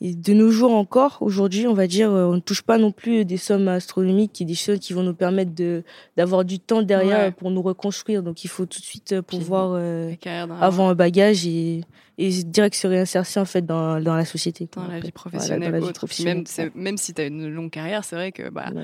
Et 0.01 0.13
de 0.15 0.33
nos 0.33 0.49
jours 0.49 0.73
encore, 0.73 1.17
aujourd'hui, 1.21 1.67
on 1.67 1.73
va 1.73 1.85
dire, 1.87 2.09
euh, 2.11 2.25
on 2.25 2.35
ne 2.35 2.39
touche 2.39 2.61
pas 2.61 2.77
non 2.77 2.91
plus 2.91 3.25
des 3.25 3.35
sommes 3.37 3.67
astronomiques 3.67 4.39
et 4.41 4.45
des 4.45 4.55
choses 4.55 4.79
qui 4.79 4.93
vont 4.93 5.03
nous 5.03 5.13
permettre 5.13 5.53
de 5.53 5.83
d'avoir 6.15 6.45
du 6.45 6.59
temps 6.59 6.81
derrière 6.81 7.19
Ouais. 7.25 7.31
pour 7.31 7.51
nous 7.51 7.61
reconstruire. 7.61 8.23
Donc, 8.23 8.43
il 8.43 8.47
faut 8.47 8.65
tout 8.65 8.79
de 8.79 8.85
suite 8.85 9.11
euh, 9.11 9.21
pouvoir 9.21 9.71
euh, 9.73 10.13
avoir 10.61 10.89
un 10.89 10.95
bagage 10.95 11.45
et, 11.45 11.81
et 12.17 12.29
direct 12.43 12.75
se 12.75 12.87
réinsérer 12.87 13.25
en 13.41 13.45
fait 13.45 13.65
dans, 13.65 13.99
dans 14.01 14.15
la 14.15 14.23
société. 14.25 14.67
quoi, 14.73 14.83
dans 14.83 14.89
la 14.89 14.97
en 14.97 15.01
fait. 15.01 15.07
vie 15.07 15.11
Voilà, 15.13 15.29
professionnelle 15.31 15.59
dans 15.67 15.71
la 15.71 15.79
vie 15.79 15.85
même, 15.85 15.93
professionnelle, 15.93 16.43
c'est- 16.45 16.75
même 16.75 16.97
si 16.97 17.13
tu 17.13 17.21
as 17.21 17.25
une 17.25 17.47
longue 17.49 17.69
carrière, 17.71 18.03
c'est 18.05 18.15
vrai 18.15 18.31
que 18.31 18.49
bah, 18.49 18.65
ouais. 18.73 18.83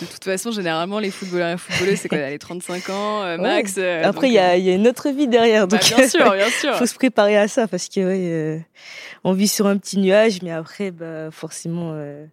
de 0.00 0.06
toute 0.06 0.24
façon, 0.24 0.50
généralement, 0.50 0.98
les 0.98 1.10
footballeurs 1.10 1.50
et 1.54 1.58
footballeuses, 1.58 1.98
c'est 2.00 2.08
quoi 2.08 2.18
Les 2.28 2.38
35 2.38 2.90
ans, 2.90 3.22
euh, 3.22 3.36
Ouais. 3.36 3.42
max. 3.42 3.74
euh, 3.78 4.02
Après, 4.04 4.28
il 4.28 4.32
y, 4.34 4.38
a, 4.38 4.56
y 4.56 4.70
a 4.70 4.74
une 4.74 4.88
autre 4.88 5.10
vie 5.10 5.28
derrière. 5.28 5.66
bah, 5.68 5.78
Donc, 5.78 5.96
bien 5.96 6.08
sûr, 6.08 6.32
bien 6.32 6.50
sûr. 6.50 6.74
faut 6.74 6.86
se 6.86 6.94
préparer 6.94 7.36
à 7.36 7.46
ça 7.48 7.68
parce 7.68 7.88
que 7.88 8.58
on 9.24 9.32
vit 9.32 9.48
sur 9.48 9.66
un 9.66 9.76
petit 9.78 9.98
nuage, 9.98 10.40
mais 10.42 10.52
après, 10.56 10.90
bah, 10.90 11.30
forcément, 11.30 11.92
euh, 11.94 12.26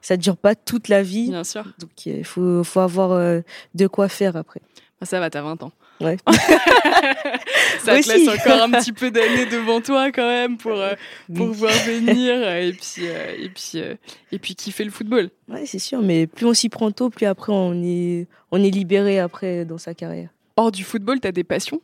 ça 0.00 0.16
dure 0.16 0.36
pas 0.36 0.54
toute 0.54 0.88
la 0.88 1.02
vie. 1.02 1.28
Bien 1.30 1.44
sûr. 1.44 1.64
Donc, 1.78 1.90
euh, 2.06 2.18
il 2.18 2.24
faut, 2.24 2.62
faut 2.64 2.80
avoir 2.80 3.12
euh, 3.12 3.40
de 3.74 3.86
quoi 3.86 4.08
faire 4.08 4.36
après. 4.36 4.60
Ah, 5.00 5.06
ça 5.06 5.18
va, 5.20 5.30
t'as 5.30 5.42
20 5.42 5.62
ans. 5.62 5.72
Ouais. 6.00 6.16
Ça 7.80 8.00
te 8.00 8.08
laisse 8.08 8.28
encore 8.28 8.62
un 8.62 8.70
petit 8.70 8.92
peu 8.92 9.10
d'années 9.10 9.46
devant 9.46 9.80
toi 9.80 10.10
quand 10.12 10.26
même 10.26 10.56
pour, 10.56 10.72
euh, 10.72 10.94
pour 11.34 11.46
Oui. 11.46 11.52
pouvoir 11.52 11.72
venir 11.86 12.48
et 12.56 12.72
puis, 12.72 13.04
et, 13.04 13.48
puis, 13.48 13.82
et 14.32 14.38
puis 14.38 14.54
kiffer 14.54 14.84
le 14.84 14.90
football. 14.90 15.30
Ouais, 15.48 15.66
c'est 15.66 15.78
sûr, 15.78 16.00
mais 16.02 16.26
plus 16.26 16.46
on 16.46 16.54
s'y 16.54 16.68
prend 16.68 16.90
tôt, 16.90 17.10
plus 17.10 17.26
après 17.26 17.52
on 17.52 17.82
est, 17.82 18.26
on 18.50 18.62
est 18.62 18.70
libéré 18.70 19.18
après 19.18 19.64
dans 19.64 19.78
sa 19.78 19.94
carrière. 19.94 20.28
Hors 20.56 20.72
du 20.72 20.84
football, 20.84 21.20
t'as 21.20 21.32
des 21.32 21.44
passions? 21.44 21.80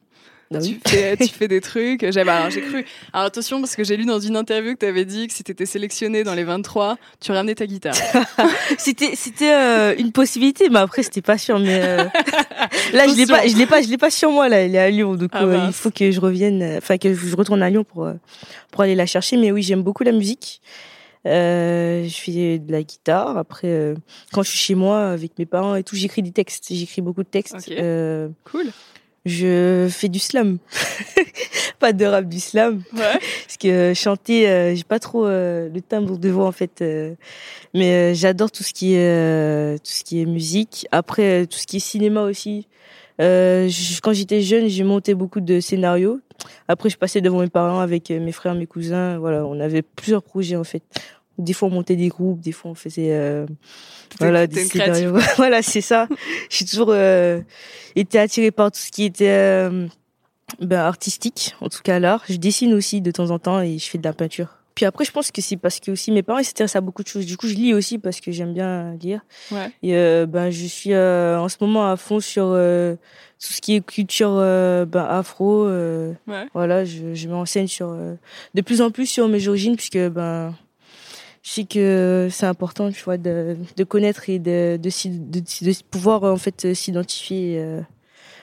Ah 0.55 0.59
oui. 0.61 0.79
tu, 0.85 0.91
fais, 0.91 1.17
tu 1.17 1.29
fais 1.29 1.49
des 1.49 1.61
trucs. 1.61 2.11
J'ai 2.11 2.21
alors, 2.21 2.51
j'ai 2.51 2.63
cru. 2.63 2.85
Alors 3.13 3.27
attention, 3.27 3.61
parce 3.61 3.75
que 3.75 3.83
j'ai 3.85 3.97
lu 3.97 4.05
dans 4.05 4.21
une 4.21 4.37
interview 4.37 4.75
que 4.75 4.79
tu 4.81 4.87
avais 4.87 5.05
dit 5.05 5.27
que 5.27 5.35
si 5.35 5.43
tu 5.43 5.53
étais 5.53 5.67
sélectionné 5.67 6.23
dans 6.25 6.35
les 6.35 6.45
23, 6.45 6.99
tu 7.21 7.33
ramenais 7.33 7.55
ta 7.55 7.67
guitare. 7.67 7.95
C'était, 8.79 9.15
c'était 9.17 9.53
euh, 9.53 9.95
une 9.99 10.13
possibilité, 10.13 10.69
mais 10.69 10.79
après 10.79 11.03
c'était 11.03 11.23
pas 11.23 11.39
sûr. 11.39 11.59
Mais 11.59 11.81
euh, 11.83 12.05
là, 12.93 13.07
je 13.09 13.15
l'ai 13.17 13.27
pas, 13.27 13.47
je 13.47 13.57
l'ai 13.57 13.67
pas, 13.67 13.83
je 13.83 13.89
l'ai 13.89 13.99
pas 13.99 14.11
sur 14.11 14.31
moi 14.31 14.49
là. 14.49 14.59
Elle 14.59 14.75
est 14.75 14.79
à 14.79 14.91
Lyon, 14.91 15.15
donc 15.15 15.31
Ah, 15.33 15.45
euh, 15.45 15.65
il 15.67 15.73
faut 15.73 15.91
que 15.91 16.11
je 16.11 16.21
revienne, 16.21 16.63
euh, 16.63 16.79
enfin 16.79 16.99
que 16.99 17.13
je 17.15 17.37
retourne 17.37 17.63
à 17.63 17.71
Lyon 17.71 17.85
pour 17.85 18.05
euh, 18.05 18.15
pour 18.71 18.83
aller 18.83 18.95
la 18.95 19.07
chercher. 19.07 19.37
Mais 19.37 19.51
oui, 19.53 19.63
j'aime 19.63 19.83
beaucoup 19.83 20.03
la 20.05 20.13
musique. 20.13 20.61
Euh, 21.27 22.05
je 22.07 22.15
fais 22.17 22.59
de 22.59 22.71
la 22.71 22.83
guitare. 22.83 23.37
Après, 23.37 23.67
euh, 23.69 23.95
quand 24.33 24.43
je 24.43 24.51
suis 24.51 24.59
chez 24.59 24.75
moi 24.75 25.09
avec 25.09 25.39
mes 25.39 25.47
parents 25.47 25.75
et 25.75 25.83
tout, 25.83 25.97
j'écris 25.97 26.23
des 26.23 26.31
textes. 26.31 26.67
J'écris 26.71 27.03
beaucoup 27.03 27.23
de 27.25 27.29
textes. 27.29 27.57
Ok. 27.57 27.71
Euh, 27.73 28.29
Cool. 28.45 28.67
Je 29.27 29.89
fais 29.91 30.09
du 30.09 30.19
slam, 30.19 30.57
pas 31.79 31.93
de 31.93 32.05
rap, 32.07 32.25
du 32.27 32.41
slam. 32.41 32.83
Ouais. 32.95 33.19
Parce 33.47 33.57
que 33.61 33.93
chanter, 33.95 34.49
euh, 34.49 34.75
j'ai 34.75 34.85
pas 34.85 34.99
trop 34.99 35.27
euh, 35.27 35.69
le 35.69 35.81
timbre 35.83 36.17
de 36.17 36.29
voix 36.31 36.47
en 36.47 36.53
fait. 36.53 36.81
euh, 36.81 37.15
mais 37.75 38.13
euh, 38.13 38.15
j'adore 38.15 38.51
tout 38.51 38.63
ce 38.63 38.73
qui 38.73 38.95
est 38.95 38.99
euh, 39.01 39.77
tout 39.77 39.91
ce 39.93 40.03
qui 40.05 40.23
est 40.23 40.27
musique. 40.27 40.87
Après, 40.93 41.43
euh, 41.43 41.47
tout 41.47 41.59
ce 41.59 41.67
qui 41.67 41.77
est 41.77 41.81
cinéma 41.81 42.23
aussi. 42.23 42.67
Euh, 43.21 43.69
je- 43.69 44.01
quand 44.01 44.13
j'étais 44.15 44.41
jeune, 44.43 44.69
j'ai 44.69 44.85
monté 44.85 45.15
beaucoup 45.15 45.41
de 45.41 45.61
scénarios. 45.61 46.21
Après, 46.69 46.89
je 46.91 46.97
passais 46.97 47.21
devant 47.21 47.41
mes 47.41 47.49
parents 47.49 47.81
avec 47.81 48.11
euh, 48.11 48.21
mes 48.21 48.33
frères, 48.33 48.55
mes 48.55 48.67
cousins. 48.67 49.19
Voilà, 49.19 49.45
on 49.47 49.59
avait 49.61 49.83
plusieurs 49.83 50.23
projets 50.23 50.57
en 50.57 50.65
fait. 50.65 50.83
Des 51.39 51.53
fois, 51.53 51.69
on 51.69 51.73
montait 51.73 51.97
des 51.97 52.09
groupes, 52.09 52.41
des 52.41 52.53
fois, 52.53 52.71
on 52.71 52.75
faisait 52.75 53.11
euh, 53.13 53.47
voilà 54.19 54.47
des 54.47 54.65
scénarios. 54.65 55.19
voilà, 55.37 55.63
c'est 55.63 55.81
ça. 55.81 56.09
J'ai 56.51 56.65
toujours 56.65 56.91
euh, 56.91 57.41
été 57.95 58.19
attirée 58.19 58.51
par 58.51 58.71
tout 58.73 58.79
ce 58.81 58.91
qui 58.91 59.05
était 59.05 59.29
euh, 59.29 59.87
ben, 60.61 60.81
artistique, 60.81 61.55
en 61.61 61.69
tout 61.69 61.81
cas 61.83 61.99
l'art. 61.99 62.25
Je 62.29 62.37
dessine 62.37 62.73
aussi 62.75 63.01
de 63.01 63.11
temps 63.11 63.31
en 63.31 63.39
temps 63.39 63.61
et 63.61 63.79
je 63.79 63.85
fais 63.89 63.99
de 63.99 64.05
la 64.05 64.13
peinture. 64.13 64.49
Puis 64.75 64.85
après, 64.85 65.07
je 65.07 65.11
pense 65.11 65.31
que 65.33 65.41
c'est 65.41 65.57
parce 65.57 65.81
que 65.81 65.91
aussi 65.91 66.13
mes 66.13 66.23
parents 66.23 66.39
ils 66.39 66.45
s'intéressent 66.45 66.77
à 66.77 66.81
beaucoup 66.83 67.03
de 67.03 67.09
choses. 67.09 67.25
Du 67.25 67.39
coup, 67.39 67.49
je 67.49 67.55
lis 67.55 67.73
aussi 67.73 67.97
parce 67.99 68.21
que 68.21 68.31
j'aime 68.31 68.53
bien 68.53 68.95
lire. 69.01 69.21
Ouais. 69.51 69.71
Et 69.83 69.97
euh, 69.97 70.27
ben, 70.27 70.51
je 70.51 70.67
suis 70.67 70.93
euh, 70.93 71.41
en 71.41 71.49
ce 71.49 71.57
moment 71.63 71.91
à 71.91 71.97
fond 71.97 72.21
sur 72.21 72.45
euh, 72.49 72.95
tout 73.41 73.53
ce 73.55 73.63
qui 73.63 73.75
est 73.77 73.81
culture 73.81 74.33
euh, 74.35 74.85
ben, 74.85 75.05
afro. 75.09 75.65
euh, 75.65 76.13
Ouais. 76.27 76.45
Voilà, 76.53 76.85
je, 76.85 77.15
je 77.15 77.29
m'enseigne 77.29 77.69
sur 77.69 77.89
euh, 77.89 78.17
de 78.55 78.61
plus 78.61 78.83
en 78.83 78.91
plus 78.91 79.07
sur 79.07 79.29
mes 79.29 79.49
origines 79.49 79.77
puisque 79.77 79.99
ben 80.11 80.55
je 81.47 81.53
sais 81.53 81.65
que 81.65 82.27
c'est 82.29 82.47
important, 82.47 82.91
tu 82.91 83.01
vois, 83.05 83.19
de, 83.19 83.57
de 83.77 83.85
connaître 83.85 84.29
et 84.29 84.41
de, 84.41 84.77
de, 84.83 85.83
pouvoir 85.89 86.25
en 86.25 86.37
fait 86.39 86.75
s'identifier 86.75 87.59
euh, 87.61 87.81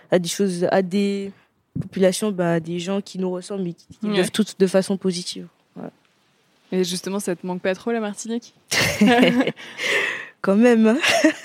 à 0.09 0.19
des 0.19 0.29
choses, 0.29 0.65
à 0.71 0.81
des 0.81 1.33
populations, 1.81 2.31
ben, 2.31 2.45
à 2.45 2.59
des 2.61 2.79
gens 2.79 3.01
qui 3.01 3.19
nous 3.19 3.29
ressemblent 3.29 3.67
et 3.67 3.73
qui, 3.73 3.87
qui 3.99 4.07
Ouais. 4.07 4.13
vivent 4.13 4.31
toutes 4.31 4.57
de 4.57 4.67
façon 4.67 4.95
positive. 4.95 5.47
Et 6.71 6.85
justement, 6.85 7.19
ça 7.19 7.35
te 7.35 7.45
manque 7.45 7.61
pas 7.61 7.75
trop 7.75 7.91
la 7.91 7.99
Martinique? 7.99 8.53
Quand 10.41 10.55
même, 10.55 10.87
hein. 10.87 10.97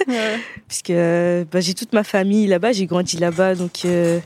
Ouais. 0.07 0.39
puisque 0.69 0.91
euh, 0.91 1.45
bah, 1.51 1.61
j'ai 1.61 1.75
toute 1.75 1.93
ma 1.93 2.05
famille 2.05 2.47
là-bas, 2.47 2.71
j'ai 2.71 2.87
grandi 2.87 3.17
là-bas, 3.17 3.57
donc 3.57 3.85
euh, 3.85 4.21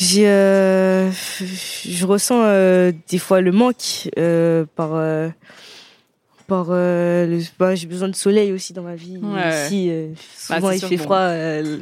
j'ai, 0.00 0.26
euh, 0.28 1.10
je 1.10 2.06
ressens 2.06 2.42
euh, 2.42 2.90
des 3.08 3.18
fois 3.18 3.40
le 3.40 3.52
manque 3.52 4.08
euh, 4.18 4.64
par, 4.74 4.94
euh, 4.94 5.28
par 6.46 6.68
euh, 6.70 7.26
le, 7.26 7.42
bah, 7.58 7.74
j'ai 7.74 7.86
besoin 7.86 8.08
de 8.08 8.16
soleil 8.16 8.50
aussi 8.52 8.72
dans 8.72 8.82
ma 8.82 8.94
vie. 8.94 9.18
Ouais. 9.22 9.66
Ici, 9.66 9.88
euh, 9.90 10.08
Bah, 10.48 10.56
souvent 10.56 10.70
il 10.70 10.80
fait 10.80 10.96
bon. 10.96 11.02
froid 11.04 11.28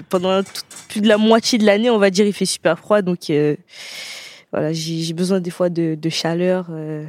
pendant 0.08 0.42
tout- 0.42 0.62
plus 0.88 1.00
de 1.00 1.08
la 1.08 1.16
moitié 1.18 1.58
de 1.58 1.64
l'année, 1.64 1.90
on 1.90 1.98
va 1.98 2.10
dire, 2.10 2.26
il 2.26 2.32
fait 2.32 2.44
super 2.46 2.78
froid, 2.78 3.02
donc 3.02 3.30
euh, 3.30 3.54
voilà, 4.52 4.72
j'ai, 4.72 5.12
besoin 5.12 5.40
des 5.40 5.50
fois 5.50 5.68
de, 5.68 5.94
de 5.94 6.08
chaleur. 6.08 6.68
euh, 6.70 7.04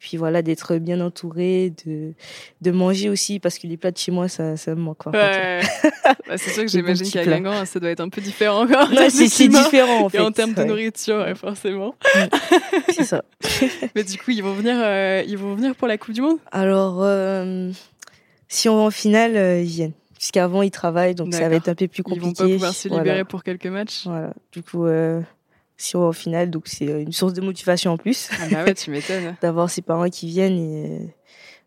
puis 0.00 0.16
voilà, 0.16 0.42
d'être 0.42 0.76
bien 0.78 1.00
entouré, 1.00 1.72
de, 1.86 2.12
de 2.62 2.70
manger 2.70 3.08
aussi, 3.08 3.38
parce 3.38 3.58
que 3.58 3.66
les 3.66 3.76
plats 3.76 3.90
de 3.92 3.98
chez 3.98 4.10
moi, 4.10 4.28
ça, 4.28 4.56
ça 4.56 4.74
me 4.74 4.80
manque. 4.80 5.06
Ouais. 5.06 5.60
Bah, 6.26 6.36
c'est 6.38 6.50
sûr 6.50 6.62
que 6.64 6.68
j'imagine 6.68 7.08
qu'à. 7.10 7.24
Guingamp, 7.24 7.64
ça 7.64 7.80
doit 7.80 7.90
être 7.90 8.00
un 8.00 8.08
peu 8.08 8.20
différent 8.20 8.64
encore. 8.64 8.88
Ouais, 8.90 9.10
c'est 9.10 9.48
différent 9.48 10.04
en 10.04 10.08
fait. 10.08 10.18
Et 10.18 10.20
en 10.20 10.30
termes 10.32 10.54
de 10.54 10.62
nourriture, 10.64 11.26
forcément. 11.36 11.94
c'est 12.90 13.04
ça. 13.04 13.24
Mais 13.94 14.04
du 14.04 14.16
coup, 14.18 14.30
ils 14.30 14.42
vont 14.42 14.52
venir, 14.54 14.74
euh, 14.78 15.22
ils 15.26 15.36
vont 15.38 15.54
venir 15.54 15.74
pour 15.74 15.88
la 15.88 15.98
Coupe 15.98 16.14
du 16.14 16.20
Monde? 16.20 16.38
Alors, 16.52 16.98
euh, 17.02 17.70
si 18.48 18.68
on 18.68 18.76
va 18.76 18.82
en 18.82 18.90
finale, 18.90 19.32
ils 19.60 19.68
viennent. 19.68 19.92
Puisqu'avant, 20.16 20.62
ils 20.62 20.70
travaillent, 20.70 21.14
donc 21.14 21.32
ça 21.34 21.48
va 21.48 21.54
être 21.56 21.68
un 21.68 21.74
peu 21.74 21.88
plus 21.88 22.00
Ils 22.00 22.02
compliqué. 22.04 22.26
vont 22.26 22.32
pas 22.32 22.44
pouvoir 22.54 22.74
se 22.74 22.88
Voilà. 22.88 23.02
libérer 23.04 23.24
pour 23.24 23.42
quelques 23.42 23.66
matchs? 23.66 24.02
Voilà. 24.04 24.32
Du 24.52 24.62
coup, 24.62 24.84
euh, 24.86 25.20
si 25.80 25.96
en 25.96 26.12
finale, 26.12 26.50
donc 26.50 26.64
c'est 26.66 26.88
euh, 26.88 27.00
une 27.02 27.12
source 27.12 27.32
de 27.32 27.40
motivation 27.40 27.92
en 27.92 27.96
plus 27.96 28.28
Ah 28.40 28.44
bah 28.50 28.64
ouais, 28.64 28.74
tu 28.74 28.90
m'étonnes. 28.92 29.34
d'avoir 29.40 29.70
ses 29.70 29.82
parents 29.82 30.08
qui 30.08 30.26
viennent 30.26 30.58
et 30.58 31.14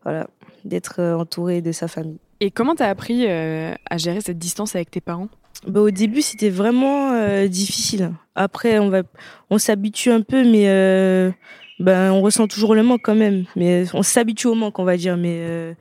voilà, 0.04 0.28
d'être 0.66 0.96
euh, 1.00 1.16
entouré 1.18 1.62
de 1.62 1.72
sa 1.72 1.88
famille. 1.88 2.20
Et 2.40 2.52
comment 2.52 2.76
t'as 2.76 2.90
appris 2.90 3.26
euh, 3.28 3.74
à 3.90 3.98
gérer 3.98 4.22
cette 4.22 4.38
distance 4.38 4.76
avec 4.76 4.92
tes 4.92 5.02
parents? 5.02 5.30
Bah, 5.68 5.80
au 5.80 5.92
début, 5.92 6.22
c'était 6.22 6.50
vraiment 6.50 7.12
euh, 7.14 7.48
difficile. 7.48 8.12
Après, 8.36 8.80
on 8.80 8.90
va, 8.90 9.04
on 9.50 9.58
s'habitue 9.58 10.12
un 10.12 10.22
peu, 10.22 10.44
mais 10.44 10.68
euh, 10.68 11.32
ben, 11.80 12.12
on 12.12 12.22
ressent 12.22 12.48
toujours 12.48 12.76
le 12.76 12.84
manque 12.84 13.02
quand 13.04 13.16
même. 13.16 13.46
Mais 13.56 13.86
on 13.94 14.04
s'habitue 14.04 14.48
au 14.48 14.56
manque, 14.56 14.78
on 14.80 14.84
va 14.84 14.98
dire, 14.98 15.16
mais 15.16 15.76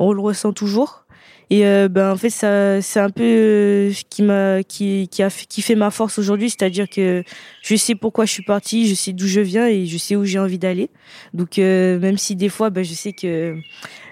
on 0.00 0.12
le 0.12 0.20
ressent 0.20 0.52
toujours. 0.52 1.04
Et 1.50 1.64
euh, 1.66 1.88
ben, 1.88 2.12
en 2.12 2.16
fait, 2.16 2.28
ça, 2.30 2.82
c'est 2.82 3.00
un 3.00 3.08
peu 3.08 3.22
euh, 3.22 3.92
ce 3.92 4.04
qui 4.08 4.22
m'a, 4.22 4.62
qui, 4.62 5.08
qui 5.08 5.22
a, 5.22 5.30
fait- 5.30 5.46
qui 5.46 5.62
fait 5.62 5.74
ma 5.76 5.90
force 5.90 6.18
aujourd'hui, 6.18 6.50
c'est-à-dire 6.50 6.88
que 6.90 7.24
je 7.62 7.74
sais 7.76 7.94
pourquoi 7.94 8.26
je 8.26 8.32
suis 8.32 8.42
partie, 8.44 8.86
je 8.86 8.94
sais 8.94 9.14
d'où 9.14 9.26
je 9.26 9.40
viens 9.40 9.66
et 9.66 9.86
je 9.86 9.96
sais 9.96 10.14
où 10.14 10.24
j'ai 10.24 10.38
envie 10.38 10.58
d'aller. 10.58 10.90
Donc, 11.32 11.58
euh, 11.58 11.98
même 11.98 12.18
si 12.18 12.36
des 12.36 12.50
fois, 12.50 12.68
ben, 12.68 12.84
je 12.84 12.92
sais 12.92 13.12
que 13.14 13.56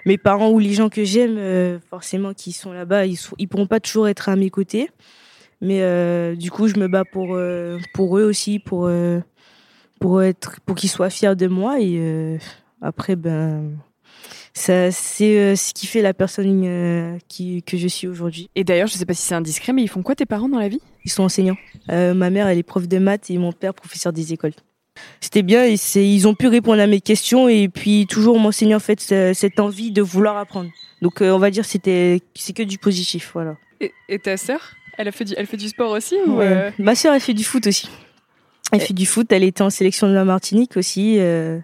mes 0.06 0.16
parents 0.16 0.50
ou 0.50 0.58
les 0.58 0.72
gens 0.72 0.88
que 0.88 1.04
j'aime, 1.04 1.36
euh, 1.36 1.78
forcément, 1.90 2.32
qui 2.32 2.52
sont 2.52 2.72
là-bas, 2.72 3.04
ils, 3.04 3.16
sont, 3.16 3.34
ils 3.38 3.48
pourront 3.48 3.66
pas 3.66 3.80
toujours 3.80 4.08
être 4.08 4.30
à 4.30 4.36
mes 4.36 4.48
côtés. 4.50 4.88
Mais 5.60 5.80
du 6.36 6.50
coup, 6.50 6.68
je 6.68 6.78
me 6.78 6.86
bats 6.86 7.04
pour, 7.04 7.38
pour 7.94 8.18
eux 8.18 8.24
aussi, 8.24 8.58
pour, 8.58 8.90
pour, 10.00 10.22
être, 10.22 10.60
pour 10.66 10.76
qu'ils 10.76 10.90
soient 10.90 11.08
fiers 11.08 11.34
de 11.34 11.46
moi. 11.46 11.80
Et 11.80 12.36
après, 12.82 13.16
ben, 13.16 13.72
c'est 14.54 14.90
ce 14.90 15.74
qui 15.74 15.86
fait 15.86 16.02
la 16.02 16.14
personne 16.14 17.18
qui, 17.28 17.62
que 17.62 17.76
je 17.76 17.88
suis 17.88 18.08
aujourd'hui. 18.08 18.48
Et 18.54 18.64
d'ailleurs, 18.64 18.88
je 18.88 18.94
sais 18.94 19.06
pas 19.06 19.14
si 19.14 19.22
c'est 19.22 19.34
indiscret, 19.34 19.72
mais 19.72 19.82
ils 19.82 19.88
font 19.88 20.02
quoi 20.02 20.14
tes 20.14 20.26
parents 20.26 20.48
dans 20.48 20.58
la 20.58 20.68
vie? 20.68 20.80
Ils 21.04 21.10
sont 21.10 21.24
enseignants. 21.24 21.58
ma 21.88 22.30
mère, 22.30 22.48
elle 22.48 22.58
est 22.58 22.62
prof 22.62 22.88
de 22.88 22.98
maths 22.98 23.30
et 23.30 23.38
mon 23.38 23.52
père, 23.52 23.74
professeur 23.74 24.12
des 24.12 24.32
écoles 24.32 24.54
c'était 25.20 25.42
bien 25.42 25.64
et 25.64 25.76
ils 25.96 26.28
ont 26.28 26.34
pu 26.34 26.48
répondre 26.48 26.80
à 26.80 26.86
mes 26.86 27.00
questions 27.00 27.48
et 27.48 27.68
puis 27.68 28.06
toujours 28.06 28.38
m'enseigner 28.38 28.74
en 28.74 28.80
fait 28.80 29.00
cette 29.00 29.60
envie 29.60 29.90
de 29.90 30.02
vouloir 30.02 30.36
apprendre. 30.36 30.70
Donc 31.02 31.20
euh, 31.20 31.30
on 31.30 31.38
va 31.38 31.50
dire 31.50 31.64
c'était 31.64 32.20
c'est 32.34 32.54
que 32.54 32.62
du 32.62 32.78
positif 32.78 33.30
voilà. 33.32 33.56
Et, 34.08 34.18
ta 34.18 34.36
sœur, 34.36 34.72
elle 34.96 35.08
a 35.08 35.12
fait 35.12 35.24
du 35.24 35.34
elle 35.36 35.46
fait 35.46 35.56
du 35.56 35.68
sport 35.68 35.90
aussi 35.90 36.16
ou 36.26 36.40
euh? 36.40 36.70
Ma 36.78 36.94
sœur 36.94 37.14
elle 37.14 37.20
fait 37.20 37.34
du 37.34 37.44
foot 37.44 37.66
aussi. 37.66 37.88
Elle 38.72 38.80
fait 38.80 38.94
du 38.94 39.06
foot, 39.06 39.30
elle 39.30 39.44
était 39.44 39.62
en 39.62 39.70
sélection 39.70 40.08
de 40.08 40.12
la 40.12 40.24
Martinique 40.24 40.76
aussi. 40.76 41.16
Euh, 41.18 41.60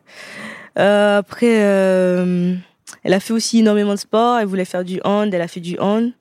après 0.77 2.63
elle 3.05 3.15
a 3.15 3.21
fait 3.21 3.33
aussi 3.33 3.61
énormément 3.61 3.93
de 3.93 3.99
sport, 3.99 4.39
elle 4.39 4.47
voulait 4.47 4.65
faire 4.65 4.85
du 4.85 5.01
hand, 5.05 5.33
elle 5.33 5.41
a 5.41 5.49
fait 5.49 5.61
du 5.61 5.79
hand. 5.79 6.13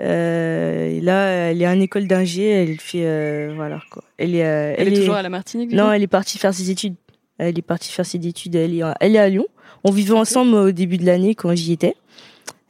Euh, 0.00 0.88
et 0.88 1.00
là, 1.00 1.26
elle 1.26 1.60
est 1.60 1.68
en 1.68 1.78
école 1.78 2.06
d'ingé, 2.06 2.48
elle 2.48 2.80
fait 2.80 3.04
euh, 3.04 3.52
voilà 3.54 3.80
quoi. 3.90 4.02
Elle 4.16 4.34
est, 4.34 4.44
euh, 4.44 4.74
elle, 4.76 4.88
est 4.88 4.96
toujours 4.96 5.14
à 5.14 5.22
la 5.22 5.28
Martinique. 5.28 5.72
non, 5.72 5.92
elle 5.92 6.02
est 6.02 6.08
partie 6.08 6.38
faire 6.38 6.54
ses 6.54 6.70
études. 6.70 6.94
Elle 7.38 7.58
est 7.58 7.62
partie 7.62 7.90
faire 7.90 8.06
ses 8.06 8.26
études. 8.26 8.54
Elle 8.54 8.74
est, 8.74 8.82
elle 9.00 9.16
est 9.16 9.18
à 9.18 9.28
Lyon. 9.28 9.46
On 9.84 9.90
vivait 9.90 10.14
ensemble 10.14 10.54
au 10.54 10.72
début 10.72 10.96
de 10.96 11.04
l'année 11.04 11.34
quand 11.34 11.54
j'y 11.54 11.72
étais. 11.72 11.94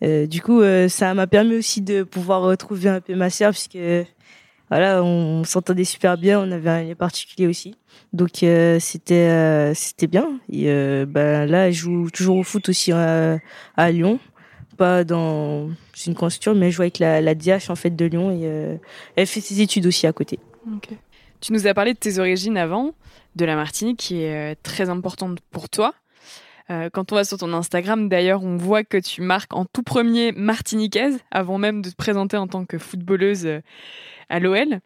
du 0.03 0.43
coup, 0.43 0.63
ça 0.89 1.15
m'a 1.15 1.27
permis 1.27 1.57
aussi 1.57 1.81
de 1.81 2.03
pouvoir 2.03 2.43
retrouver 2.43 2.89
un 2.89 3.01
peu 3.01 3.15
ma 3.15 3.31
sœur 3.31 3.53
puisque 3.53 3.79
voilà, 4.73 5.03
on, 5.05 5.45
s'entendait 5.45 5.85
super 5.85 6.17
bien. 6.17 6.41
On 6.41 6.51
avait 6.51 6.71
un 6.71 6.83
lien 6.83 6.95
particulier 6.95 7.47
aussi. 7.47 7.77
Donc 8.13 8.31
c'était 8.81 9.73
c'était 9.75 10.07
bien. 10.07 10.41
Et 10.51 10.65
ben 11.07 11.47
là, 11.47 11.69
elle 11.69 11.73
joue 11.73 12.11
toujours 12.11 12.37
au 12.39 12.43
foot 12.43 12.69
aussi 12.69 12.93
à 12.93 13.41
Lyon 13.91 14.19
pas 14.77 15.05
dans 15.05 15.71
une 16.07 16.15
construction, 16.15 16.55
mais 16.55 16.67
elle 16.67 16.73
joue 16.73 16.83
avec 16.83 16.99
la, 16.99 17.21
la 17.21 17.35
DH 17.35 17.71
en 17.71 17.77
fait 17.77 17.95
de 17.95 18.05
Lyon 18.05 18.31
et 18.31 18.41
euh, 18.45 18.77
elle 19.17 19.27
fait 19.27 19.41
ses 19.41 19.61
études 19.61 19.87
aussi 19.87 20.07
à 20.07 20.13
côté. 20.13 20.39
Tu 21.41 21.53
nous 21.53 21.67
as 21.67 21.75
parlé 21.75 21.93
de 21.93 21.99
tes 21.99 22.19
origines 22.19 22.57
avant, 22.57 22.95
de 23.37 23.45
la 23.45 23.57
Martinique, 23.57 23.99
qui 23.99 24.23
est 24.23 24.53
euh, 24.53 24.55
très 24.63 24.91
importante 24.91 25.39
pour 25.51 25.69
toi. 25.69 25.95
Euh, 26.71 26.91
quand 26.91 27.13
on 27.13 27.17
va 27.17 27.25
sur 27.25 27.39
ton 27.39 27.53
Instagram, 27.53 28.09
d'ailleurs, 28.09 28.43
on 28.43 28.57
voit 28.57 28.85
que 28.85 28.99
tu 28.99 29.23
marques 29.23 29.55
en 29.55 29.65
tout 29.65 29.83
premier 29.83 30.33
martiniquaise, 30.33 31.19
avant 31.31 31.59
même 31.59 31.83
de 31.83 31.91
te 31.91 31.97
présenter 31.97 32.37
en 32.37 32.47
tant 32.47 32.65
que 32.65 32.79
footballeuse 32.79 33.49
à 34.29 34.41
l'OL. 34.41 34.81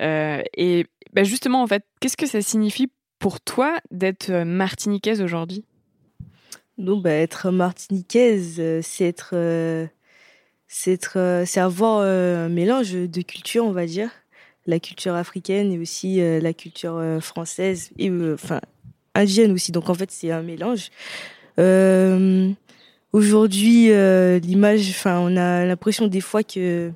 et 0.00 0.86
bah, 1.12 1.24
justement, 1.24 1.62
en 1.62 1.66
fait, 1.66 1.84
qu'est-ce 2.00 2.16
que 2.16 2.26
ça 2.26 2.42
signifie 2.42 2.90
pour 3.18 3.40
toi 3.40 3.78
d'être 3.90 4.30
martiniquaise 4.44 5.22
aujourd'hui? 5.22 5.64
Donc, 6.78 7.02
bah, 7.02 7.10
être 7.10 7.50
martiniquaise, 7.50 8.56
euh, 8.60 8.80
c'est 8.82 9.04
être, 9.04 9.30
euh, 9.32 9.86
c'est 10.68 11.16
euh, 11.16 11.44
avoir 11.56 12.02
un 12.02 12.48
mélange 12.48 12.92
de 12.92 13.22
cultures, 13.22 13.64
on 13.64 13.72
va 13.72 13.86
dire, 13.86 14.10
la 14.66 14.78
culture 14.78 15.14
africaine 15.14 15.72
et 15.72 15.78
aussi 15.78 16.20
la 16.20 16.52
culture 16.52 17.18
française 17.22 17.90
et 17.98 18.10
indienne 19.18 19.52
aussi. 19.52 19.72
Donc 19.72 19.90
en 19.90 19.94
fait, 19.94 20.10
c'est 20.10 20.30
un 20.30 20.42
mélange. 20.42 20.90
Aujourd'hui, 23.12 23.88
l'image, 24.40 24.88
enfin, 24.90 25.18
on 25.20 25.36
a 25.36 25.64
l'impression 25.64 26.06
des 26.06 26.20
fois 26.20 26.42
que, 26.42 26.92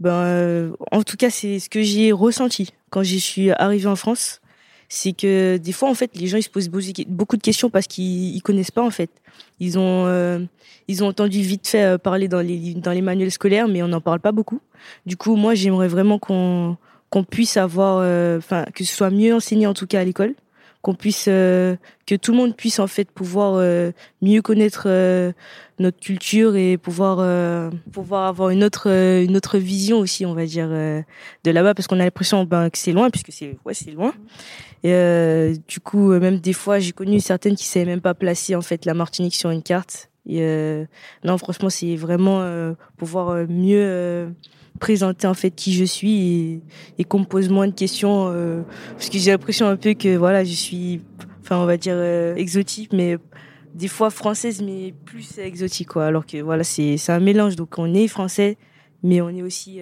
ben, 0.00 0.72
en 0.90 1.02
tout 1.02 1.16
cas, 1.16 1.30
c'est 1.30 1.58
ce 1.58 1.68
que 1.68 1.82
j'ai 1.82 2.12
ressenti 2.12 2.70
quand 2.90 3.02
je 3.02 3.16
suis 3.16 3.50
arrivée 3.52 3.86
en 3.86 3.96
France 3.96 4.40
c'est 4.88 5.12
que 5.12 5.56
des 5.56 5.72
fois 5.72 5.90
en 5.90 5.94
fait 5.94 6.16
les 6.16 6.26
gens 6.26 6.36
ils 6.36 6.42
se 6.42 6.50
posent 6.50 6.68
beaucoup 6.68 7.36
de 7.36 7.42
questions 7.42 7.70
parce 7.70 7.86
qu'ils 7.86 8.40
connaissent 8.42 8.70
pas 8.70 8.84
en 8.84 8.90
fait. 8.90 9.10
Ils 9.58 9.78
ont 9.78 10.06
euh, 10.06 10.40
ils 10.88 11.02
ont 11.02 11.08
entendu 11.08 11.40
vite 11.40 11.66
fait 11.66 11.84
euh, 11.84 11.98
parler 11.98 12.28
dans 12.28 12.40
les 12.40 12.74
dans 12.74 12.92
les 12.92 13.02
manuels 13.02 13.32
scolaires 13.32 13.68
mais 13.68 13.82
on 13.82 13.88
n'en 13.88 14.00
parle 14.00 14.20
pas 14.20 14.32
beaucoup. 14.32 14.60
Du 15.04 15.16
coup 15.16 15.36
moi 15.36 15.54
j'aimerais 15.54 15.88
vraiment 15.88 16.18
qu'on 16.18 16.76
qu'on 17.10 17.24
puisse 17.24 17.56
avoir 17.56 17.98
euh, 18.00 18.38
enfin 18.38 18.64
que 18.74 18.84
ce 18.84 18.94
soit 18.94 19.10
mieux 19.10 19.34
enseigné 19.34 19.66
en 19.66 19.74
tout 19.74 19.86
cas 19.86 20.00
à 20.00 20.04
l'école 20.04 20.34
qu'on 20.86 20.94
puisse 20.94 21.24
que 21.24 22.14
tout 22.20 22.30
le 22.30 22.36
monde 22.38 22.54
puisse 22.54 22.78
en 22.78 22.86
fait 22.86 23.10
pouvoir 23.10 23.60
mieux 24.22 24.40
connaître 24.40 24.86
notre 25.78 25.98
culture 25.98 26.54
et 26.54 26.76
pouvoir 26.78 27.70
pouvoir 27.92 28.26
avoir 28.26 28.50
une 28.50 28.62
autre 28.62 28.88
une 28.88 29.36
autre 29.36 29.58
vision 29.58 29.98
aussi 29.98 30.24
on 30.24 30.34
va 30.34 30.46
dire 30.46 30.68
de 30.68 31.50
là-bas 31.50 31.74
parce 31.74 31.88
qu'on 31.88 31.98
a 31.98 32.04
l'impression 32.04 32.44
ben, 32.44 32.70
que 32.70 32.78
c'est 32.78 32.92
loin 32.92 33.10
puisque 33.10 33.32
c'est 33.32 33.56
ouais 33.64 33.74
c'est 33.74 33.90
loin 33.90 34.14
et 34.86 34.92
euh, 34.92 35.54
du 35.66 35.80
coup, 35.80 36.12
euh, 36.12 36.20
même 36.20 36.38
des 36.38 36.52
fois, 36.52 36.78
j'ai 36.78 36.92
connu 36.92 37.18
certaines 37.18 37.56
qui 37.56 37.64
savaient 37.64 37.86
même 37.86 38.00
pas 38.00 38.14
placer 38.14 38.54
en 38.54 38.62
fait 38.62 38.84
la 38.84 38.94
Martinique 38.94 39.34
sur 39.34 39.50
une 39.50 39.62
carte. 39.62 40.10
Et 40.26 40.42
euh, 40.42 40.84
non, 41.24 41.38
franchement, 41.38 41.70
c'est 41.70 41.96
vraiment 41.96 42.42
euh, 42.42 42.74
pouvoir 42.96 43.46
mieux 43.48 44.32
présenter 44.76 45.26
en 45.26 45.34
fait 45.34 45.50
qui 45.50 45.74
je 45.74 45.84
suis 45.84 46.20
et, 46.20 46.60
et 46.98 47.04
qu'on 47.04 47.20
me 47.20 47.24
pose 47.24 47.48
moins 47.48 47.66
de 47.66 47.74
questions 47.74 48.32
parce 48.92 49.08
que 49.10 49.18
j'ai 49.18 49.30
l'impression 49.30 49.66
un 49.66 49.76
peu 49.76 49.94
que 49.94 50.16
voilà, 50.16 50.44
je 50.44 50.52
suis, 50.52 51.02
enfin, 51.42 51.58
on 51.58 51.66
va 51.66 51.76
dire 51.76 52.00
exotique, 52.36 52.92
mais 52.92 53.18
des 53.74 53.88
fois 53.88 54.10
française, 54.10 54.62
mais 54.62 54.94
plus 55.04 55.38
exotique 55.38 55.88
quoi. 55.88 56.06
Alors 56.06 56.26
que 56.26 56.38
voilà, 56.42 56.64
c'est 56.64 56.96
c'est 56.96 57.12
un 57.12 57.20
mélange. 57.20 57.56
Donc 57.56 57.78
on 57.78 57.92
est 57.94 58.08
français, 58.08 58.56
mais 59.02 59.20
on 59.20 59.30
est 59.30 59.42
aussi 59.42 59.80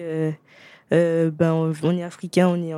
ben 0.91 1.31
on, 1.41 1.97
est 1.97 2.03
africain, 2.03 2.47
on 2.47 2.61
est 2.61 2.73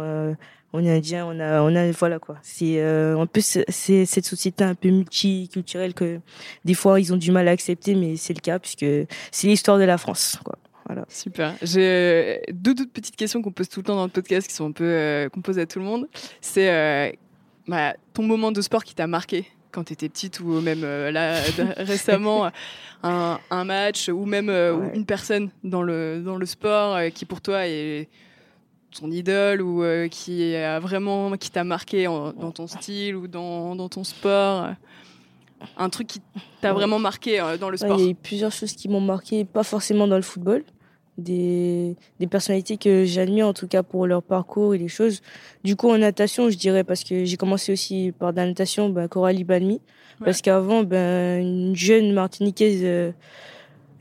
on 0.74 0.84
est 0.84 0.95
indien, 0.95 1.26
on 1.26 1.39
a, 1.39 1.61
on 1.61 1.76
a, 1.76 1.91
voilà 1.91 2.20
quoi. 2.20 2.38
C'est 2.41 2.80
euh, 2.80 3.18
un 3.18 3.26
peu 3.26 3.41
c'est 3.41 4.05
cette 4.05 4.26
société 4.26 4.63
un 4.63 4.76
peu 4.76 4.89
multiculturelle 4.89 5.93
que 5.93 6.20
des 6.65 6.74
fois 6.74 6.99
ils 6.99 7.13
ont 7.13 7.18
du 7.18 7.32
mal 7.32 7.47
à 7.47 7.51
accepter, 7.51 7.95
mais 7.95 8.15
c'est 8.15 8.34
le 8.34 8.41
cas 8.41 8.59
puisque 8.59 8.86
c'est 9.32 9.47
l'histoire 9.47 9.78
de 9.78 9.84
la 9.84 9.97
France, 9.97 10.38
quoi. 10.43 10.57
Voilà. 10.88 11.06
Super. 11.10 11.54
J'ai 11.62 12.42
deux, 12.52 12.74
deux 12.74 12.88
petites 12.88 13.16
questions 13.16 13.42
qu'on 13.42 13.52
pose 13.52 13.70
tout 13.70 13.82
le 13.82 13.86
temps 13.86 13.96
dans 13.96 14.06
le 14.06 14.12
podcast 14.12 14.48
qui 14.48 14.54
sont 14.54 14.68
un 14.68 14.72
peu 14.72 14.86
euh, 14.86 15.30
qu'on 15.30 15.42
pose 15.42 15.60
à 15.60 15.66
tout 15.66 15.80
le 15.80 15.86
monde. 15.86 16.08
C'est 16.42 16.72
euh, 16.72 17.12
bah, 17.68 17.94
ton 18.14 18.24
moment 18.24 18.52
de 18.52 18.62
sport 18.62 18.84
qui 18.84 18.96
t'a 18.96 19.08
marqué 19.08 19.46
quand 19.72 19.84
tu 19.84 19.94
étais 19.94 20.10
petite 20.10 20.40
ou 20.40 20.62
même 20.62 20.84
euh, 20.84 21.12
là 21.12 21.42
récemment 21.78 22.50
un, 23.04 23.40
un, 23.52 23.64
match 23.66 24.08
ou 24.10 24.26
même 24.26 24.50
une 24.50 25.06
personne 25.06 25.52
dans 25.64 25.84
le 25.84 26.22
dans 26.26 26.38
le 26.38 26.46
sport 26.46 26.98
qui 27.14 27.26
pour 27.26 27.42
toi 27.42 27.68
est 27.68 28.08
ton 29.00 29.12
idole 29.12 29.62
ou 29.62 29.84
euh, 29.84 30.08
qui 30.08 30.56
a 30.56 30.80
vraiment 30.80 31.32
qui 31.38 31.52
t'a 31.52 31.64
marqué 31.64 32.06
dans 32.06 32.52
ton 32.52 32.68
style 32.68 33.16
ou 33.16 33.28
dans, 33.28 33.76
dans 33.76 33.90
ton 33.90 34.04
sport 34.04 34.64
euh, 34.64 34.72
un 35.78 35.90
truc 35.90 36.08
qui 36.08 36.22
t'a 36.62 36.74
vraiment 36.74 37.00
marqué 37.00 37.40
euh, 37.40 37.58
dans 37.58 37.70
le 37.70 37.78
sport 37.78 37.98
Il 38.00 38.04
y 38.04 38.08
a 38.08 38.12
eu 38.12 38.16
plusieurs 38.16 38.52
choses 38.52 38.74
qui 38.74 38.90
m'ont 38.90 39.02
marqué, 39.02 39.46
pas 39.46 39.64
forcément 39.64 40.08
dans 40.08 40.16
le 40.16 40.22
football. 40.22 40.64
Des, 41.18 41.95
des 42.20 42.28
personnalités 42.28 42.78
que 42.78 43.03
j'admire 43.03 43.47
en 43.47 43.53
tout 43.53 43.68
cas 43.68 43.82
pour 43.82 44.05
leur 44.05 44.22
parcours 44.22 44.76
et 44.76 44.78
les 44.78 44.88
choses. 44.88 45.22
Du 45.63 45.76
coup 45.76 45.89
en 45.89 45.97
natation, 45.97 46.51
je 46.51 46.57
dirais 46.57 46.84
parce 46.84 47.03
que 47.03 47.26
j'ai 47.26 47.38
commencé 47.38 47.72
aussi 47.72 48.13
par 48.20 48.34
la 48.34 48.45
natation, 48.45 48.89
ben, 48.89 49.07
Coralie 49.07 49.43
Balmy, 49.43 49.82
parce 50.24 50.43
qu'avant 50.43 50.84
ben 50.84 51.41
une 51.41 51.76
jeune 51.76 52.13
martiniquaise 52.13 53.13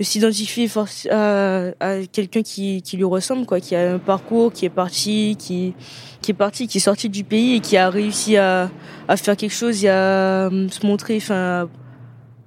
s'identifier 0.01 0.69
à, 1.11 1.71
à 1.81 2.07
quelqu'un 2.07 2.43
qui, 2.43 2.83
qui 2.83 2.97
lui 2.97 3.05
ressemble 3.05 3.47
quoi 3.47 3.61
qui 3.61 3.75
a 3.75 3.95
un 3.95 3.99
parcours 3.99 4.53
qui 4.53 4.67
est 4.67 4.71
parti 4.71 5.37
qui 5.39 5.75
qui 6.21 6.33
est 6.33 6.35
parti 6.35 6.67
qui 6.67 6.79
est 6.79 6.81
sorti 6.83 7.09
du 7.09 7.25
pays 7.25 7.57
et 7.57 7.61
qui 7.61 7.77
a 7.77 7.89
réussi 7.89 8.37
à, 8.37 8.71
à 9.09 9.17
faire 9.17 9.37
quelque 9.37 9.55
chose 9.55 9.85
et 9.85 9.89
à 9.89 10.49
euh, 10.49 10.69
se 10.69 10.87
montrer 10.87 11.17
enfin 11.17 11.69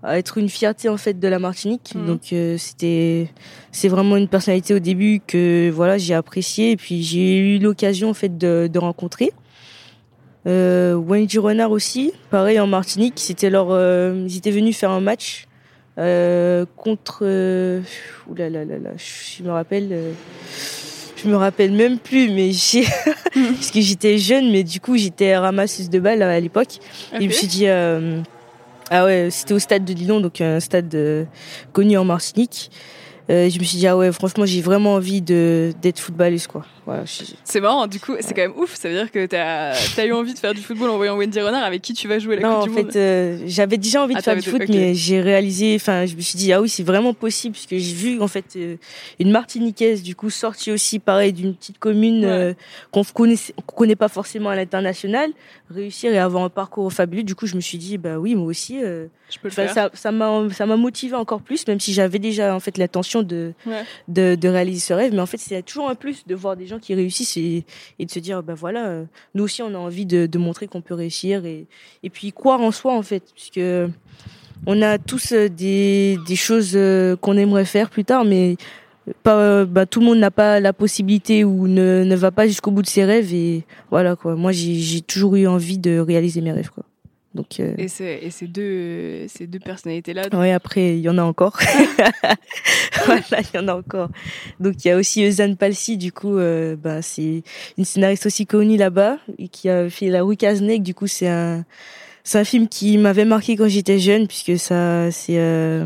à 0.04 0.18
être 0.18 0.38
une 0.38 0.50
fierté 0.50 0.90
en 0.90 0.98
fait 0.98 1.20
de 1.20 1.28
la 1.28 1.40
Martinique 1.40 1.94
mmh. 1.94 2.06
donc 2.06 2.22
euh, 2.32 2.58
c'était 2.58 3.30
c'est 3.72 3.90
vraiment 3.90 4.16
une 4.16 4.28
personnalité 4.28 4.74
au 4.74 4.80
début 4.80 5.22
que 5.26 5.70
voilà 5.70 5.98
j'ai 5.98 6.14
apprécié 6.14 6.72
et 6.72 6.78
puis 6.78 7.04
j'ai 7.04 7.38
eu 7.38 7.60
l'occasion 7.60 8.10
en 8.10 8.14
fait 8.14 8.38
de, 8.38 8.70
de 8.72 8.80
rencontrer 8.80 9.34
euh, 10.48 10.94
Wendy 10.96 11.38
Renard 11.38 11.72
aussi 11.72 12.14
pareil 12.30 12.60
en 12.60 12.68
Martinique 12.68 13.16
c'était 13.18 13.50
leur 13.50 13.72
euh, 13.72 14.26
ils 14.28 14.38
étaient 14.38 14.52
venus 14.52 14.78
faire 14.78 14.92
un 14.92 15.02
match 15.02 15.50
euh, 16.00 16.66
contre. 16.78 17.20
Euh, 17.24 17.82
là 18.36 18.50
là 18.50 18.64
là 18.64 18.78
là, 18.78 18.92
je 18.98 19.44
me 19.44 19.52
rappelle. 19.52 20.14
Je 21.22 21.28
me 21.28 21.36
rappelle 21.36 21.74
même 21.74 22.00
plus, 22.00 22.30
mais 22.30 22.52
j'ai. 22.52 22.84
parce 23.34 23.72
que 23.72 23.82
j'étais 23.82 24.18
jeune, 24.18 24.52
mais 24.52 24.64
du 24.64 24.80
coup, 24.80 24.96
j'étais 24.96 25.36
ramasseuse 25.36 25.90
de 25.90 26.00
balles 26.00 26.22
à 26.22 26.40
l'époque. 26.40 26.80
Et 27.14 27.24
je 27.24 27.28
me 27.28 27.32
suis 27.32 27.48
dit. 27.48 27.68
Euh, 27.68 28.22
ah 28.90 29.06
ouais, 29.06 29.30
c'était 29.32 29.54
au 29.54 29.60
stade 29.60 29.86
de 29.86 29.94
Lyon, 29.94 30.20
donc 30.20 30.42
un 30.42 30.60
stade 30.60 30.96
connu 31.74 31.98
en 31.98 32.06
Martinique. 32.06 32.72
je 33.28 33.60
me 33.60 33.64
suis 33.64 33.78
dit, 33.78 33.88
ah 33.88 33.98
ouais, 33.98 34.12
franchement, 34.12 34.46
j'ai 34.46 34.62
vraiment 34.62 34.96
envie 34.96 35.22
de 35.22 35.74
d'être 35.82 36.00
footballeuse, 36.00 36.48
quoi. 36.48 36.66
C'est 37.44 37.60
marrant, 37.62 37.88
du 37.88 38.00
coup, 38.00 38.16
c'est 38.20 38.34
quand 38.34 38.42
même 38.42 38.58
ouf. 38.58 38.76
Ça 38.76 38.90
veut 38.90 38.96
dire 38.96 39.12
que 39.12 39.26
t'as 39.26 39.72
as 39.72 40.06
eu 40.06 40.12
envie 40.14 40.34
de 40.34 40.40
faire 40.40 40.54
du 40.54 40.62
football 40.62 40.90
en 40.90 40.98
voyant 40.98 41.18
Wendy 41.18 41.40
Renard 41.42 41.64
avec 41.64 41.82
qui 41.82 41.94
tu 41.94 42.08
vas 42.08 42.20
jouer 42.20 42.36
la 42.38 42.42
Non, 42.42 42.60
Coupe 42.60 42.62
en 42.62 42.68
du 42.68 42.74
fait, 42.74 42.84
Monde. 42.84 42.92
euh, 42.96 43.38
j'avais 43.48 43.78
déjà 43.78 44.04
envie 44.04 44.14
de 44.14 44.20
Ah, 44.20 44.22
faire 44.22 44.36
du 44.36 44.42
foot, 44.50 44.62
mais 44.70 44.94
j'ai 44.94 45.22
réalisé, 45.22 45.76
enfin, 45.76 46.06
je 46.06 46.16
me 46.16 46.22
suis 46.22 46.38
dit, 46.38 46.52
ah 46.54 46.62
oui, 46.62 46.70
c'est 46.70 46.84
vraiment 46.84 47.14
possible, 47.14 47.54
puisque 47.54 47.76
j'ai 47.84 47.94
vu, 47.96 48.22
en 48.22 48.28
fait, 48.28 48.46
euh, 48.56 48.76
une 49.20 49.32
Martiniquaise, 49.32 50.04
du 50.04 50.16
coup, 50.16 50.30
sortie 50.30 50.72
aussi, 50.72 51.00
pareil, 51.00 51.34
d'une 51.34 51.56
petite 51.56 51.80
commune 51.80 52.26
Ouais. 52.26 52.32
euh, 52.32 52.54
qu'on 52.92 53.04
connaissait, 53.04 53.54
qu'on 53.66 53.76
connaît 53.76 53.96
pas 53.96 54.08
forcément 54.10 54.50
à 54.50 54.56
l'international, 54.56 55.30
réussir 55.70 56.12
et 56.14 56.18
avoir 56.18 56.44
un 56.44 56.50
parcours 56.50 56.92
fabuleux. 56.92 57.24
Du 57.24 57.36
coup, 57.36 57.46
je 57.46 57.56
me 57.56 57.62
suis 57.62 57.78
dit, 57.78 57.98
bah 57.98 58.18
oui, 58.20 58.36
moi 58.36 58.48
aussi, 58.48 58.84
euh, 58.84 59.08
Je 59.30 59.38
peux 59.40 59.48
le 59.50 59.54
faire. 59.54 59.74
ça, 59.74 59.90
ça 59.94 60.12
m'a, 60.12 60.48
ça 60.52 60.66
m'a 60.66 60.76
motivé 60.76 61.16
encore 61.16 61.42
plus, 61.42 61.68
même 61.68 61.80
si 61.80 61.94
j'avais 61.94 62.20
déjà, 62.20 62.56
en 62.56 62.60
fait, 62.60 62.78
l'intention 62.78 63.22
de, 63.24 63.54
Ouais. 63.66 63.84
de, 64.08 64.36
de 64.36 64.48
réaliser 64.50 64.80
ce 64.80 64.94
rêve. 64.94 65.14
Mais 65.14 65.20
en 65.22 65.26
fait, 65.26 65.38
c'est 65.38 65.62
toujours 65.62 65.90
un 65.90 65.96
plus 65.96 66.26
de 66.26 66.34
voir 66.36 66.56
des 66.56 66.66
gens 66.66 66.79
qui 66.80 66.94
réussissent 66.96 67.38
et, 67.38 67.64
de 68.00 68.10
se 68.10 68.20
dire, 68.20 68.44
bah 68.44 68.54
voilà, 68.56 68.88
euh, 68.88 69.04
nous 69.36 69.44
aussi, 69.44 69.62
on 69.62 69.74
a 69.74 69.78
envie 69.78 70.06
de, 70.06 70.38
montrer 70.38 70.68
qu'on 70.68 70.82
peut 70.82 70.94
réussir 70.94 71.46
et, 71.46 71.68
puis 72.12 72.32
croire 72.32 72.62
en 72.62 72.72
soi, 72.72 72.94
en 72.94 73.02
fait, 73.02 73.24
puisque 73.34 73.62
on 74.66 74.82
a 74.82 74.98
tous 74.98 75.32
euh, 75.32 75.50
des, 75.50 76.18
des 76.28 76.36
choses 76.36 76.72
euh, 76.76 77.16
qu'on 77.16 77.38
aimerait 77.38 77.66
faire 77.66 77.90
plus 77.90 78.06
tard, 78.06 78.26
mais 78.26 78.58
pas, 79.24 79.66
bah, 79.66 79.86
tout 79.86 80.00
le 80.00 80.06
monde 80.06 80.20
n'a 80.20 80.32
pas 80.32 80.60
la 80.60 80.74
possibilité 80.74 81.44
ou 81.44 81.68
ne, 81.68 82.04
ne 82.04 82.16
va 82.16 82.32
pas 82.32 82.48
jusqu'au 82.48 82.72
bout 82.72 82.82
de 82.82 82.88
ses 82.88 83.06
rêves. 83.06 83.34
Et 83.34 83.64
voilà, 83.90 84.16
quoi. 84.16 84.36
Moi, 84.36 84.52
j'ai 84.52 85.02
toujours 85.02 85.36
eu 85.36 85.48
envie 85.48 85.78
de 85.78 86.00
réaliser 86.00 86.42
mes 86.42 86.52
rêves. 86.52 86.70
Donc, 87.36 87.60
euh, 87.60 87.76
Et, 87.78 87.88
c'est- 87.88 88.20
et 88.24 88.32
ces 88.32 88.48
deux, 88.48 89.28
ces 89.28 89.46
deux 89.46 89.60
personnalités-là, 89.60 90.24
Ouais, 90.34 90.52
après, 90.52 90.96
il 90.98 91.02
y 91.02 91.10
en 91.10 91.18
a 91.20 91.24
encore. 91.24 91.60
voilà, 93.06 93.22
il 93.42 93.56
y 93.56 93.60
en 93.60 93.68
a 93.68 93.76
encore. 93.76 94.10
Donc, 94.60 94.84
il 94.84 94.88
y 94.88 94.92
a 94.92 94.98
aussi 94.98 95.24
Eusanne 95.24 95.56
Palsy, 95.56 95.98
du 95.98 96.12
coup, 96.12 96.38
euh, 96.38 96.76
bah, 96.76 97.02
c'est 97.02 97.44
une 97.78 97.86
scénariste 97.86 98.26
aussi 98.26 98.46
connue 98.46 98.78
là-bas, 98.78 99.18
et 99.38 99.48
qui 99.48 99.70
a 99.70 99.90
fait 99.90 100.08
La 100.10 100.24
Rue 100.24 100.38
Cazenec. 100.38 100.82
Du 100.82 100.94
coup, 100.96 101.08
c'est 101.08 101.28
un, 101.28 101.66
c'est 102.24 102.40
un 102.40 102.44
film 102.44 102.68
qui 102.68 102.98
m'avait 102.98 103.26
marqué 103.26 103.56
quand 103.56 103.68
j'étais 103.68 104.00
jeune, 104.00 104.28
puisque 104.28 104.58
ça, 104.58 105.12
c'est, 105.12 105.38
euh, 105.38 105.86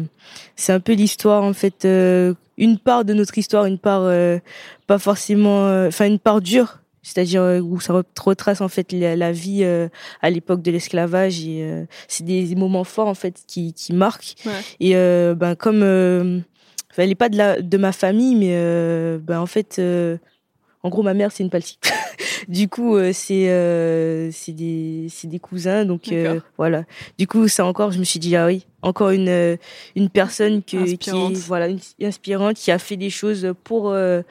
c'est 0.56 0.72
un 0.74 0.80
peu 0.80 0.94
l'histoire, 0.94 1.44
en 1.44 1.54
fait, 1.54 1.86
euh, 1.86 2.34
une 2.58 2.78
part 2.78 3.04
de 3.04 3.14
notre 3.14 3.38
histoire, 3.38 3.66
une 3.66 3.80
part, 3.80 4.04
euh, 4.04 4.40
pas 4.88 5.00
forcément, 5.00 5.68
euh, 5.68 5.88
enfin, 5.90 6.06
une 6.06 6.20
part 6.20 6.40
dure. 6.42 6.80
C'est-à-dire 7.04 7.42
euh, 7.42 7.60
où 7.60 7.80
ça 7.80 8.02
retrace 8.20 8.62
en 8.62 8.70
fait 8.70 8.92
la, 8.94 9.16
la 9.16 9.32
vie 9.32 9.64
euh, 9.64 9.90
à 10.22 10.30
l'époque 10.30 10.62
de 10.62 10.72
l'esclavage 10.72 11.42
et 11.42 11.62
euh, 11.62 11.86
c'est 12.08 12.24
des 12.24 12.56
moments 12.56 12.86
forts 12.86 13.08
en 13.10 13.14
fait 13.14 13.42
qui, 13.46 13.74
qui 13.74 13.94
marquent. 13.94 14.36
Ouais. 14.46 14.52
et 14.80 14.96
euh, 14.96 15.36
ben 15.36 15.56
comme 15.56 15.84
euh, 15.84 16.40
elle 16.98 17.12
est 17.12 17.16
pas 17.16 17.30
de 17.30 17.38
la 17.38 17.62
de 17.62 17.78
ma 17.78 17.92
famille 17.92 18.36
mais 18.36 18.54
euh, 18.54 19.20
ben 19.22 19.40
en 19.40 19.46
fait 19.46 19.78
euh, 19.80 20.18
en 20.82 20.90
gros 20.90 21.04
ma 21.04 21.14
mère 21.14 21.32
c'est 21.32 21.44
une 21.44 21.50
palsy 21.50 21.78
du 22.48 22.68
coup 22.68 22.96
euh, 22.96 23.12
c'est 23.14 23.50
euh, 23.50 24.30
c'est 24.32 24.52
des 24.52 25.08
c'est 25.10 25.28
des 25.28 25.40
cousins 25.40 25.86
donc 25.86 26.12
euh, 26.12 26.40
voilà. 26.58 26.84
Du 27.18 27.28
coup 27.28 27.48
ça 27.48 27.66
encore 27.66 27.92
je 27.92 28.00
me 28.00 28.04
suis 28.04 28.20
dit 28.20 28.36
ah 28.36 28.46
oui 28.46 28.66
encore 28.82 29.12
une 29.12 29.58
une 29.96 30.10
personne 30.10 30.62
que, 30.62 30.96
qui 30.96 31.10
est 31.10 31.34
voilà 31.48 31.68
une, 31.68 31.80
inspirante 32.02 32.56
qui 32.56 32.72
a 32.72 32.80
fait 32.80 32.98
des 32.98 33.10
choses 33.10 33.54
pour 33.64 33.92
euh, 33.92 34.22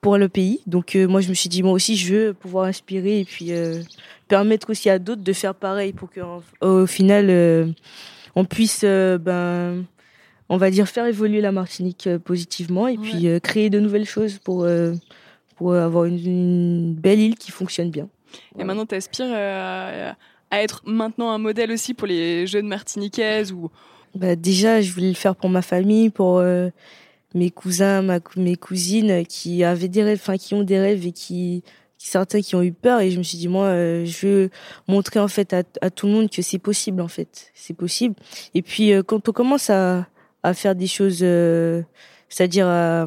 pour 0.00 0.18
le 0.18 0.28
pays 0.28 0.60
donc 0.66 0.94
euh, 0.94 1.06
moi 1.08 1.20
je 1.20 1.28
me 1.28 1.34
suis 1.34 1.48
dit 1.48 1.62
moi 1.62 1.72
aussi 1.72 1.96
je 1.96 2.14
veux 2.14 2.34
pouvoir 2.34 2.66
inspirer 2.66 3.20
et 3.20 3.24
puis 3.24 3.52
euh, 3.52 3.82
permettre 4.28 4.70
aussi 4.70 4.88
à 4.88 4.98
d'autres 4.98 5.22
de 5.22 5.32
faire 5.32 5.54
pareil 5.54 5.92
pour 5.92 6.10
que 6.10 6.20
en- 6.20 6.42
au 6.60 6.86
final 6.86 7.26
euh, 7.30 7.66
on 8.34 8.44
puisse 8.44 8.84
ben 8.84 9.84
on 10.48 10.58
va 10.58 10.70
dire 10.70 10.86
faire 10.88 11.06
évoluer 11.06 11.40
la 11.40 11.50
Martinique 11.52 12.08
positivement 12.24 12.86
et 12.86 12.96
Ouais. 12.96 13.02
puis 13.02 13.26
créer 13.42 13.68
de 13.70 13.80
nouvelles 13.80 14.04
choses 14.06 14.38
pour 14.38 14.66
pour 15.56 15.74
avoir 15.74 16.04
une, 16.04 16.18
une 16.18 16.94
belle 16.94 17.18
île 17.18 17.34
qui 17.36 17.50
fonctionne 17.50 17.90
bien. 17.90 18.04
Et 18.04 18.38
Voilà. 18.56 18.66
maintenant, 18.66 18.84
tu 18.86 18.94
aspires 18.94 19.32
à, 19.32 20.10
à 20.50 20.62
être 20.62 20.82
maintenant 20.84 21.30
un 21.30 21.38
modèle 21.38 21.72
aussi 21.72 21.94
pour 21.94 22.06
les 22.06 22.46
jeunes 22.46 22.68
martiniquaises 22.68 23.52
ou 23.52 23.70
Bah, 24.14 24.36
déjà, 24.36 24.82
je 24.82 24.92
voulais 24.92 25.08
le 25.08 25.14
faire 25.14 25.34
pour 25.34 25.48
ma 25.48 25.62
famille, 25.62 26.10
pour 26.10 26.40
mes 27.36 27.50
cousins, 27.50 28.02
mes 28.36 28.56
cousines 28.56 29.24
qui 29.26 29.62
avaient 29.62 29.88
des 29.88 30.02
rêves, 30.02 30.18
enfin 30.20 30.36
qui 30.36 30.54
ont 30.54 30.62
des 30.62 30.80
rêves 30.80 31.06
et 31.06 31.12
qui, 31.12 31.62
certains 31.98 32.40
qui 32.40 32.54
ont 32.56 32.62
eu 32.62 32.72
peur. 32.72 33.00
Et 33.00 33.10
je 33.10 33.18
me 33.18 33.22
suis 33.22 33.38
dit 33.38 33.48
moi, 33.48 33.66
euh, 33.66 34.04
je 34.04 34.26
veux 34.26 34.50
montrer 34.88 35.20
en 35.20 35.28
fait 35.28 35.54
à, 35.54 35.90
tout 35.90 36.06
le 36.06 36.12
monde 36.12 36.30
que 36.30 36.42
c'est 36.42 36.58
possible 36.58 37.00
en 37.00 37.08
fait, 37.08 37.52
c'est 37.54 37.74
possible. 37.74 38.14
Et 38.54 38.62
puis 38.62 38.92
euh, 38.92 39.02
quand 39.02 39.28
on 39.28 39.32
commence 39.32 39.70
à, 39.70 40.06
faire 40.54 40.76
des 40.76 40.86
choses, 40.86 41.20
euh, 41.22 41.82
c'est-à-dire 42.28 42.68
à, 42.68 43.06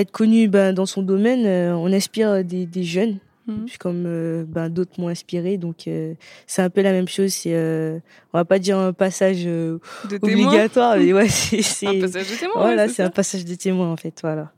être 0.00 0.10
connu 0.10 0.48
ben, 0.48 0.74
dans 0.74 0.86
son 0.86 1.02
domaine, 1.02 1.46
on 1.74 1.92
inspire 1.92 2.42
des 2.42 2.82
jeunes. 2.82 3.18
Puis 3.66 3.78
comme 3.78 4.04
euh, 4.06 4.44
ben, 4.46 4.68
d'autres 4.68 5.00
m'ont 5.00 5.08
inspiré, 5.08 5.56
donc 5.56 5.88
euh, 5.88 6.14
c'est 6.46 6.62
un 6.62 6.70
peu 6.70 6.82
la 6.82 6.92
même 6.92 7.08
chose. 7.08 7.32
C'est, 7.32 7.54
euh, 7.54 7.98
on 8.32 8.38
va 8.38 8.44
pas 8.44 8.58
dire 8.58 8.78
un 8.78 8.92
passage 8.92 9.42
euh, 9.46 9.78
obligatoire, 10.22 10.96
mais 10.96 11.12
ouais, 11.12 11.28
c'est, 11.28 11.86
Un 11.86 12.00
passage 12.00 12.30
de 12.30 12.36
témoins. 12.36 12.60
voilà, 12.60 12.88
c'est 12.88 13.02
un 13.02 13.10
passage 13.10 13.44
de 13.44 13.54
témoin 13.54 13.90
en 13.90 13.96
fait, 13.96 14.20
voilà. 14.22 14.52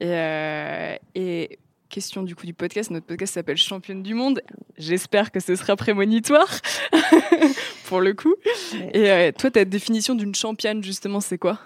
Et, 0.00 0.98
et 1.14 1.58
question 1.88 2.22
du 2.22 2.34
coup 2.34 2.46
du 2.46 2.54
podcast, 2.54 2.90
notre 2.90 3.06
podcast 3.06 3.34
s'appelle 3.34 3.56
Championne 3.56 4.02
du 4.02 4.14
monde. 4.14 4.42
J'espère 4.76 5.30
que 5.30 5.40
ce 5.40 5.56
sera 5.56 5.76
prémonitoire 5.76 6.60
pour 7.84 8.00
le 8.00 8.12
coup. 8.14 8.34
Ouais. 8.94 9.28
Et 9.28 9.32
toi, 9.32 9.50
ta 9.50 9.64
définition 9.64 10.14
d'une 10.14 10.34
championne 10.34 10.82
justement, 10.82 11.20
c'est 11.20 11.38
quoi? 11.38 11.58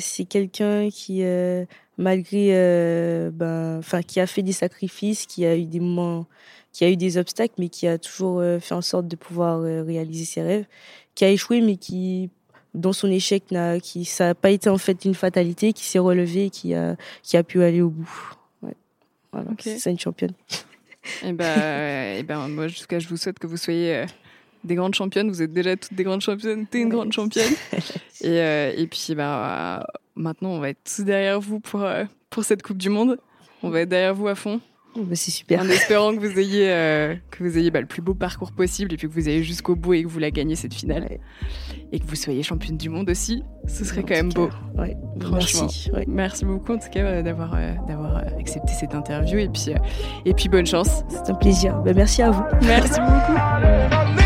C'est 0.00 0.24
quelqu'un 0.24 0.88
qui, 0.90 1.22
euh, 1.22 1.64
malgré, 1.98 2.48
euh, 2.52 3.30
ben, 3.32 3.78
enfin, 3.78 4.02
qui 4.02 4.20
a 4.20 4.26
fait 4.26 4.42
des 4.42 4.52
sacrifices, 4.52 5.26
qui 5.26 5.44
a 5.46 5.56
eu 5.56 5.64
des 5.64 5.80
moments, 5.80 6.26
qui 6.72 6.84
a 6.84 6.90
eu 6.90 6.96
des 6.96 7.18
obstacles, 7.18 7.54
mais 7.58 7.68
qui 7.68 7.86
a 7.86 7.98
toujours 7.98 8.40
euh, 8.40 8.58
fait 8.60 8.74
en 8.74 8.82
sorte 8.82 9.08
de 9.08 9.16
pouvoir 9.16 9.60
euh, 9.60 9.82
réaliser 9.82 10.24
ses 10.24 10.42
rêves, 10.42 10.66
qui 11.14 11.24
a 11.24 11.30
échoué, 11.30 11.60
mais 11.60 11.76
qui, 11.76 12.30
dans 12.74 12.92
son 12.92 13.10
échec, 13.10 13.50
n'a, 13.50 13.80
qui, 13.80 14.04
ça 14.04 14.26
n'a 14.26 14.34
pas 14.34 14.50
été 14.50 14.68
en 14.68 14.78
fait 14.78 15.04
une 15.04 15.14
fatalité, 15.14 15.72
qui 15.72 15.84
s'est 15.84 15.98
relevé, 15.98 16.50
qui 16.50 16.74
a, 16.74 16.96
qui 17.22 17.36
a 17.36 17.42
pu 17.42 17.62
aller 17.62 17.80
au 17.80 17.90
bout. 17.90 18.34
Ouais. 18.62 18.74
Voilà, 19.32 19.50
c'est 19.58 19.78
ça 19.78 19.90
une 19.90 19.98
championne. 19.98 20.34
Et 21.24 21.32
ben, 21.32 22.18
et 22.18 22.22
ben 22.22 22.48
moi, 22.48 22.68
jusqu'à 22.68 22.98
je 22.98 23.08
vous 23.08 23.16
souhaite 23.16 23.38
que 23.38 23.46
vous 23.46 23.56
soyez 23.56 24.04
des 24.66 24.74
grandes 24.74 24.94
championnes. 24.94 25.28
Vous 25.30 25.42
êtes 25.42 25.52
déjà 25.52 25.76
toutes 25.76 25.94
des 25.94 26.04
grandes 26.04 26.20
championnes. 26.20 26.66
T'es 26.66 26.80
une 26.80 26.88
grande 26.90 27.12
championne. 27.12 27.52
Et, 28.22 28.40
euh, 28.40 28.72
et 28.76 28.86
puis, 28.86 29.14
bah, 29.14 29.86
maintenant, 30.16 30.50
on 30.50 30.58
va 30.58 30.70
être 30.70 30.78
tous 30.84 31.02
derrière 31.04 31.38
vous 31.40 31.60
pour, 31.60 31.82
euh, 31.82 32.04
pour 32.30 32.44
cette 32.44 32.62
Coupe 32.62 32.78
du 32.78 32.88
Monde. 32.88 33.18
On 33.62 33.68
va 33.70 33.80
être 33.82 33.88
derrière 33.90 34.14
vous 34.14 34.26
à 34.28 34.34
fond, 34.34 34.58
Ben, 34.96 35.14
c'est 35.14 35.30
super. 35.30 35.60
en 35.60 35.68
espérant 35.68 36.14
que 36.14 36.20
vous 36.20 36.38
ayez, 36.38 36.70
euh, 36.72 37.14
que 37.30 37.44
vous 37.44 37.58
ayez 37.58 37.70
bah, 37.70 37.80
le 37.80 37.86
plus 37.86 38.00
beau 38.00 38.14
parcours 38.14 38.52
possible 38.52 38.94
et 38.94 38.96
puis 38.96 39.06
que 39.06 39.12
vous 39.12 39.28
ayez 39.28 39.42
jusqu'au 39.42 39.76
bout 39.76 39.94
et 39.94 40.02
que 40.02 40.08
vous 40.08 40.18
la 40.18 40.30
gagnez 40.30 40.56
cette 40.56 40.72
finale. 40.74 41.02
Ouais. 41.02 41.20
Et 41.92 42.00
que 42.00 42.06
vous 42.06 42.16
soyez 42.16 42.42
championne 42.42 42.78
du 42.78 42.88
monde 42.88 43.10
aussi. 43.10 43.42
Ce 43.68 43.84
serait 43.84 44.00
En 44.00 44.06
quand 44.06 44.14
même 44.14 44.32
beau. 44.32 44.48
cas, 44.48 44.54
Ouais. 44.82 44.96
Franchement. 45.20 45.62
Merci. 45.62 45.90
Ouais. 45.92 46.04
Merci 46.08 46.44
beaucoup 46.46 46.72
en 46.72 46.78
tout 46.78 46.88
cas 46.90 47.00
euh, 47.00 47.22
d'avoir 47.22 47.54
euh, 47.54 47.74
d'avoir 47.86 48.16
euh, 48.16 48.38
accepté 48.40 48.72
cette 48.72 48.94
interview 48.94 49.38
et 49.38 49.48
puis, 49.48 49.66
euh, 49.68 49.76
et 50.24 50.32
puis 50.32 50.48
bonne 50.48 50.66
chance. 50.66 51.02
C'est 51.10 51.30
un 51.30 51.34
plaisir. 51.34 51.80
Merci 51.94 52.22
à 52.22 52.30
vous. 52.30 52.42
Merci 52.62 52.98
beaucoup. 53.00 54.22